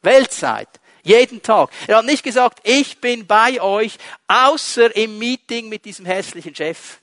Weltzeit. 0.00 0.68
Jeden 1.02 1.42
Tag. 1.42 1.70
Er 1.88 1.96
hat 1.96 2.04
nicht 2.04 2.22
gesagt, 2.22 2.60
ich 2.62 3.00
bin 3.00 3.26
bei 3.26 3.60
euch, 3.60 3.96
außer 4.28 4.94
im 4.94 5.18
Meeting 5.18 5.68
mit 5.68 5.84
diesem 5.84 6.06
hässlichen 6.06 6.54
Chef. 6.54 6.99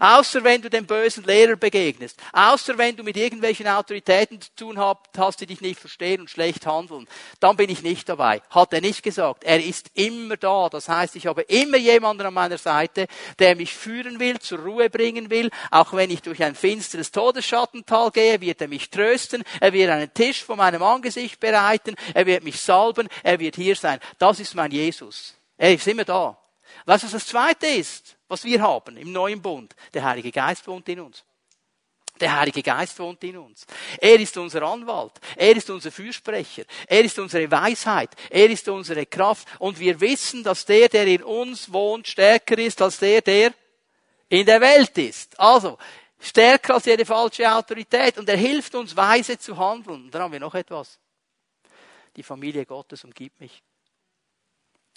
Außer 0.00 0.44
wenn 0.44 0.62
du 0.62 0.70
dem 0.70 0.86
bösen 0.86 1.24
Lehrer 1.24 1.56
begegnest. 1.56 2.18
Außer 2.32 2.78
wenn 2.78 2.96
du 2.96 3.02
mit 3.02 3.16
irgendwelchen 3.16 3.68
Autoritäten 3.68 4.40
zu 4.40 4.50
tun 4.54 4.78
hast, 4.78 5.40
die 5.40 5.46
dich 5.46 5.60
nicht 5.60 5.80
verstehen 5.80 6.20
und 6.20 6.30
schlecht 6.30 6.66
handeln. 6.66 7.08
Dann 7.40 7.56
bin 7.56 7.70
ich 7.70 7.82
nicht 7.82 8.08
dabei. 8.08 8.42
Hat 8.50 8.72
er 8.72 8.80
nicht 8.80 9.02
gesagt. 9.02 9.44
Er 9.44 9.62
ist 9.62 9.90
immer 9.94 10.36
da. 10.36 10.68
Das 10.68 10.88
heißt, 10.88 11.16
ich 11.16 11.26
habe 11.26 11.42
immer 11.42 11.76
jemanden 11.76 12.26
an 12.26 12.34
meiner 12.34 12.58
Seite, 12.58 13.06
der 13.38 13.56
mich 13.56 13.74
führen 13.74 14.20
will, 14.20 14.38
zur 14.38 14.60
Ruhe 14.60 14.90
bringen 14.90 15.30
will. 15.30 15.50
Auch 15.70 15.92
wenn 15.92 16.10
ich 16.10 16.22
durch 16.22 16.42
ein 16.42 16.54
finsteres 16.54 17.10
Todesschattental 17.10 18.10
gehe, 18.10 18.40
wird 18.40 18.60
er 18.60 18.68
mich 18.68 18.90
trösten. 18.90 19.44
Er 19.60 19.72
wird 19.72 19.90
einen 19.90 20.12
Tisch 20.14 20.42
vor 20.44 20.56
meinem 20.56 20.82
Angesicht 20.82 21.40
bereiten. 21.40 21.94
Er 22.14 22.26
wird 22.26 22.44
mich 22.44 22.60
salben. 22.60 23.08
Er 23.22 23.38
wird 23.38 23.56
hier 23.56 23.76
sein. 23.76 23.98
Das 24.18 24.40
ist 24.40 24.54
mein 24.54 24.70
Jesus. 24.70 25.34
Er 25.56 25.74
ist 25.74 25.86
immer 25.86 26.04
da. 26.04 26.38
Weißt 26.86 27.04
du, 27.04 27.06
was 27.06 27.12
das 27.12 27.26
zweite 27.26 27.66
ist? 27.66 28.16
Was 28.32 28.44
wir 28.44 28.62
haben 28.62 28.96
im 28.96 29.12
neuen 29.12 29.42
Bund. 29.42 29.76
Der 29.92 30.04
Heilige 30.04 30.32
Geist 30.32 30.66
wohnt 30.66 30.88
in 30.88 31.00
uns. 31.00 31.22
Der 32.18 32.34
Heilige 32.34 32.62
Geist 32.62 32.98
wohnt 32.98 33.22
in 33.24 33.36
uns. 33.36 33.66
Er 33.98 34.18
ist 34.18 34.34
unser 34.38 34.62
Anwalt. 34.62 35.12
Er 35.36 35.54
ist 35.54 35.68
unser 35.68 35.92
Fürsprecher. 35.92 36.64
Er 36.86 37.04
ist 37.04 37.18
unsere 37.18 37.50
Weisheit. 37.50 38.08
Er 38.30 38.48
ist 38.48 38.66
unsere 38.68 39.04
Kraft. 39.04 39.46
Und 39.58 39.78
wir 39.78 40.00
wissen, 40.00 40.42
dass 40.42 40.64
der, 40.64 40.88
der 40.88 41.06
in 41.08 41.22
uns 41.22 41.70
wohnt, 41.70 42.08
stärker 42.08 42.56
ist 42.56 42.80
als 42.80 42.98
der, 43.00 43.20
der 43.20 43.52
in 44.30 44.46
der 44.46 44.62
Welt 44.62 44.96
ist. 44.96 45.38
Also, 45.38 45.76
stärker 46.18 46.74
als 46.74 46.86
jede 46.86 47.04
falsche 47.04 47.52
Autorität. 47.52 48.16
Und 48.16 48.30
er 48.30 48.38
hilft 48.38 48.74
uns, 48.74 48.96
weise 48.96 49.38
zu 49.38 49.58
handeln. 49.58 50.04
Und 50.04 50.10
dann 50.14 50.22
haben 50.22 50.32
wir 50.32 50.40
noch 50.40 50.54
etwas. 50.54 50.98
Die 52.16 52.22
Familie 52.22 52.64
Gottes 52.64 53.04
umgibt 53.04 53.38
mich. 53.40 53.62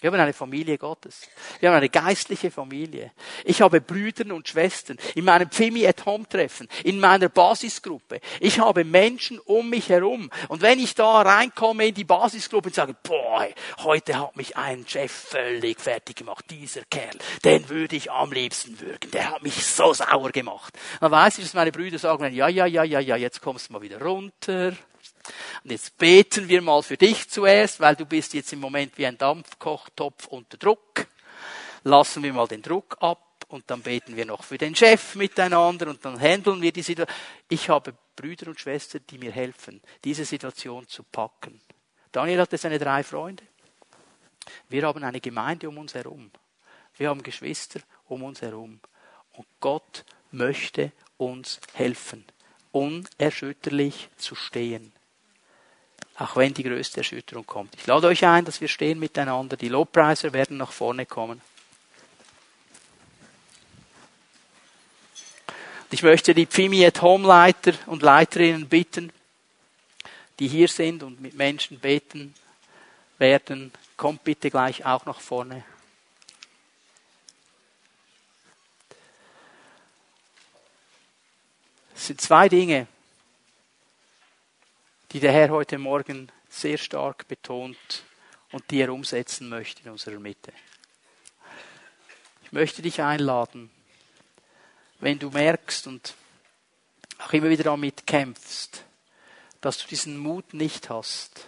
Wir 0.02 0.12
haben 0.12 0.20
eine 0.20 0.34
Familie 0.34 0.78
Gottes. 0.78 1.22
Wir 1.62 1.70
haben 1.70 1.78
eine 1.78 1.90
geistliche 1.90 2.52
Familie. 2.52 3.14
Ich 3.46 3.62
habe 3.62 3.80
Brüder 3.80 4.36
und 4.36 4.48
Schwestern 4.48 4.98
in 5.16 5.24
meinem 5.24 5.50
Pfimi 5.50 5.88
at 5.88 6.06
Home 6.06 6.28
Treffen, 6.28 6.68
in 6.84 7.00
meiner 7.00 7.30
Basisgruppe. 7.30 8.20
Ich 8.42 8.60
habe 8.60 8.84
Menschen 8.84 9.40
um 9.40 9.70
mich 9.70 9.88
herum. 9.88 10.30
Und 10.50 10.62
wenn 10.62 10.80
ich 10.80 10.96
da 10.96 11.22
reinkomme 11.22 11.88
in 11.88 11.94
die 11.94 12.04
Basisgruppe 12.04 12.68
und 12.68 12.76
sage, 12.76 12.96
boah, 13.04 13.48
heute 13.80 14.20
hat 14.20 14.36
mich 14.36 14.58
ein 14.58 14.86
Chef 14.86 15.12
völlig 15.12 15.80
fertig 15.80 16.18
gemacht, 16.18 16.44
dieser 16.50 16.84
Kerl, 16.84 17.18
den 17.46 17.70
würde 17.70 17.96
ich 17.96 18.12
am 18.12 18.34
liebsten 18.34 18.80
würgen. 18.82 19.12
Der 19.12 19.32
hat 19.32 19.44
mich 19.44 19.66
so 19.66 19.94
sauer 19.94 20.32
gemacht. 20.32 20.78
Dann 21.00 21.12
weiß 21.12 21.38
ich, 21.38 21.46
dass 21.46 21.54
meine 21.54 21.72
Brüder 21.72 22.00
sagen, 22.00 22.34
ja, 22.34 22.50
ja, 22.50 22.66
ja, 22.66 22.84
ja, 22.84 23.00
ja, 23.00 23.16
jetzt 23.16 23.42
kommst 23.42 23.70
du 23.70 23.74
mal 23.74 23.82
wieder 23.82 24.02
runter 24.02 24.74
und 25.64 25.72
jetzt 25.72 25.98
beten 25.98 26.48
wir 26.48 26.62
mal 26.62 26.84
für 26.84 26.98
dich 26.98 27.30
zuerst, 27.30 27.80
weil 27.80 27.96
du 27.96 28.06
bist 28.06 28.34
jetzt 28.34 28.54
im 28.54 28.60
Moment 28.60 28.98
wie 28.98 29.06
ein 29.06 29.18
Dampfkochtopf 29.18 30.28
unter 30.28 30.58
Druck. 30.58 31.08
Lassen 31.84 32.24
wir 32.24 32.34
mal 32.34 32.48
den 32.48 32.62
Druck 32.62 32.98
ab 33.00 33.46
und 33.48 33.64
dann 33.68 33.82
beten 33.82 34.16
wir 34.16 34.26
noch 34.26 34.44
für 34.44 34.58
den 34.58 34.76
Chef 34.76 35.16
miteinander 35.16 35.88
und 35.88 36.04
dann 36.04 36.20
handeln 36.20 36.62
wir 36.62 36.72
die 36.72 36.82
Situation. 36.82 37.16
Ich 37.50 37.70
habe 37.70 37.94
Brüder 38.16 38.48
und 38.48 38.60
Schwestern, 38.60 39.02
die 39.10 39.18
mir 39.18 39.32
helfen, 39.32 39.82
diese 40.04 40.26
Situation 40.26 40.88
zu 40.88 41.04
packen. 41.04 41.62
Daniel 42.12 42.42
hatte 42.42 42.58
seine 42.58 42.80
drei 42.80 43.04
Freunde. 43.04 43.44
Wir 44.70 44.84
haben 44.84 45.04
eine 45.04 45.20
Gemeinde 45.20 45.68
um 45.68 45.78
uns 45.78 45.94
herum. 45.96 46.32
Wir 46.98 47.10
haben 47.10 47.24
Geschwister 47.24 47.82
um 48.08 48.24
uns 48.24 48.42
herum. 48.42 48.80
Und 49.34 49.48
Gott 49.60 50.06
möchte 50.32 50.92
uns 51.18 51.60
helfen, 51.74 52.26
unerschütterlich 52.72 54.10
zu 54.16 54.36
stehen 54.36 54.94
auch 56.18 56.36
wenn 56.38 56.54
die 56.54 56.64
größte 56.64 56.98
Erschütterung 56.98 57.46
kommt. 57.46 57.76
Ich 57.76 57.86
lade 57.88 58.08
euch 58.08 58.26
ein, 58.26 58.46
dass 58.46 58.62
wir 58.62 58.68
stehen 58.68 59.00
miteinander. 59.00 59.58
Die 59.58 59.68
Lobpreiser 59.68 60.32
werden 60.34 60.58
nach 60.58 60.72
vorne 60.72 61.06
kommen. 61.06 61.42
Ich 65.92 66.04
möchte 66.04 66.34
die 66.34 66.46
Pfimi 66.46 66.86
at 66.86 67.02
Home 67.02 67.28
Leiter 67.28 67.74
und 67.86 68.02
Leiterinnen 68.02 68.68
bitten, 68.68 69.12
die 70.40 70.48
hier 70.48 70.68
sind 70.68 71.04
und 71.04 71.22
mit 71.22 71.36
Menschen 71.36 71.80
beten 71.80 72.34
werden. 73.18 73.72
Kommt 73.96 74.24
bitte 74.24 74.50
gleich 74.50 74.86
auch 74.86 75.06
nach 75.06 75.20
vorne. 75.20 75.64
Es 81.96 82.08
sind 82.08 82.20
zwei 82.20 82.50
Dinge, 82.50 82.88
die 85.16 85.22
der 85.22 85.32
Herr 85.32 85.48
heute 85.48 85.78
Morgen 85.78 86.30
sehr 86.50 86.78
stark 86.78 87.26
betont 87.30 88.04
und 88.52 88.70
die 88.70 88.82
er 88.82 88.92
umsetzen 88.92 89.48
möchte 89.48 89.82
in 89.86 89.92
unserer 89.92 90.20
Mitte. 90.20 90.52
Ich 92.44 92.52
möchte 92.52 92.82
dich 92.82 93.02
einladen, 93.02 93.72
wenn 95.00 95.18
du 95.18 95.30
merkst 95.30 95.88
und 95.88 96.16
auch 97.20 97.32
immer 97.32 97.50
wieder 97.50 97.64
damit 97.64 98.06
kämpfst, 98.06 98.84
dass 99.62 99.78
du 99.78 99.88
diesen 99.88 100.18
Mut 100.18 100.54
nicht 100.54 100.90
hast, 100.90 101.48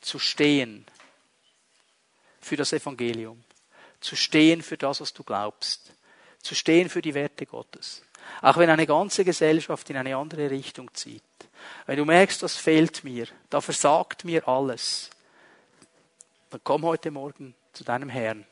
zu 0.00 0.20
stehen 0.20 0.84
für 2.40 2.54
das 2.54 2.72
Evangelium, 2.72 3.42
zu 4.00 4.14
stehen 4.14 4.62
für 4.62 4.76
das, 4.76 5.00
was 5.00 5.12
du 5.12 5.24
glaubst, 5.24 5.94
zu 6.42 6.54
stehen 6.54 6.88
für 6.88 7.02
die 7.02 7.14
Werte 7.14 7.44
Gottes. 7.44 8.02
Auch 8.40 8.56
wenn 8.56 8.70
eine 8.70 8.86
ganze 8.86 9.24
Gesellschaft 9.24 9.90
in 9.90 9.96
eine 9.96 10.14
andere 10.14 10.48
Richtung 10.48 10.94
zieht. 10.94 11.24
Wenn 11.86 11.96
du 11.96 12.04
merkst, 12.04 12.42
das 12.42 12.56
fehlt 12.56 13.04
mir, 13.04 13.26
da 13.48 13.60
versagt 13.60 14.24
mir 14.24 14.46
alles, 14.46 15.10
dann 16.50 16.60
komm 16.64 16.84
heute 16.84 17.10
Morgen 17.10 17.54
zu 17.72 17.84
deinem 17.84 18.08
Herrn 18.08 18.44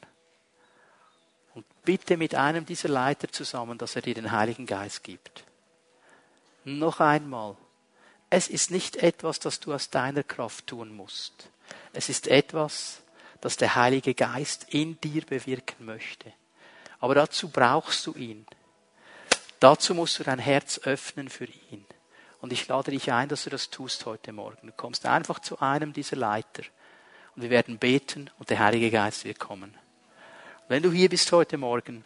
und 1.54 1.64
bitte 1.84 2.16
mit 2.16 2.34
einem 2.34 2.64
dieser 2.64 2.88
Leiter 2.88 3.28
zusammen, 3.28 3.78
dass 3.78 3.96
er 3.96 4.02
dir 4.02 4.14
den 4.14 4.30
Heiligen 4.30 4.66
Geist 4.66 5.02
gibt. 5.02 5.44
Noch 6.64 7.00
einmal, 7.00 7.56
es 8.30 8.48
ist 8.48 8.70
nicht 8.70 8.96
etwas, 8.96 9.38
das 9.40 9.58
du 9.60 9.72
aus 9.72 9.90
deiner 9.90 10.22
Kraft 10.22 10.66
tun 10.66 10.94
musst. 10.94 11.48
Es 11.92 12.08
ist 12.08 12.28
etwas, 12.28 13.02
das 13.40 13.56
der 13.56 13.74
Heilige 13.74 14.14
Geist 14.14 14.66
in 14.70 15.00
dir 15.00 15.24
bewirken 15.24 15.86
möchte. 15.86 16.32
Aber 17.00 17.14
dazu 17.14 17.48
brauchst 17.48 18.06
du 18.06 18.14
ihn. 18.14 18.46
Dazu 19.60 19.94
musst 19.94 20.18
du 20.18 20.24
dein 20.24 20.38
Herz 20.38 20.78
öffnen 20.84 21.28
für 21.28 21.46
ihn. 21.70 21.84
Und 22.40 22.52
ich 22.52 22.68
lade 22.68 22.92
dich 22.92 23.12
ein, 23.12 23.28
dass 23.28 23.44
du 23.44 23.50
das 23.50 23.70
tust 23.70 24.06
heute 24.06 24.32
Morgen. 24.32 24.68
Du 24.68 24.72
kommst 24.72 25.06
einfach 25.06 25.40
zu 25.40 25.58
einem 25.60 25.92
dieser 25.92 26.16
Leiter 26.16 26.62
und 27.34 27.42
wir 27.42 27.50
werden 27.50 27.78
beten 27.78 28.30
und 28.38 28.50
der 28.50 28.60
Heilige 28.60 28.90
Geist 28.90 29.24
wird 29.24 29.38
kommen. 29.38 29.74
wenn 30.68 30.82
du 30.82 30.92
hier 30.92 31.08
bist 31.08 31.32
heute 31.32 31.56
Morgen 31.56 32.04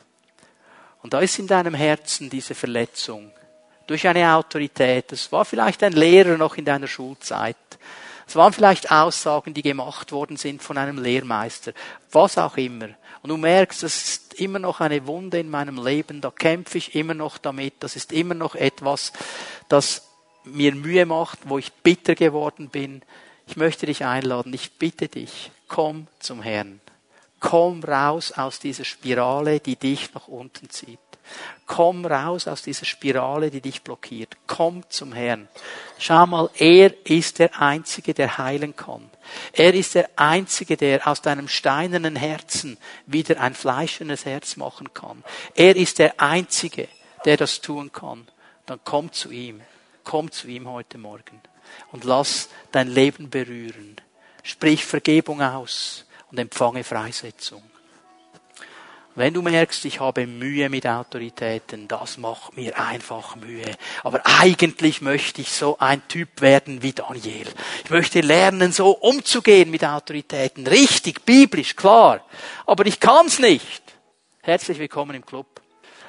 und 1.02 1.12
da 1.12 1.20
ist 1.20 1.38
in 1.38 1.46
deinem 1.46 1.74
Herzen 1.74 2.30
diese 2.30 2.54
Verletzung 2.54 3.32
durch 3.86 4.06
eine 4.06 4.34
Autorität, 4.34 5.10
das 5.10 5.32
war 5.32 5.44
vielleicht 5.44 5.82
ein 5.82 5.92
Lehrer 5.92 6.38
noch 6.38 6.56
in 6.56 6.64
deiner 6.64 6.86
Schulzeit, 6.86 7.56
es 8.26 8.36
waren 8.36 8.52
vielleicht 8.52 8.90
Aussagen, 8.90 9.52
die 9.52 9.62
gemacht 9.62 10.12
worden 10.12 10.36
sind 10.36 10.62
von 10.62 10.78
einem 10.78 10.98
Lehrmeister, 10.98 11.72
was 12.12 12.38
auch 12.38 12.56
immer. 12.56 12.88
Und 13.22 13.28
du 13.28 13.36
merkst, 13.36 13.82
das 13.82 13.96
ist 13.96 14.34
immer 14.34 14.58
noch 14.58 14.80
eine 14.80 15.06
Wunde 15.06 15.40
in 15.40 15.50
meinem 15.50 15.84
Leben, 15.84 16.20
da 16.20 16.30
kämpfe 16.30 16.78
ich 16.78 16.94
immer 16.94 17.14
noch 17.14 17.36
damit, 17.36 17.74
das 17.80 17.96
ist 17.96 18.12
immer 18.12 18.34
noch 18.34 18.54
etwas, 18.54 19.12
das 19.68 20.11
mir 20.44 20.74
Mühe 20.74 21.06
macht, 21.06 21.40
wo 21.44 21.58
ich 21.58 21.72
bitter 21.72 22.14
geworden 22.14 22.68
bin. 22.68 23.02
Ich 23.46 23.56
möchte 23.56 23.86
dich 23.86 24.04
einladen, 24.04 24.52
ich 24.52 24.72
bitte 24.72 25.08
dich, 25.08 25.50
komm 25.68 26.06
zum 26.18 26.42
Herrn. 26.42 26.80
Komm 27.40 27.82
raus 27.82 28.32
aus 28.32 28.60
dieser 28.60 28.84
Spirale, 28.84 29.58
die 29.58 29.74
dich 29.76 30.14
nach 30.14 30.28
unten 30.28 30.70
zieht. 30.70 30.98
Komm 31.66 32.04
raus 32.04 32.46
aus 32.46 32.62
dieser 32.62 32.84
Spirale, 32.84 33.50
die 33.50 33.60
dich 33.60 33.82
blockiert. 33.82 34.36
Komm 34.46 34.84
zum 34.90 35.12
Herrn. 35.12 35.48
Schau 35.98 36.26
mal, 36.26 36.50
er 36.56 36.94
ist 37.06 37.38
der 37.38 37.60
Einzige, 37.60 38.14
der 38.14 38.38
heilen 38.38 38.76
kann. 38.76 39.10
Er 39.52 39.74
ist 39.74 39.94
der 39.94 40.10
Einzige, 40.16 40.76
der 40.76 41.06
aus 41.08 41.22
deinem 41.22 41.48
steinernen 41.48 42.16
Herzen 42.16 42.76
wieder 43.06 43.40
ein 43.40 43.54
fleischendes 43.54 44.24
Herz 44.24 44.56
machen 44.56 44.92
kann. 44.94 45.24
Er 45.54 45.76
ist 45.76 45.98
der 45.98 46.20
Einzige, 46.20 46.88
der 47.24 47.36
das 47.36 47.60
tun 47.60 47.92
kann. 47.92 48.26
Dann 48.66 48.80
komm 48.84 49.12
zu 49.12 49.30
ihm. 49.30 49.62
Komm 50.04 50.30
zu 50.30 50.48
ihm 50.48 50.68
heute 50.68 50.98
Morgen 50.98 51.40
und 51.92 52.04
lass 52.04 52.48
dein 52.70 52.88
Leben 52.88 53.30
berühren. 53.30 53.96
Sprich 54.42 54.84
Vergebung 54.84 55.40
aus 55.40 56.06
und 56.30 56.38
empfange 56.38 56.84
Freisetzung. 56.84 57.62
Wenn 59.14 59.34
du 59.34 59.42
merkst, 59.42 59.84
ich 59.84 60.00
habe 60.00 60.26
Mühe 60.26 60.70
mit 60.70 60.86
Autoritäten, 60.86 61.86
das 61.86 62.16
macht 62.16 62.56
mir 62.56 62.78
einfach 62.78 63.36
Mühe. 63.36 63.70
Aber 64.02 64.22
eigentlich 64.24 65.02
möchte 65.02 65.42
ich 65.42 65.52
so 65.52 65.76
ein 65.78 66.06
Typ 66.08 66.40
werden 66.40 66.82
wie 66.82 66.94
Daniel. 66.94 67.46
Ich 67.84 67.90
möchte 67.90 68.22
lernen, 68.22 68.72
so 68.72 68.92
umzugehen 68.92 69.70
mit 69.70 69.84
Autoritäten. 69.84 70.66
Richtig, 70.66 71.26
biblisch, 71.26 71.76
klar. 71.76 72.24
Aber 72.64 72.86
ich 72.86 73.00
kann's 73.00 73.38
nicht. 73.38 73.82
Herzlich 74.40 74.78
willkommen 74.78 75.14
im 75.14 75.26
Club. 75.26 75.60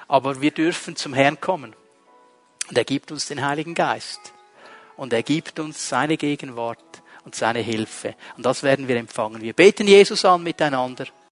Aber 0.07 0.39
wir 0.39 0.51
dürfen 0.51 0.95
zum 0.95 1.13
Herrn 1.13 1.41
kommen. 1.41 1.75
Und 2.69 2.77
er 2.77 2.85
gibt 2.85 3.11
uns 3.11 3.27
den 3.27 3.45
Heiligen 3.45 3.75
Geist. 3.75 4.33
Und 4.95 5.13
er 5.13 5.23
gibt 5.23 5.59
uns 5.59 5.89
seine 5.89 6.17
Gegenwart 6.17 7.01
und 7.25 7.35
seine 7.35 7.59
Hilfe. 7.59 8.15
Und 8.37 8.45
das 8.45 8.63
werden 8.63 8.87
wir 8.87 8.97
empfangen. 8.97 9.41
Wir 9.41 9.53
beten 9.53 9.87
Jesus 9.87 10.25
an 10.25 10.43
miteinander. 10.43 11.05